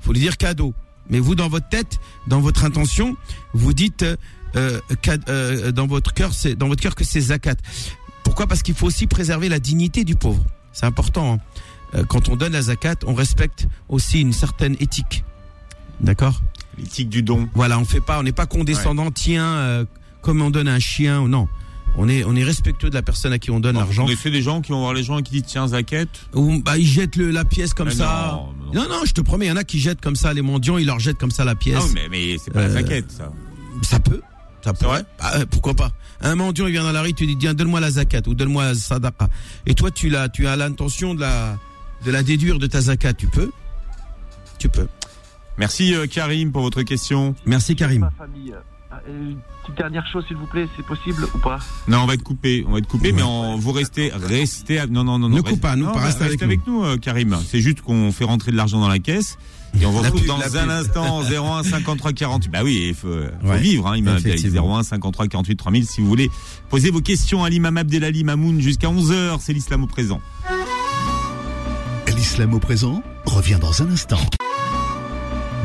faut 0.00 0.12
lui 0.12 0.20
dire 0.20 0.36
cadeau. 0.36 0.74
Mais 1.08 1.20
vous 1.20 1.34
dans 1.34 1.48
votre 1.48 1.68
tête, 1.68 1.98
dans 2.26 2.40
votre 2.40 2.64
intention, 2.64 3.16
vous 3.52 3.72
dites 3.72 4.02
euh, 4.02 4.16
euh, 4.56 4.80
euh, 5.28 5.70
dans 5.72 5.86
votre 5.86 6.12
cœur, 6.12 6.34
c'est 6.34 6.54
dans 6.56 6.66
votre 6.68 6.82
cœur 6.82 6.94
que 6.94 7.04
c'est 7.04 7.20
zakat. 7.20 7.54
Pourquoi? 8.24 8.46
Parce 8.48 8.62
qu'il 8.62 8.74
faut 8.74 8.86
aussi 8.86 9.06
préserver 9.06 9.48
la 9.48 9.60
dignité 9.60 10.02
du 10.02 10.16
pauvre. 10.16 10.44
C'est 10.72 10.86
important. 10.86 11.34
hein. 11.34 11.38
Euh, 11.94 12.04
Quand 12.04 12.28
on 12.28 12.34
donne 12.36 12.52
la 12.52 12.62
zakat, 12.62 12.96
on 13.06 13.14
respecte 13.14 13.68
aussi 13.88 14.20
une 14.20 14.32
certaine 14.32 14.76
éthique. 14.80 15.24
D'accord? 16.00 16.42
L'éthique 16.76 17.08
du 17.08 17.22
don. 17.22 17.48
Voilà, 17.54 17.78
on 17.78 17.84
fait 17.84 18.00
pas, 18.00 18.18
on 18.18 18.24
n'est 18.24 18.32
pas 18.32 18.46
condescendant. 18.46 19.10
Tiens, 19.12 19.46
euh, 19.46 19.84
comme 20.22 20.42
on 20.42 20.50
donne 20.50 20.66
à 20.68 20.74
un 20.74 20.78
chien 20.80 21.20
ou 21.20 21.28
non. 21.28 21.48
On 21.98 22.08
est, 22.08 22.24
on 22.24 22.36
est 22.36 22.44
respectueux 22.44 22.90
de 22.90 22.94
la 22.94 23.02
personne 23.02 23.32
à 23.32 23.38
qui 23.38 23.50
on 23.50 23.58
donne 23.60 23.76
l'argent. 23.76 24.04
On 24.04 24.16
fait 24.16 24.30
des 24.30 24.42
gens 24.42 24.60
qui 24.60 24.72
vont 24.72 24.80
voir 24.80 24.92
les 24.92 25.02
gens 25.02 25.18
et 25.18 25.22
qui 25.22 25.32
disent 25.32 25.44
tiens 25.46 25.68
Zaquette. 25.68 26.08
Ou 26.34 26.60
bah 26.62 26.76
ils 26.76 26.86
jettent 26.86 27.16
le, 27.16 27.30
la 27.30 27.44
pièce 27.46 27.72
comme 27.72 27.88
Mais 27.88 27.94
ça. 27.94 28.40
non, 28.72 28.82
Non, 28.82 28.88
non, 28.88 29.04
je 29.06 29.12
te 29.12 29.20
promets, 29.22 29.46
il 29.46 29.48
y 29.48 29.52
en 29.52 29.56
a 29.56 29.64
qui 29.64 29.78
jettent 29.80 30.00
comme 30.02 30.16
ça 30.16 30.34
les 30.34 30.42
mendiants, 30.42 30.76
ils 30.76 30.86
leur 30.86 30.98
jettent 31.00 31.18
comme 31.18 31.30
ça 31.30 31.44
la 31.44 31.54
pièce. 31.54 31.82
Oui, 31.84 31.90
mais, 31.94 32.08
mais 32.10 32.36
c'est 32.38 32.50
pas 32.50 32.60
la 32.60 32.66
Euh, 32.66 32.72
Zaquette 32.74 33.10
ça. 33.10 33.32
Ça 33.82 33.98
peut, 33.98 34.20
ça 34.62 34.72
C'est 34.74 34.84
pourrait. 34.84 34.98
vrai 35.00 35.06
Ah, 35.20 35.38
pourquoi 35.50 35.72
pas 35.74 35.90
Un 36.20 36.34
mendiant, 36.34 36.66
il 36.66 36.72
vient 36.72 36.82
dans 36.84 36.92
la 36.92 37.00
rue, 37.02 37.14
tu 37.14 37.24
lui 37.24 37.34
dis, 37.34 37.40
tiens, 37.40 37.54
donne-moi 37.54 37.80
la 37.80 37.90
zakat 37.90 38.20
ou 38.26 38.34
donne-moi 38.34 38.64
la 38.66 38.74
sadaqa. 38.74 39.28
Et 39.66 39.74
toi, 39.74 39.90
tu 39.90 40.08
l'as, 40.10 40.28
tu 40.28 40.46
as 40.46 40.54
l'intention 40.56 41.14
de 41.14 41.20
la, 41.22 41.58
de 42.04 42.10
la 42.10 42.22
déduire 42.22 42.58
de 42.58 42.66
ta 42.66 42.80
zakat, 42.82 43.14
tu 43.14 43.26
peux 43.26 43.50
Tu 44.58 44.68
peux. 44.68 44.86
Merci 45.58 45.94
euh, 45.94 46.06
Karim 46.06 46.52
pour 46.52 46.60
votre 46.62 46.82
question. 46.82 47.34
Merci 47.46 47.74
Karim. 47.74 48.02
Ma 48.02 48.10
famille. 48.10 48.52
Ah, 48.90 49.00
euh, 49.08 49.30
Une 49.30 49.36
petite 49.62 49.76
dernière 49.78 50.06
chose, 50.06 50.24
s'il 50.28 50.36
vous 50.36 50.46
plaît, 50.46 50.68
c'est 50.76 50.86
possible 50.86 51.26
ou 51.34 51.38
pas 51.38 51.58
Non, 51.88 52.00
on 52.02 52.06
va 52.06 52.14
être 52.14 52.22
coupé, 52.22 52.64
on 52.68 52.72
va 52.72 52.78
être 52.78 52.86
coupé, 52.86 53.08
Ouais. 53.08 53.14
mais 53.16 53.22
on, 53.22 53.56
vous 53.56 53.72
restez, 53.72 54.12
restez, 54.14 54.78
à- 54.78 54.86
non, 54.86 55.02
non, 55.04 55.18
non, 55.18 55.28
Ne 55.28 55.36
non, 55.38 55.42
coupe 55.42 55.60
pas, 55.60 55.74
nous, 55.74 55.86
non, 55.86 55.92
pas, 55.92 55.98
bah, 55.98 56.04
reste 56.06 56.20
avec 56.20 56.32
restez 56.32 56.44
avec 56.44 56.66
nous, 56.66 56.84
euh, 56.84 56.96
Karim. 56.96 57.36
C'est 57.48 57.60
juste 57.60 57.80
qu'on 57.80 58.12
fait 58.12 58.24
rentrer 58.24 58.52
de 58.52 58.56
l'argent 58.56 58.80
dans 58.80 58.88
la 58.88 58.98
caisse. 59.00 59.38
Et 59.78 59.84
on 59.84 59.90
vous 59.90 59.98
retrouve 59.98 60.24
dans 60.24 60.38
un 60.40 60.48
pub. 60.62 60.70
instant 60.70 61.22
01 61.22 61.62
53 61.64 62.12
48. 62.12 62.48
Bah 62.50 62.60
oui, 62.64 62.86
il 62.88 62.94
faut, 62.94 63.08
faut 63.42 63.48
Ouais, 63.48 63.58
vivre, 63.58 63.88
hein, 63.88 63.96
il 63.96 64.04
m'a 64.04 64.12
appelé 64.12 64.30
effectivement. 64.30 64.78
01 64.78 64.84
53 64.84 65.26
48 65.26 65.56
3000 65.56 65.84
si 65.86 66.00
vous 66.00 66.06
voulez 66.06 66.30
poser 66.70 66.90
vos 66.90 67.00
questions 67.02 67.44
à 67.44 67.50
l'imam 67.50 67.76
Abdelali 67.76 68.24
Mamoun 68.24 68.60
jusqu'à 68.60 68.88
11h, 68.88 69.38
c'est 69.40 69.52
l'islam 69.52 69.82
au 69.82 69.86
présent. 69.86 70.20
L'islam 72.16 72.54
au 72.54 72.58
présent 72.60 73.02
revient 73.26 73.58
dans 73.60 73.82
un 73.82 73.90
instant. 73.90 74.20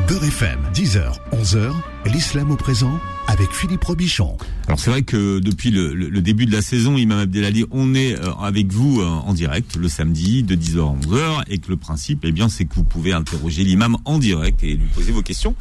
Beurre 0.08 0.24
FM, 0.24 0.58
10h, 0.74 1.18
11h, 1.32 1.72
l'islam 2.12 2.50
au 2.50 2.56
présent 2.56 2.98
avec 3.28 3.50
Philippe 3.52 3.84
Robichon. 3.84 4.36
Alors 4.66 4.80
c'est 4.80 4.90
vrai 4.90 5.02
que 5.02 5.38
depuis 5.38 5.70
le, 5.70 6.20
début 6.20 6.46
de 6.46 6.52
la 6.52 6.62
saison, 6.62 6.96
Imam 6.96 7.18
Abdelali, 7.18 7.64
on 7.70 7.94
est 7.94 8.18
euh, 8.18 8.32
avec 8.40 8.72
vous 8.72 9.00
euh, 9.00 9.04
en 9.04 9.32
direct 9.32 9.76
le 9.76 9.88
samedi 9.88 10.42
de 10.42 10.56
10h 10.56 10.80
à 10.80 10.96
11h 11.06 11.42
et 11.48 11.58
que 11.58 11.68
le 11.68 11.76
principe, 11.76 12.24
eh 12.24 12.32
bien, 12.32 12.48
c'est 12.48 12.64
que 12.64 12.74
vous 12.74 12.84
pouvez 12.84 13.12
interroger 13.12 13.64
l'imam 13.64 13.96
en 14.04 14.18
direct 14.18 14.62
et 14.62 14.74
lui 14.74 14.88
poser 14.94 15.12
vos 15.12 15.22
questions. 15.22 15.54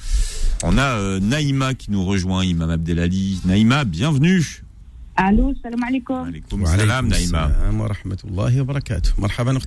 On 0.64 0.78
a 0.78 0.98
euh, 0.98 1.20
Naïma 1.20 1.74
qui 1.74 1.92
nous 1.92 2.04
rejoint, 2.04 2.44
Imam 2.44 2.70
Abdelali. 2.70 3.42
Naïma, 3.46 3.84
bienvenue. 3.86 4.64
Allô, 5.16 5.54
salam 5.62 5.84
alaikum. 5.84 6.28
Alaikum 6.28 6.66
salam, 6.66 7.08
Naïma. 7.08 7.52
Salam 7.52 7.80
wa 7.80 7.88
rahmatullahi 7.88 8.60
wa 8.60 8.66
barakatuh. 8.66 9.12
Marhaban 9.20 9.58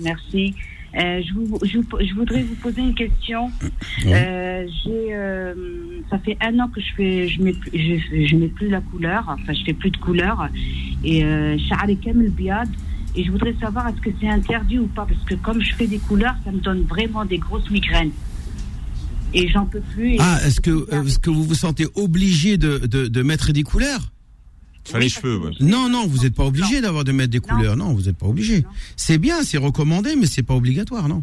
merci. 0.00 0.54
Euh, 0.96 1.20
je, 1.26 1.32
vous- 1.34 1.58
je, 1.64 1.78
vous- 1.78 1.98
je 2.06 2.14
voudrais 2.14 2.42
vous 2.42 2.54
poser 2.56 2.80
une 2.80 2.94
question. 2.94 3.50
Oui. 4.04 4.12
Euh, 4.14 4.66
euh, 4.88 5.54
ça 6.10 6.18
fait 6.18 6.36
un 6.40 6.58
an 6.60 6.68
que 6.68 6.80
je 6.80 6.92
fais, 6.96 7.28
je 7.28 7.42
mets, 7.42 7.52
plus- 7.52 7.70
je, 7.72 8.26
je 8.26 8.36
mets 8.36 8.48
plus 8.48 8.68
la 8.68 8.80
couleur. 8.80 9.24
Enfin, 9.28 9.52
je 9.52 9.64
fais 9.64 9.72
plus 9.72 9.90
de 9.90 9.96
couleur. 9.96 10.48
Et 11.02 11.24
euh. 11.24 11.56
Et 13.16 13.22
je 13.24 13.30
voudrais 13.30 13.54
savoir 13.60 13.88
est-ce 13.88 14.00
que 14.00 14.10
c'est 14.20 14.28
interdit 14.28 14.78
ou 14.78 14.86
pas? 14.86 15.06
Parce 15.06 15.22
que 15.24 15.34
comme 15.36 15.62
je 15.62 15.74
fais 15.74 15.86
des 15.86 15.98
couleurs, 15.98 16.34
ça 16.44 16.50
me 16.52 16.58
donne 16.58 16.82
vraiment 16.82 17.24
des 17.24 17.38
grosses 17.38 17.70
migraines. 17.70 18.10
Et 19.32 19.48
j'en 19.48 19.66
peux 19.66 19.80
plus. 19.80 20.14
et- 20.14 20.18
Ah, 20.20 20.38
est-ce 20.46 20.60
que, 20.60 20.88
est-ce 20.94 21.18
que 21.18 21.30
vous 21.30 21.42
vous 21.44 21.54
sentez 21.54 21.86
obligé 21.96 22.56
de, 22.56 22.78
de, 22.78 23.08
de 23.08 23.22
mettre 23.22 23.52
des 23.52 23.62
couleurs? 23.64 24.12
Sur 24.84 24.98
les 24.98 25.08
cheveux, 25.08 25.38
ouais. 25.38 25.50
Non, 25.60 25.88
non, 25.88 26.06
vous 26.06 26.22
n'êtes 26.24 26.34
pas 26.34 26.44
obligé 26.44 26.80
d'avoir 26.80 27.04
de 27.04 27.12
mettre 27.12 27.30
des 27.30 27.40
Non. 27.40 27.56
couleurs. 27.56 27.76
Non, 27.76 27.92
vous 27.94 28.02
n'êtes 28.02 28.16
pas 28.18 28.26
obligé. 28.26 28.64
C'est 28.96 29.18
bien, 29.18 29.42
c'est 29.42 29.58
recommandé, 29.58 30.14
mais 30.16 30.26
c'est 30.26 30.42
pas 30.42 30.54
obligatoire, 30.54 31.08
non. 31.08 31.22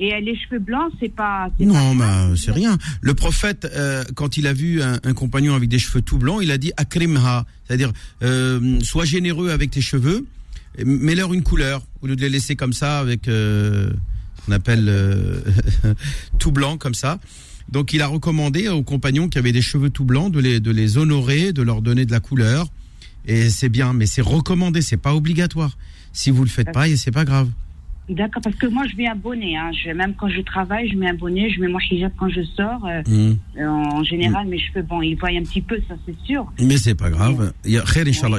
Et 0.00 0.12
les 0.20 0.36
cheveux 0.38 0.60
blancs, 0.60 0.92
c'est 1.00 1.12
pas. 1.12 1.48
Non, 1.58 1.96
pas- 1.98 2.28
mais 2.28 2.36
c'est 2.36 2.52
rien. 2.52 2.78
Le 3.00 3.14
prophète, 3.14 3.66
euh, 3.74 4.04
quand 4.14 4.36
il 4.36 4.46
a 4.46 4.52
vu 4.52 4.80
un, 4.80 5.00
un 5.02 5.12
compagnon 5.12 5.54
avec 5.56 5.68
des 5.68 5.80
cheveux 5.80 6.02
tout 6.02 6.18
blancs, 6.18 6.38
il 6.40 6.52
a 6.52 6.58
dit 6.58 6.70
akrimha, 6.76 7.44
c'est-à-dire 7.66 7.90
euh, 8.22 8.78
sois 8.82 9.04
généreux 9.04 9.50
avec 9.50 9.72
tes 9.72 9.80
cheveux, 9.80 10.24
et 10.76 10.84
mets-leur 10.84 11.34
une 11.34 11.42
couleur 11.42 11.84
au 12.00 12.06
lieu 12.06 12.14
de 12.14 12.20
les 12.20 12.28
laisser 12.28 12.54
comme 12.54 12.72
ça 12.72 13.00
avec 13.00 13.26
euh, 13.26 13.90
ce 14.38 14.46
qu'on 14.46 14.52
appelle 14.52 14.86
euh, 14.88 15.40
tout 16.38 16.52
blanc 16.52 16.76
comme 16.78 16.94
ça. 16.94 17.18
Donc 17.70 17.92
il 17.92 18.00
a 18.02 18.06
recommandé 18.06 18.68
aux 18.68 18.82
compagnons 18.82 19.28
qui 19.28 19.38
avaient 19.38 19.52
des 19.52 19.62
cheveux 19.62 19.90
tout 19.90 20.04
blancs 20.04 20.32
de 20.32 20.40
les 20.40 20.60
de 20.60 20.70
les 20.70 20.96
honorer, 20.98 21.52
de 21.52 21.62
leur 21.62 21.82
donner 21.82 22.06
de 22.06 22.12
la 22.12 22.20
couleur. 22.20 22.66
Et 23.26 23.50
c'est 23.50 23.68
bien, 23.68 23.92
mais 23.92 24.06
c'est 24.06 24.22
recommandé, 24.22 24.80
c'est 24.80 24.96
pas 24.96 25.14
obligatoire. 25.14 25.76
Si 26.12 26.30
vous 26.30 26.44
le 26.44 26.48
faites 26.50 26.72
pas, 26.72 26.86
c'est 26.96 27.10
pas 27.10 27.24
grave. 27.26 27.48
D'accord, 28.08 28.40
parce 28.42 28.56
que 28.56 28.66
moi 28.66 28.84
je 28.90 28.96
mets 28.96 29.06
un 29.06 29.14
bonnet. 29.14 29.54
Hein. 29.54 29.70
Je, 29.84 29.90
même 29.90 30.14
quand 30.14 30.30
je 30.30 30.40
travaille, 30.40 30.88
je 30.88 30.96
mets 30.96 31.10
un 31.10 31.14
bonnet, 31.14 31.50
je 31.50 31.60
mets 31.60 31.68
mon 31.68 31.78
hijab 31.78 32.10
quand 32.18 32.30
je 32.30 32.40
sors. 32.56 32.82
euh, 32.86 33.02
Hmm. 33.06 33.36
euh, 33.58 33.66
en 33.68 34.02
général, 34.02 34.46
mes 34.48 34.58
cheveux, 34.58 34.80
bon, 34.82 35.02
ils 35.02 35.14
voient 35.14 35.28
un 35.28 35.42
petit 35.42 35.60
peu, 35.60 35.76
ça 35.86 35.94
c'est 36.06 36.16
sûr. 36.24 36.50
Mais 36.58 36.78
c'est 36.78 36.94
pas 36.94 37.10
grave. 37.10 37.52
Khair, 37.64 38.06
Inch'Allah. 38.06 38.38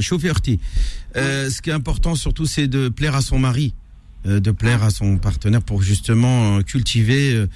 Euh, 1.16 1.50
ce 1.50 1.62
qui 1.62 1.70
est 1.70 1.74
important 1.74 2.16
surtout, 2.16 2.48
c'est 2.48 2.68
de 2.68 2.90
plaire 2.90 3.16
à 3.16 3.22
son 3.22 3.38
mari, 3.38 3.76
de 4.26 4.52
plaire 4.52 4.84
à 4.84 4.90
son 4.90 5.18
partenaire 5.18 5.62
pour 5.62 5.82
justement 5.82 6.58
euh, 6.58 6.62
cultiver 6.62 7.34
euh, 7.34 7.48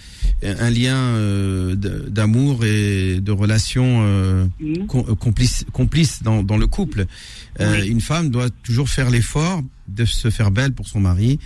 un 0.43 0.69
lien 0.69 0.95
euh, 0.95 1.75
d'amour 1.75 2.63
et 2.65 3.19
de 3.19 3.31
relation 3.31 3.99
euh, 4.03 4.45
Mhm. 4.59 4.87
com- 4.87 5.05
euh, 5.09 5.15
complice, 5.15 5.65
complice 5.73 6.23
dans, 6.23 6.41
dans 6.43 6.57
le 6.57 6.67
couple. 6.67 7.05
Euh, 7.59 7.81
Oui. 7.81 7.87
Une 7.89 8.01
femme 8.01 8.29
doit 8.29 8.49
toujours 8.63 8.87
faire 8.89 9.09
l'effort 9.09 9.61
de 9.87 10.05
se 10.05 10.29
faire 10.29 10.51
belle 10.51 10.71
pour 10.73 10.87
son 10.87 11.01
mari, 11.01 11.37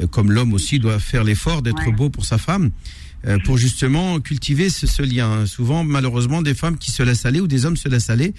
euh, 0.00 0.06
comme 0.08 0.32
l'homme 0.32 0.52
aussi 0.52 0.78
doit 0.80 0.98
faire 0.98 1.22
l'effort 1.24 1.62
d'être 1.62 1.86
Ouais. 1.86 1.92
beau 1.92 2.10
pour 2.10 2.24
sa 2.24 2.38
femme. 2.38 2.70
euh, 3.26 3.38
pour 3.46 3.56
justement 3.56 4.20
cultiver 4.20 4.68
ce, 4.68 4.86
ce 4.86 5.00
lien. 5.00 5.46
Souvent, 5.46 5.82
malheureusement, 5.82 6.42
des 6.42 6.52
femmes 6.52 6.76
qui 6.76 6.90
se 6.90 7.02
laissent 7.02 7.24
aller 7.24 7.40
ou 7.40 7.46
des 7.46 7.64
hommes 7.64 7.78
se 7.78 7.88
laissent 7.88 8.10
aller, 8.10 8.26
et 8.26 8.34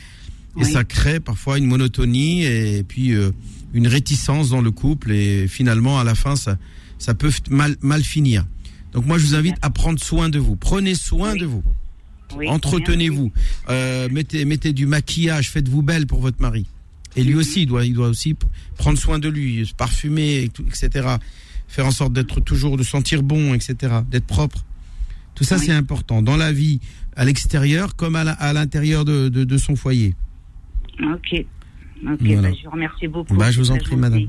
Oui. 0.57 0.71
ça 0.71 0.83
crée 0.83 1.19
parfois 1.19 1.57
une 1.57 1.65
monotonie 1.65 2.43
et 2.45 2.83
puis 2.83 3.13
euh, 3.15 3.31
une 3.75 3.87
réticence 3.87 4.49
dans 4.49 4.61
le 4.61 4.71
couple, 4.71 5.11
et 5.11 5.47
finalement, 5.47 5.99
à 5.99 6.03
la 6.03 6.15
fin, 6.15 6.35
ça, 6.35 6.57
ça 6.97 7.13
peut 7.13 7.31
mal, 7.51 7.75
mal 7.81 8.03
finir. 8.03 8.45
Donc 8.93 9.05
moi, 9.05 9.17
je 9.19 9.25
vous 9.27 9.35
invite 9.35 9.57
à 9.61 9.69
prendre 9.69 9.99
soin 10.01 10.29
de 10.29 10.39
vous. 10.39 10.55
Prenez 10.55 10.95
soin 10.95 11.33
Oui. 11.33 11.39
de 11.41 11.45
vous. 11.45 11.63
Oui, 12.35 12.47
Entretenez-vous. 12.47 13.31
Euh, 13.69 14.09
mettez, 14.11 14.45
mettez 14.45 14.73
du 14.73 14.85
maquillage. 14.87 15.51
Faites-vous 15.51 15.81
belle 15.83 16.07
pour 16.07 16.21
votre 16.21 16.41
mari. 16.41 16.65
Et 17.15 17.23
lui 17.23 17.35
aussi, 17.35 17.61
il 17.63 17.65
doit, 17.67 17.85
il 17.85 17.93
doit 17.93 18.07
aussi 18.07 18.35
prendre 18.77 18.97
soin 18.97 19.19
de 19.19 19.29
lui, 19.29 19.65
se 19.65 19.73
parfumer, 19.73 20.49
etc. 20.67 20.89
Faire 21.67 21.85
en 21.85 21.91
sorte 21.91 22.13
d'être 22.13 22.39
toujours, 22.39 22.77
de 22.77 22.83
sentir 22.83 23.21
bon, 23.23 23.53
etc. 23.53 23.75
D'être 24.09 24.25
propre. 24.25 24.65
Tout 25.35 25.43
ça, 25.43 25.57
Oui. 25.57 25.63
c'est 25.65 25.71
important. 25.73 26.21
Dans 26.21 26.37
la 26.37 26.51
vie, 26.53 26.79
à 27.15 27.25
l'extérieur, 27.25 27.95
comme 27.95 28.15
à 28.15 28.53
l'intérieur 28.53 29.03
de, 29.05 29.27
de, 29.29 29.43
de 29.43 29.57
son 29.57 29.75
foyer. 29.75 30.15
Ok. 31.01 31.45
Ok, 32.03 32.19
Voilà. 32.21 32.41
bah, 32.49 32.55
je 32.59 32.63
vous 32.65 32.71
remercie 32.71 33.07
beaucoup. 33.07 33.35
Bah, 33.35 33.51
je 33.51 33.59
vous 33.59 33.71
en 33.71 33.77
prie, 33.77 33.95
madame. 33.95 34.27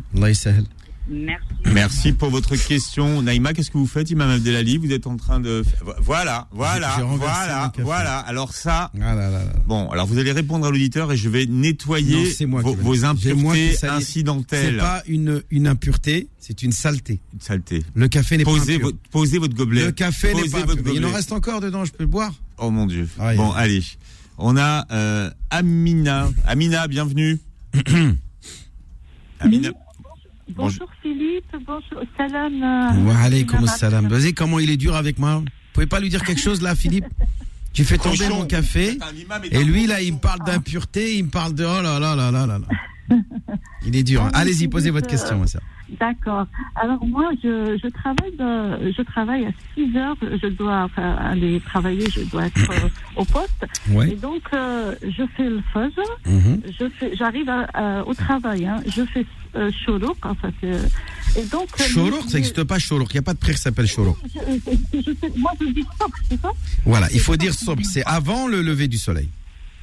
Merci. 1.08 1.44
Merci 1.72 2.12
pour 2.12 2.30
votre 2.30 2.56
question. 2.56 3.22
Naïma, 3.22 3.52
qu'est-ce 3.52 3.70
que 3.70 3.78
vous 3.78 3.86
faites, 3.86 4.10
Imam 4.10 4.28
Abdelali 4.28 4.76
Vous 4.76 4.90
êtes 4.90 5.06
en 5.06 5.16
train 5.16 5.38
de... 5.38 5.62
Voilà, 6.00 6.48
voilà, 6.50 6.96
voilà, 7.16 7.72
voilà. 7.78 8.18
Alors 8.18 8.52
ça... 8.52 8.90
Ah 9.00 9.14
là 9.14 9.30
là 9.30 9.44
là. 9.44 9.52
Bon, 9.68 9.88
alors 9.90 10.06
vous 10.06 10.18
allez 10.18 10.32
répondre 10.32 10.66
à 10.66 10.70
l'auditeur 10.70 11.12
et 11.12 11.16
je 11.16 11.28
vais 11.28 11.46
nettoyer 11.46 12.24
Non, 12.24 12.30
c'est 12.36 12.46
moi 12.46 12.60
vos, 12.60 12.74
c'est 12.96 13.00
moi 13.34 13.52
impuretés 13.52 13.74
salis. 13.74 13.76
C'est 13.76 13.88
incidentelles. 13.88 14.78
pas 14.78 15.02
une, 15.06 15.44
une 15.50 15.68
impureté, 15.68 16.26
c'est 16.40 16.64
une 16.64 16.72
saleté. 16.72 17.20
Une 17.34 17.40
saleté. 17.40 17.84
Le 17.94 18.08
café 18.08 18.36
n'est 18.38 18.44
pas 18.44 18.50
impur. 18.50 18.80
votre, 18.80 18.98
posez 19.12 19.38
votre 19.38 19.54
gobelet. 19.54 19.84
Le 19.84 19.92
café 19.92 20.34
n'est 20.34 20.48
pas 20.48 20.64
votre 20.64 20.80
impur. 20.80 20.92
Il 20.92 21.06
en 21.06 21.12
reste 21.12 21.30
encore 21.30 21.60
dedans, 21.60 21.84
je 21.84 21.92
peux 21.92 22.02
le 22.02 22.08
boire? 22.10 22.32
Oh 22.58 22.70
mon 22.70 22.86
Dieu. 22.86 23.08
Bon, 23.36 23.52
allez. 23.52 23.84
On 24.38 24.56
a 24.56 24.86
euh, 24.90 25.30
Amina. 25.50 26.30
Amina, 26.46 26.88
bienvenue. 26.88 27.38
Amina. 29.40 29.68
Bonjour 30.48 30.88
Philippe, 31.02 31.44
bonjour 31.66 32.02
salam. 32.16 32.62
euh, 32.62 33.04
Wa 33.08 33.18
alaykoum 33.18 33.60
madame. 33.60 33.68
assalam. 33.74 34.08
Vas-y, 34.08 34.32
comment 34.34 34.58
il 34.58 34.70
est 34.70 34.76
dur 34.76 34.94
avec 34.94 35.18
moi 35.18 35.36
Vous 35.36 35.44
pouvez 35.72 35.86
pas 35.86 36.00
lui 36.00 36.08
dire 36.08 36.22
quelque 36.22 36.40
chose 36.40 36.62
là, 36.62 36.74
Philippe 36.74 37.06
Tu 37.72 37.84
fais 37.84 37.98
tomber 37.98 38.28
mon 38.30 38.46
café 38.46 38.96
et 39.50 39.62
lui 39.64 39.86
là, 39.86 40.00
il 40.00 40.14
me 40.14 40.18
parle 40.18 40.40
d'impureté, 40.46 41.16
il 41.18 41.24
me 41.24 41.30
parle 41.30 41.52
de 41.54 41.64
oh 41.64 41.82
là 41.82 41.98
là 42.00 42.14
là 42.16 42.30
là 42.30 42.46
là 42.46 42.58
là. 42.58 42.66
Il 43.86 43.94
est 43.94 44.02
dur. 44.02 44.22
hein. 44.24 44.30
Allez-y, 44.32 44.66
posez 44.66 44.90
votre 44.90 45.06
question, 45.06 45.38
ma 45.38 45.46
sœur. 45.46 45.60
D'accord. 46.01 46.47
Alors 46.74 47.05
moi, 47.07 47.30
je, 47.45 47.78
je 47.82 47.89
travaille 47.89 48.32
de, 48.37 48.93
je 48.97 49.03
travaille 49.03 49.47
à 49.47 49.51
6 49.76 49.97
heures. 49.97 50.16
Je 50.20 50.49
dois 50.49 50.82
enfin, 50.84 51.14
aller 51.14 51.61
travailler. 51.61 52.05
Je 52.11 52.22
dois 52.22 52.47
être 52.47 52.70
euh, 52.70 52.89
au 53.16 53.24
poste. 53.24 53.64
Et 53.89 53.95
Ouais. 53.95 54.14
donc 54.16 54.43
euh, 54.53 54.95
je 55.03 55.22
fais 55.37 55.49
le 55.49 55.61
fajr. 55.72 56.03
Je 56.26 56.89
fais, 56.99 57.14
j'arrive 57.16 57.51
au 58.07 58.14
travail. 58.14 58.66
Hein. 58.66 58.82
Je 58.87 59.05
fais 59.07 59.24
euh, 59.55 59.70
shourouk, 59.84 60.18
enfin 60.26 60.51
et 60.62 61.45
donc. 61.47 61.68
euh, 61.80 62.11
ça 62.26 62.34
n'existe 62.39 62.64
pas 62.64 62.78
Shourouk. 62.78 63.09
Il 63.12 63.16
n'y 63.16 63.18
a 63.18 63.22
pas 63.22 63.34
de 63.34 63.39
prière 63.39 63.57
qui 63.57 63.62
s'appelle 63.62 63.87
je, 63.87 65.01
je- 65.01 65.12
sais- 65.20 65.32
moi 65.37 65.53
je 65.61 65.66
dis 65.66 65.84
stop, 65.95 66.11
c'est 66.28 66.41
ça? 66.41 66.51
Voilà, 66.84 67.09
il 67.12 67.20
faut 67.20 67.37
dire 67.37 67.55
Sobh. 67.55 67.80
C'est 67.82 68.05
avant 68.05 68.49
le 68.49 68.61
lever 68.62 68.89
du 68.89 68.97
soleil. 68.99 69.28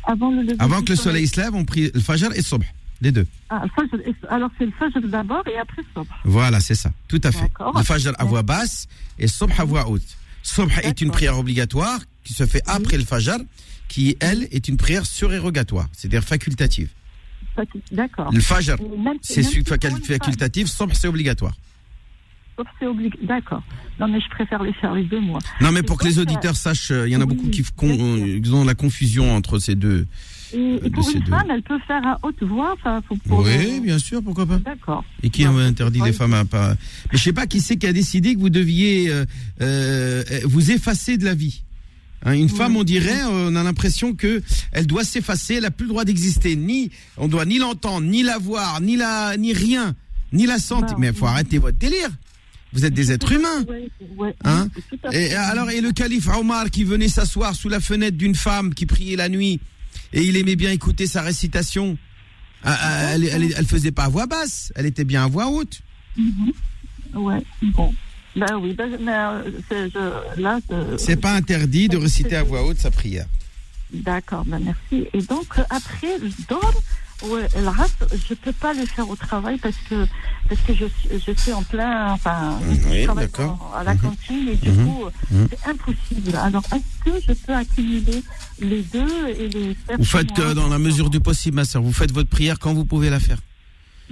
Avant 0.06 0.32
le 0.32 0.42
lever 0.42 0.56
Avant 0.60 0.82
que 0.82 0.90
le 0.90 0.96
soleil 0.96 1.28
se 1.28 1.40
lève, 1.40 1.56
on 1.56 1.64
prie 1.66 1.92
le 1.94 2.00
Fajr 2.02 2.32
et 2.36 2.42
Sobh. 2.42 2.64
Les 3.04 3.12
deux. 3.12 3.28
Ah, 3.50 3.66
fajr, 3.76 3.98
alors 4.30 4.50
c'est 4.58 4.66
le 4.66 4.72
fajr 4.72 5.02
d'abord 5.10 5.44
et 5.46 5.58
après. 5.58 5.82
Voilà, 6.24 6.62
c'est 6.62 6.76
ça. 6.76 6.90
Tout 7.10 7.20
à 7.26 7.34
fait. 7.34 7.52
Le 7.76 7.84
Fajr 7.84 8.14
à 8.18 8.24
voix 8.24 8.44
basse 8.44 8.88
et 9.20 9.28
Sobh 9.28 9.52
à 9.58 9.66
voix 9.66 9.90
haute. 9.90 10.18
Sobh 10.42 10.72
est 10.84 11.02
une 11.02 11.12
prière 11.12 11.38
obligatoire 11.38 12.00
qui 12.24 12.34
se 12.34 12.46
fait 12.46 12.62
après 12.66 12.98
le 12.98 13.04
Fajr, 13.04 13.40
qui, 13.90 14.16
elle, 14.22 14.48
est 14.52 14.70
une 14.70 14.78
prière 14.78 15.06
surérogatoire, 15.06 15.88
c'est-à-dire 15.92 16.24
facultative. 16.24 16.90
D'accord. 17.92 18.32
Le 18.32 18.40
Fajr, 18.40 18.78
c'est 19.22 19.44
facultatif, 19.44 20.68
Sobh, 20.68 20.94
c'est 20.94 21.10
obligatoire. 21.10 21.56
D'accord. 23.24 23.64
Non, 24.00 24.08
mais 24.08 24.22
je 24.22 24.30
préfère 24.30 24.64
les 24.64 24.74
faire 24.74 24.94
les 24.94 25.04
deux, 25.04 25.20
moi. 25.20 25.40
Non, 25.60 25.72
mais 25.72 25.84
pour 25.84 25.98
que 25.98 26.06
les 26.06 26.16
donc, 26.16 26.30
auditeurs 26.30 26.56
sachent, 26.56 26.92
euh, 26.92 27.08
il 27.08 27.12
y 27.12 27.16
en 27.16 27.22
a 27.22 27.26
beaucoup 27.26 27.50
qui 27.50 27.64
euh, 27.84 28.54
ont 28.54 28.64
la 28.64 28.76
confusion 28.76 29.36
entre 29.36 29.60
ces 29.60 29.76
deux. 29.76 30.08
Et, 30.54 30.90
pour 30.90 31.10
une 31.10 31.20
deux. 31.20 31.30
femme, 31.30 31.48
elle 31.50 31.64
peut 31.64 31.80
faire 31.88 32.06
à 32.06 32.20
haute 32.24 32.42
voix. 32.44 32.76
Faut 33.08 33.16
pour, 33.28 33.40
Oui, 33.40 33.80
bien 33.80 33.98
sûr, 33.98 34.22
pourquoi 34.24 34.46
pas. 34.46 34.58
D'accord. 34.60 35.04
Et 35.22 35.30
qui 35.30 35.46
a 35.46 35.52
Non, 35.52 35.58
interdit 35.60 36.02
les 36.02 36.14
femmes 36.14 36.34
à 36.34 36.46
pas. 36.46 36.76
Mais 37.12 37.18
je 37.18 37.24
sais 37.24 37.34
pas 37.34 37.48
qui 37.48 37.62
c'est 37.62 37.78
qui 37.78 37.88
a 37.88 37.94
décidé 37.94 38.36
que 38.36 38.40
vous 38.40 38.50
deviez 38.50 39.10
euh, 39.10 39.26
euh, 39.62 40.24
vous 40.46 40.72
effacer 40.72 41.18
de 41.18 41.26
la 41.26 41.34
vie. 41.34 41.64
Hein, 42.26 42.34
une 42.34 42.50
femme, 42.50 42.78
on 42.78 42.84
dirait, 42.84 43.22
euh, 43.24 43.50
on 43.50 43.56
a 43.56 43.64
l'impression 43.64 44.14
que 44.14 44.42
elle 44.72 44.88
doit 44.88 45.04
s'effacer, 45.04 45.56
elle 45.56 45.66
a 45.66 45.72
plus 45.72 45.86
le 45.86 45.90
droit 45.90 46.06
d'exister. 46.06 46.56
Ni, 46.56 46.90
on 47.18 47.28
doit 47.28 47.46
ni 47.46 47.58
l'entendre, 47.58 48.08
ni 48.08 48.24
la 48.24 48.38
voir, 48.38 48.80
ni 48.82 48.96
la, 48.96 49.36
ni 49.38 49.54
rien, 49.54 49.96
ni 50.32 50.46
la 50.46 50.58
sentir. 50.58 50.98
Mais 51.00 51.08
il 51.08 51.14
faut 51.14 51.26
arrêter 51.26 51.58
votre 51.58 51.78
délire. 51.78 52.10
Vous 52.72 52.86
êtes 52.86 52.94
des 52.94 53.12
êtres 53.12 53.32
humains. 53.32 53.66
Hein. 54.44 54.68
Et 55.12 55.36
alors, 55.36 55.70
et 55.70 55.80
le 55.80 55.92
calife 55.92 56.28
Omar 56.28 56.72
qui 56.72 56.84
venait 56.84 57.08
s'asseoir 57.08 57.54
sous 57.54 57.70
la 57.70 57.80
fenêtre 57.80 58.18
d'une 58.18 58.34
femme 58.34 58.74
qui 58.74 58.88
priait 58.88 59.16
la 59.16 59.30
nuit, 59.30 59.60
et 60.14 60.22
il 60.24 60.38
aimait 60.38 60.56
bien 60.56 60.72
écouter 60.72 61.08
sa 61.08 61.22
récitation. 61.22 61.98
Ah, 62.64 62.78
ah, 62.82 63.14
Elle, 63.16 63.26
elle, 63.26 63.54
elle 63.58 63.66
faisait 63.68 63.92
pas 63.92 64.06
à 64.06 64.10
voix 64.10 64.26
basse, 64.26 64.72
elle 64.76 64.86
était 64.86 65.04
bien 65.04 65.26
à 65.26 65.28
voix 65.28 65.48
haute. 65.50 65.82
Ouais, 67.14 67.44
bon. 67.62 67.94
Ben 68.36 68.56
oui, 68.60 68.76
mais 69.00 69.14
euh, 69.14 70.98
c'est- 70.98 71.16
pas 71.18 71.34
interdit 71.34 71.88
de 71.88 71.98
réciter 71.98 72.36
à 72.36 72.44
voix 72.44 72.64
haute 72.66 72.80
sa 72.80 72.90
prière. 72.90 73.28
D'accord, 73.94 74.44
ben 74.46 74.60
merci. 74.60 75.08
Et 75.14 75.22
donc, 75.22 75.46
après, 75.70 76.18
je 76.20 76.48
dors. 76.50 76.82
Ouais, 77.22 77.48
le 77.56 78.18
je 78.28 78.34
peux 78.34 78.52
pas 78.52 78.74
le 78.74 78.86
faire 78.86 79.10
au 79.10 79.16
travail 79.16 79.58
parce 79.58 79.78
que, 79.90 80.06
parce 80.50 80.60
que 80.62 80.74
je, 80.74 80.86
suis- 80.86 81.10
je 81.26 81.32
suis 81.40 81.54
en 81.54 81.64
plein, 81.64 82.12
enfin, 82.12 82.60
Oui, 82.68 82.80
en- 83.08 83.72
à 83.74 83.84
la 83.84 83.94
Mhm. 83.94 84.02
cantine 84.02 84.48
et 84.50 84.56
du 84.56 84.70
Mhm. 84.72 84.86
coup, 84.88 85.04
Mhm. 85.32 85.48
c'est 85.50 85.70
impossible. 85.70 86.36
Alors, 86.36 86.64
est-ce 86.76 87.12
que 87.12 87.22
je 87.26 87.34
peux 87.34 87.54
accumuler 87.54 88.24
les 88.60 88.82
deux 88.82 89.28
et 89.30 89.48
les 89.48 89.74
faire 89.88 89.98
Vous 89.98 90.04
faites 90.04 90.38
moi 90.38 90.54
dans 90.54 90.68
la 90.68 90.80
mesure 90.80 91.10
du 91.10 91.20
possible, 91.22 91.56
ma 91.56 91.66
sœur. 91.66 91.82
Vous 91.82 91.94
faites 91.94 92.12
votre 92.12 92.30
prière 92.30 92.60
quand 92.60 92.74
vous 92.74 92.86
pouvez 92.86 93.10
la 93.10 93.20
faire. 93.22 93.40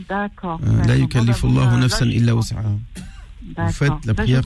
D'accord. 0.07 0.59
Euh, 0.65 0.81
La 0.87 0.95
ben. 3.43 3.65
Vous 3.67 3.73
faites 3.73 3.89
la 4.05 4.13
Ben, 4.13 4.23
prière. 4.23 4.41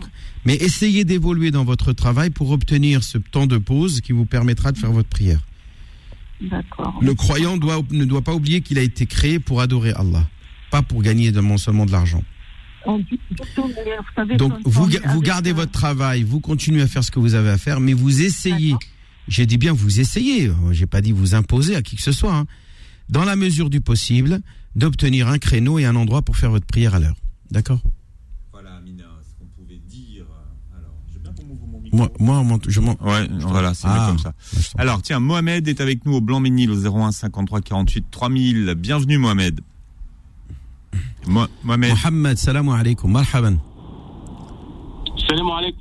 Mais 0.46 0.56
essayez 0.56 1.04
d'évoluer 1.06 1.52
dans 1.52 1.66
votre 1.66 1.94
travail 1.94 2.30
pour 2.32 2.50
obtenir 2.50 3.04
ce 3.04 3.18
temps 3.20 3.46
de 3.46 3.58
pause 3.58 4.02
qui 4.02 4.12
vous 4.12 4.26
permettra 4.26 4.72
de 4.72 4.78
faire 4.78 4.92
votre 4.92 5.10
prière. 5.10 5.40
Le 7.02 7.14
croyant 7.14 7.58
doit, 7.58 7.82
ne 7.92 8.06
doit 8.06 8.22
pas 8.22 8.34
oublier 8.34 8.62
qu'il 8.62 8.78
a 8.78 8.82
été 8.82 9.06
créé 9.06 9.40
pour 9.40 9.62
adorer 9.62 9.92
Allah, 9.94 10.28
pas 10.72 10.82
pour 10.82 11.02
gagner 11.02 11.32
de- 11.32 11.58
seulement 11.58 11.86
de 11.86 11.92
l'argent. 11.92 12.24
Donc 14.38 14.54
vous, 14.66 14.88
gardez 15.22 15.52
euh, 15.52 15.54
votre 15.54 15.72
travail, 15.72 16.24
vous 16.24 16.40
continuez 16.40 16.82
à 16.82 16.88
faire 16.88 17.04
ce 17.04 17.12
que 17.12 17.20
vous 17.20 17.34
avez 17.34 17.50
à 17.50 17.58
faire, 17.58 17.80
mais 17.80 17.94
vous 17.94 18.22
essayez. 18.22 18.76
J'ai 19.28 19.46
dit 19.48 19.58
bien 19.58 19.74
vous 19.74 20.00
essayez. 20.00 20.52
J'ai 20.72 20.86
pas 20.86 21.02
dit 21.02 21.12
vous 21.12 21.34
imposer 21.34 21.76
à 21.76 21.82
qui 21.82 21.96
que 21.96 22.02
ce 22.04 22.12
soit. 22.12 22.36
hein. 22.36 22.46
Dans 23.10 23.24
la 23.26 23.36
mesure 23.36 23.70
du 23.70 23.82
possible, 23.82 24.40
d'obtenir 24.76 25.28
un 25.30 25.38
créneau 25.40 25.80
et 25.80 25.86
un 25.86 25.96
endroit 25.96 26.22
pour 26.22 26.38
faire 26.38 26.52
votre 26.52 26.66
prière 26.68 26.94
à 26.96 27.00
l'heure. 27.00 27.16
D'accord 27.52 27.82
Voilà, 28.52 28.76
Amina, 28.76 29.04
ce 29.28 29.34
qu'on 29.40 29.48
pouvait 29.48 29.80
dire. 29.88 30.26
Alors, 30.78 30.96
je 31.10 31.14
veux 31.16 31.20
bien 31.22 31.32
qu'on 31.34 31.46
m'ouvre 31.46 31.66
mon 31.68 31.80
micro. 31.80 31.85
Moi, 31.96 32.10
moi, 32.44 32.58
je 32.68 32.80
m'en. 32.82 32.92
Ouais, 33.02 33.28
voilà, 33.40 33.74
c'est 33.74 33.88
mieux 33.88 33.94
Ah. 33.98 34.08
comme 34.10 34.18
ça. 34.20 34.34
Alors, 34.78 35.02
tiens, 35.02 35.20
Mohamed 35.20 35.68
est 35.68 35.80
avec 35.80 36.06
nous 36.06 36.14
au 36.16 36.22
Blanc-Ménil 36.22 36.70
au 36.72 36.76
01 36.76 37.12
53 37.12 37.62
48 37.62 38.06
3000. 38.12 38.76
Bienvenue, 38.78 39.18
Mohamed. 39.18 39.62
Mo- 41.28 41.46
Mohamed. 41.64 41.92
Mohamed, 41.92 42.38
salam 42.38 42.70
alaikum, 42.70 43.12
marhaban. 43.12 43.56
Salam 45.28 45.48
alaikum. 45.50 45.80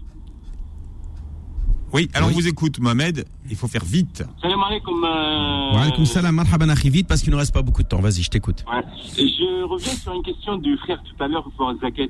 Oui, 1.92 2.08
alors 2.14 2.28
Oui. 2.28 2.34
on 2.36 2.40
vous 2.40 2.48
écoute, 2.48 2.78
Mohamed. 2.80 3.24
Il 3.50 3.56
faut 3.56 3.68
faire 3.68 3.84
vite. 3.84 4.24
Salam 4.40 4.60
alaikum. 4.62 4.94
euh, 5.04 5.74
Wa 5.74 5.82
alaikum 5.82 6.04
salam, 6.06 6.34
marhaban 6.36 6.68
akhi, 6.68 6.90
vite 6.90 7.06
parce 7.08 7.22
qu'il 7.22 7.30
ne 7.32 7.36
reste 7.36 7.52
pas 7.52 7.62
beaucoup 7.62 7.82
de 7.82 7.88
temps. 7.88 8.00
Vas-y, 8.00 8.22
je 8.22 8.30
t'écoute. 8.30 8.64
ouais. 8.72 8.82
Je 9.16 9.64
reviens 9.64 9.92
sur 9.94 10.12
une 10.14 10.22
question 10.22 10.56
du 10.58 10.76
frère 10.78 11.02
tout 11.02 11.22
à 11.22 11.28
l'heure 11.28 11.48
pour 11.56 11.72
Zakat. 11.80 12.04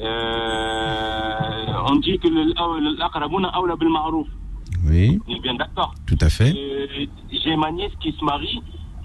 Euh, 0.00 1.90
on 1.90 1.96
dit 1.96 2.18
que 2.18 2.28
l'aqrabuna 2.98 3.48
awla 3.48 3.76
bil 3.76 3.88
ma'rouf. 3.88 4.26
Oui, 4.86 5.18
On 5.26 5.34
est 5.34 5.40
bien 5.40 5.54
d'accord. 5.54 5.94
tout 6.06 6.18
à 6.20 6.28
fait. 6.28 6.52
Euh, 6.56 7.06
j'ai 7.30 7.56
ma 7.56 7.70
nièce 7.70 7.92
qui 8.00 8.12
se 8.12 8.24
marie. 8.24 8.60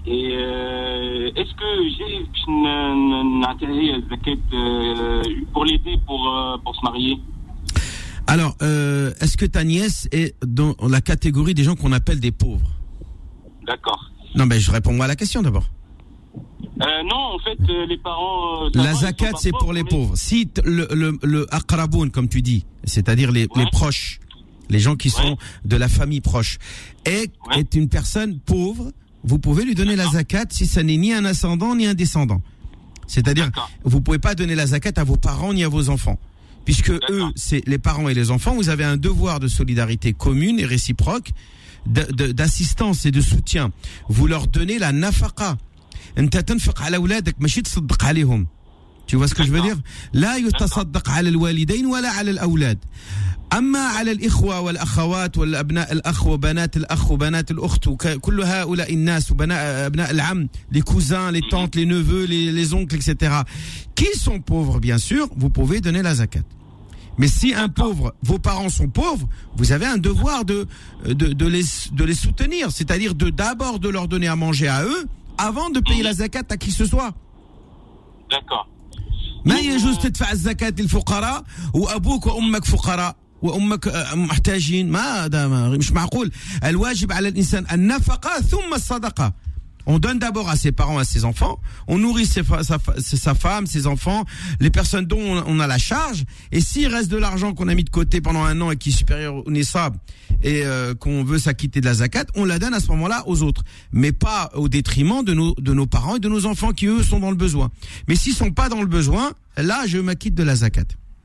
Et 0.06 0.30
euh, 0.32 1.30
est-ce 1.36 1.54
que 1.54 1.88
j'ai 1.96 2.26
une 2.48 3.44
intérêt 3.46 4.00
pour 5.52 5.64
l'aider 5.64 5.98
pour, 6.06 6.58
pour 6.64 6.74
se 6.74 6.82
marier? 6.82 7.18
Alors, 8.26 8.54
est-ce 8.60 9.36
que 9.36 9.44
ta 9.46 9.62
nièce 9.64 10.08
est 10.12 10.34
dans 10.44 10.74
la 10.88 11.00
catégorie 11.00 11.54
des 11.54 11.64
gens 11.64 11.76
qu'on 11.76 11.92
appelle 11.92 12.20
des 12.20 12.32
pauvres? 12.32 12.70
D'accord. 13.66 14.10
Non, 14.34 14.46
mais 14.46 14.58
je 14.58 14.70
réponds 14.70 14.92
moi 14.92 15.04
à 15.04 15.08
la 15.08 15.16
question 15.16 15.42
d'abord. 15.42 15.64
Euh, 16.82 17.02
non, 17.04 17.34
en 17.34 17.38
fait, 17.38 17.58
euh, 17.70 17.86
les 17.86 17.98
parents. 17.98 18.64
euh, 18.66 18.70
La 18.74 18.94
zakat, 18.94 19.32
c'est 19.38 19.50
pour 19.52 19.72
les 19.72 19.82
mais- 19.82 19.88
pauvres. 19.88 20.14
Si 20.16 20.48
le, 20.64 20.88
le, 20.92 21.18
le 21.22 21.46
aqraboun, 21.54 22.10
comme 22.10 22.28
tu 22.28 22.40
dis, 22.42 22.64
c'est-à-dire 22.84 23.32
les, 23.32 23.48
les 23.54 23.66
proches, 23.70 24.18
les 24.70 24.78
gens 24.78 24.96
qui 24.96 25.10
sont 25.10 25.36
de 25.64 25.76
la 25.76 25.88
famille 25.88 26.20
proche, 26.22 26.58
est, 27.04 27.30
Ouais. 27.48 27.60
est 27.60 27.74
une 27.74 27.88
personne 27.88 28.38
pauvre, 28.40 28.92
vous 29.24 29.38
pouvez 29.38 29.64
lui 29.64 29.74
donner 29.74 29.96
la 29.96 30.06
zakat 30.06 30.46
si 30.50 30.66
ça 30.66 30.82
n'est 30.82 30.96
ni 30.96 31.12
un 31.12 31.24
ascendant 31.26 31.74
ni 31.74 31.86
un 31.86 31.94
descendant. 31.94 32.40
C'est-à-dire, 33.06 33.50
vous 33.84 34.00
pouvez 34.00 34.18
pas 34.20 34.34
donner 34.34 34.54
la 34.54 34.66
zakat 34.66 34.92
à 34.96 35.04
vos 35.04 35.16
parents 35.16 35.52
ni 35.52 35.64
à 35.64 35.68
vos 35.68 35.90
enfants. 35.90 36.18
Puisque 36.64 36.90
eux, 36.90 37.24
c'est 37.34 37.66
les 37.66 37.78
parents 37.78 38.08
et 38.08 38.14
les 38.14 38.30
enfants, 38.30 38.54
vous 38.54 38.68
avez 38.68 38.84
un 38.84 38.96
devoir 38.96 39.40
de 39.40 39.48
solidarité 39.48 40.12
commune 40.12 40.60
et 40.60 40.64
réciproque 40.64 41.32
d'assistance 41.86 43.06
et 43.06 43.10
de 43.10 43.20
soutien, 43.20 43.72
vous 44.08 44.26
leur 44.26 44.46
donnez 44.46 44.78
la 44.78 44.92
nafaqa. 44.92 45.56
أنت 46.17 46.37
تنفق 46.37 46.81
على 46.81 46.97
أولادك 46.97 47.35
ماشي 47.39 47.61
تصدق 47.61 48.03
عليهم. 48.05 48.47
Tu 49.07 49.17
vois 49.17 49.27
ce 49.27 49.35
que 49.35 49.43
je 49.43 49.51
veux 49.51 49.61
dire 49.61 49.77
لا 50.13 50.35
يتصدق 50.37 51.09
على 51.09 51.29
الوالدين 51.29 51.85
ولا 51.85 52.09
على 52.11 52.31
الأولاد 52.31 52.77
أما 53.53 53.79
على 53.79 54.11
الإخوة 54.11 54.59
والأخوات 54.59 55.37
والأبناء 55.37 55.91
الأخ 55.93 56.27
وبنات 56.27 56.77
الأخ 56.77 57.11
وبنات 57.11 57.51
الأخت 57.51 57.87
وك- 57.87 58.07
كل 58.07 58.41
هؤلاء 58.41 58.93
الناس 58.93 59.31
وبناء 59.31 59.85
أبناء 59.85 60.11
العم 60.11 60.47
les 60.75 60.81
cousins, 60.81 61.31
les 61.31 61.41
tantes, 61.51 61.75
les 61.75 61.85
neveux, 61.85 62.25
les, 62.25 62.51
les 62.51 62.73
oncles, 62.73 62.95
etc. 62.95 63.41
qui 63.95 64.07
sont 64.19 64.39
pauvres 64.39 64.79
bien 64.79 64.97
sûr, 64.97 65.29
vous 65.37 65.49
pouvez 65.49 65.79
donner 65.81 66.01
la 66.01 66.15
zakat. 66.15 66.41
Mais 67.19 67.27
si 67.29 67.53
un 67.53 67.69
pauvre, 67.69 68.13
vos 68.23 68.39
parents 68.39 68.69
sont 68.79 68.89
pauvres, 68.89 69.27
vous 69.55 69.71
avez 69.71 69.85
un 69.85 69.97
devoir 69.97 70.43
de, 70.43 70.67
de, 71.05 71.27
de, 71.41 71.45
les, 71.45 71.63
de 71.93 72.03
les 72.03 72.15
soutenir, 72.15 72.71
c'est-à-dire 72.71 73.13
de 73.15 73.29
d'abord 73.29 73.79
de 73.79 73.87
leur 73.89 74.07
donner 74.09 74.27
à 74.27 74.35
manger 74.35 74.67
à 74.67 74.83
eux 74.83 75.05
avant 75.48 75.70
de 75.70 75.80
payer 75.80 76.02
la 76.02 76.12
zakat 76.12 76.46
à 76.50 76.56
qui 76.56 76.68
que 76.70 76.76
ce 76.82 76.86
soit. 76.86 77.12
D'accord. 78.30 78.66
ما 79.44 79.58
يجوز 79.58 79.98
تدفع 79.98 80.32
الزكاة 80.32 80.74
للفقراء 80.78 81.44
وأبوك 81.74 82.26
وأمك 82.26 82.64
فقراء 82.64 83.16
وأمك 83.42 83.88
محتاجين 84.14 84.90
ما 84.90 85.24
هذا 85.24 85.48
ما- 85.48 85.68
مش 85.68 85.92
معقول 85.92 86.32
الواجب 86.64 87.12
على 87.12 87.28
الإنسان 87.28 87.66
النفقة 87.72 88.40
ثم 88.40 88.74
الصدقة 88.74 89.32
On 89.90 89.98
donne 89.98 90.20
d'abord 90.20 90.48
à 90.48 90.54
ses 90.54 90.70
parents, 90.70 90.98
à 90.98 91.04
ses 91.04 91.24
enfants. 91.24 91.60
On 91.88 91.98
nourrit 91.98 92.24
sa 92.26 93.34
femme, 93.34 93.66
ses 93.66 93.86
enfants, 93.88 94.24
les 94.60 94.70
personnes 94.70 95.06
dont 95.06 95.18
on 95.18 95.40
on 95.50 95.58
a 95.58 95.66
la 95.66 95.78
charge. 95.78 96.24
Et 96.52 96.60
s'il 96.60 96.86
reste 96.86 97.10
de 97.10 97.16
l'argent 97.16 97.54
qu'on 97.54 97.66
a 97.66 97.74
mis 97.74 97.82
de 97.82 97.90
côté 97.90 98.20
pendant 98.20 98.44
un 98.44 98.60
an 98.60 98.70
et 98.70 98.76
qui 98.76 98.90
est 98.90 98.92
supérieur 98.92 99.44
au 99.44 99.50
Nessab 99.50 99.96
et 100.44 100.64
euh, 100.64 100.94
qu'on 100.94 101.24
veut 101.24 101.40
s'acquitter 101.40 101.80
de 101.80 101.86
la 101.86 101.94
zakat, 101.94 102.26
on 102.36 102.44
la 102.44 102.60
donne 102.60 102.72
à 102.72 102.78
ce 102.78 102.86
moment-là 102.92 103.24
aux 103.26 103.42
autres. 103.42 103.64
Mais 103.90 104.12
pas 104.12 104.52
au 104.54 104.68
détriment 104.68 105.24
de 105.24 105.34
nos, 105.34 105.54
de 105.56 105.74
nos 105.74 105.86
parents 105.86 106.16
et 106.16 106.20
de 106.20 106.28
nos 106.28 106.46
enfants 106.46 106.70
qui, 106.70 106.86
eux, 106.86 107.02
sont 107.02 107.18
dans 107.18 107.30
le 107.30 107.36
besoin. 107.36 107.72
Mais 108.06 108.14
s'ils 108.14 108.34
sont 108.34 108.52
pas 108.52 108.68
dans 108.68 108.80
le 108.80 108.86
besoin, 108.86 109.32
là, 109.56 109.86
je 109.88 109.98
m'acquitte 109.98 110.36
de 110.36 110.44
la 110.44 110.54
zakat. 110.54 110.84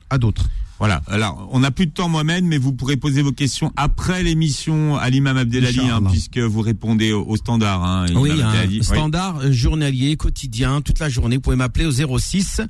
À 0.09 0.17
d'autres. 0.17 0.49
Voilà. 0.79 1.01
Alors, 1.07 1.47
on 1.51 1.59
n'a 1.59 1.71
plus 1.71 1.85
de 1.85 1.91
temps, 1.91 2.09
Mohamed, 2.09 2.43
mais 2.43 2.57
vous 2.57 2.73
pourrez 2.73 2.97
poser 2.97 3.21
vos 3.21 3.31
questions 3.31 3.71
après 3.77 4.23
l'émission 4.23 4.97
à 4.97 5.09
l'imam 5.09 5.37
Abdelali, 5.37 5.79
hein, 5.79 6.01
puisque 6.09 6.37
vous 6.37 6.61
répondez 6.61 7.13
au, 7.13 7.23
au 7.25 7.37
standard. 7.37 7.83
Hein, 7.83 8.05
Oui, 8.15 8.31
un 8.31 8.47
Abdelali. 8.49 8.83
Standard 8.83 9.37
euh, 9.39 9.51
journalier, 9.51 10.17
quotidien, 10.17 10.81
toute 10.81 10.99
la 10.99 11.07
journée. 11.09 11.37
Vous 11.37 11.41
pouvez 11.41 11.55
m'appeler 11.55 11.85
au 11.85 12.17
06. 12.19 12.61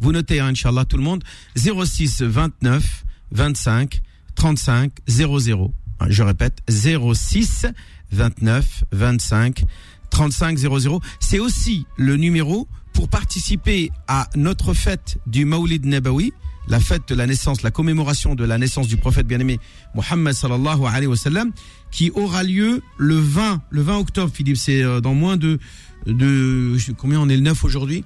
Vous 0.00 0.12
notez, 0.12 0.40
hein, 0.40 0.48
Inch'Allah, 0.48 0.84
tout 0.84 0.96
le 0.98 1.02
monde. 1.02 1.24
06 1.56 2.22
29 2.22 3.04
25 3.32 4.00
35 4.34 4.92
00. 5.08 5.72
Hein, 6.00 6.06
Je 6.10 6.22
répète, 6.22 6.58
06 6.68 7.66
29 8.12 8.84
25 8.92 9.64
35 10.10 10.58
00. 10.58 11.00
C'est 11.18 11.38
aussi 11.38 11.86
le 11.96 12.16
numéro 12.16 12.68
pour 12.94 13.08
participer 13.08 13.90
à 14.08 14.28
notre 14.34 14.72
fête 14.72 15.18
du 15.26 15.44
Maulid 15.44 15.84
Nabawi, 15.84 16.32
la 16.68 16.80
fête 16.80 17.02
de 17.08 17.14
la 17.14 17.26
naissance, 17.26 17.62
la 17.62 17.70
commémoration 17.70 18.34
de 18.34 18.44
la 18.44 18.56
naissance 18.56 18.88
du 18.88 18.96
prophète 18.96 19.26
bien-aimé 19.26 19.60
Mohammed 19.94 20.32
sallallahu 20.32 20.86
alayhi 20.86 21.06
wa 21.06 21.16
sallam, 21.16 21.52
qui 21.90 22.10
aura 22.14 22.42
lieu 22.42 22.82
le 22.96 23.16
20, 23.16 23.62
le 23.70 23.82
20 23.82 23.98
octobre, 23.98 24.32
Philippe. 24.32 24.56
C'est 24.56 24.82
euh, 24.82 25.00
dans 25.00 25.14
moins 25.14 25.36
de, 25.36 25.58
de, 26.06 26.76
combien 26.96 27.20
on 27.20 27.28
est 27.28 27.36
le 27.36 27.42
9 27.42 27.64
aujourd'hui? 27.64 28.04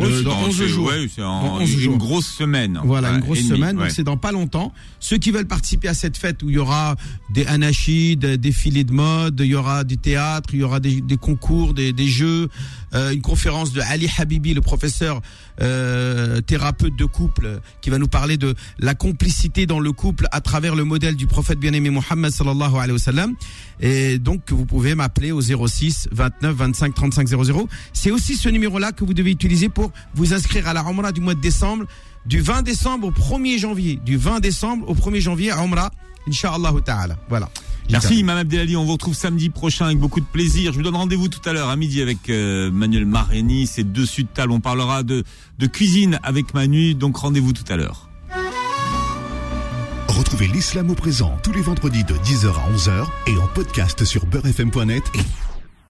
Ouais, 0.00 0.06
Euh, 0.06 0.18
c'est 0.18 0.24
dans 0.24 0.40
11 0.42 0.56
c'est- 0.56 0.68
jours. 0.68 0.86
ouais, 0.88 1.06
c'est 1.14 1.22
en- 1.22 1.42
Dans 1.42 1.60
11 1.60 1.72
une 1.74 1.80
jours. 1.80 1.96
grosse 1.98 2.26
semaine. 2.28 2.80
Voilà, 2.84 3.10
une 3.10 3.20
grosse 3.20 3.40
semaine, 3.46 3.76
donc 3.76 3.90
c'est 3.90 4.02
dans 4.04 4.16
pas 4.16 4.32
longtemps. 4.32 4.72
Ceux 4.98 5.18
qui 5.18 5.30
veulent 5.30 5.46
participer 5.46 5.88
à 5.88 5.94
cette 5.94 6.16
fête 6.16 6.42
où 6.42 6.48
il 6.50 6.56
y 6.56 6.58
aura 6.58 6.96
des 7.32 7.46
anachides, 7.46 8.20
des 8.20 8.38
défilés 8.38 8.84
de 8.84 8.92
mode, 8.92 9.40
il 9.40 9.46
y 9.46 9.54
aura 9.54 9.84
du 9.84 9.98
théâtre, 9.98 10.50
il 10.52 10.60
y 10.60 10.62
aura 10.62 10.80
des, 10.80 11.00
des 11.00 11.16
concours, 11.16 11.74
des, 11.74 11.92
des 11.92 12.08
jeux, 12.08 12.48
euh, 12.94 13.12
une 13.12 13.20
conférence 13.22 13.72
de 13.72 13.80
Ali 13.82 14.08
Habibi, 14.18 14.54
le 14.54 14.60
professeur 14.60 15.20
euh, 15.60 16.40
thérapeute 16.40 16.96
de 16.96 17.04
couple, 17.04 17.60
qui 17.80 17.90
va 17.90 17.98
nous 17.98 18.08
parler 18.08 18.36
de 18.36 18.54
la 18.78 18.94
complicité 18.94 19.66
dans 19.66 19.80
le 19.80 19.92
couple 19.92 20.26
à 20.32 20.40
travers 20.40 20.74
le 20.74 20.84
modèle 20.84 21.16
du 21.16 21.26
prophète 21.26 21.58
bien-aimé 21.58 21.90
Mohammed 21.90 22.30
sallallahu 22.30 22.74
alayhi 22.76 22.92
wa 22.92 22.98
sallam. 22.98 23.34
Et 23.80 24.18
donc 24.18 24.50
vous 24.50 24.66
pouvez 24.66 24.94
m'appeler 24.94 25.32
au 25.32 25.40
06 25.40 26.08
29 26.12 26.54
25 26.54 26.94
35 26.94 27.28
00. 27.28 27.68
C'est 27.92 28.10
aussi 28.10 28.36
ce 28.36 28.48
numéro-là 28.48 28.92
que 28.92 29.04
vous 29.04 29.14
devez 29.14 29.30
utiliser 29.30 29.68
pour 29.68 29.92
vous 30.14 30.34
inscrire 30.34 30.68
à 30.68 30.72
la 30.72 30.80
Umrah 30.82 31.12
du 31.12 31.20
mois 31.20 31.34
de 31.34 31.40
décembre 31.40 31.86
du 32.26 32.40
20 32.40 32.62
décembre 32.62 33.08
au 33.08 33.10
1er 33.10 33.58
janvier. 33.58 33.98
Du 34.04 34.16
20 34.16 34.40
décembre 34.40 34.88
au 34.88 34.94
1er 34.94 35.20
janvier 35.20 35.50
à 35.50 35.62
Umrah, 35.62 35.90
Inch'Allah 36.28 36.72
ta'ala. 36.84 37.16
Voilà. 37.28 37.48
Merci 37.90 38.20
Imam 38.20 38.38
Abdelali, 38.38 38.76
on 38.76 38.84
vous 38.84 38.92
retrouve 38.92 39.14
samedi 39.14 39.50
prochain 39.50 39.86
avec 39.86 39.98
beaucoup 39.98 40.20
de 40.20 40.26
plaisir. 40.26 40.72
Je 40.72 40.78
vous 40.78 40.84
donne 40.84 40.96
rendez-vous 40.96 41.28
tout 41.28 41.46
à 41.48 41.52
l'heure 41.52 41.68
à 41.68 41.76
midi 41.76 42.00
avec 42.00 42.30
euh, 42.30 42.70
Manuel 42.70 43.04
Mareni, 43.04 43.66
c'est 43.66 43.90
dessus 43.92 44.22
de 44.22 44.28
table. 44.28 44.52
On 44.52 44.60
parlera 44.60 45.02
de, 45.02 45.24
de 45.58 45.66
cuisine 45.66 46.20
avec 46.22 46.54
Manu, 46.54 46.94
donc 46.94 47.16
rendez-vous 47.16 47.52
tout 47.52 47.64
à 47.68 47.76
l'heure. 47.76 48.08
Retrouvez 50.08 50.48
l'islam 50.48 50.90
au 50.90 50.94
présent 50.94 51.36
tous 51.42 51.52
les 51.52 51.62
vendredis 51.62 52.04
de 52.04 52.14
10h 52.14 52.48
à 52.48 52.76
11h 52.76 53.06
et 53.26 53.36
en 53.38 53.46
podcast 53.48 54.04
sur 54.04 54.26
beurrefm.net 54.26 55.04
et 55.14 55.49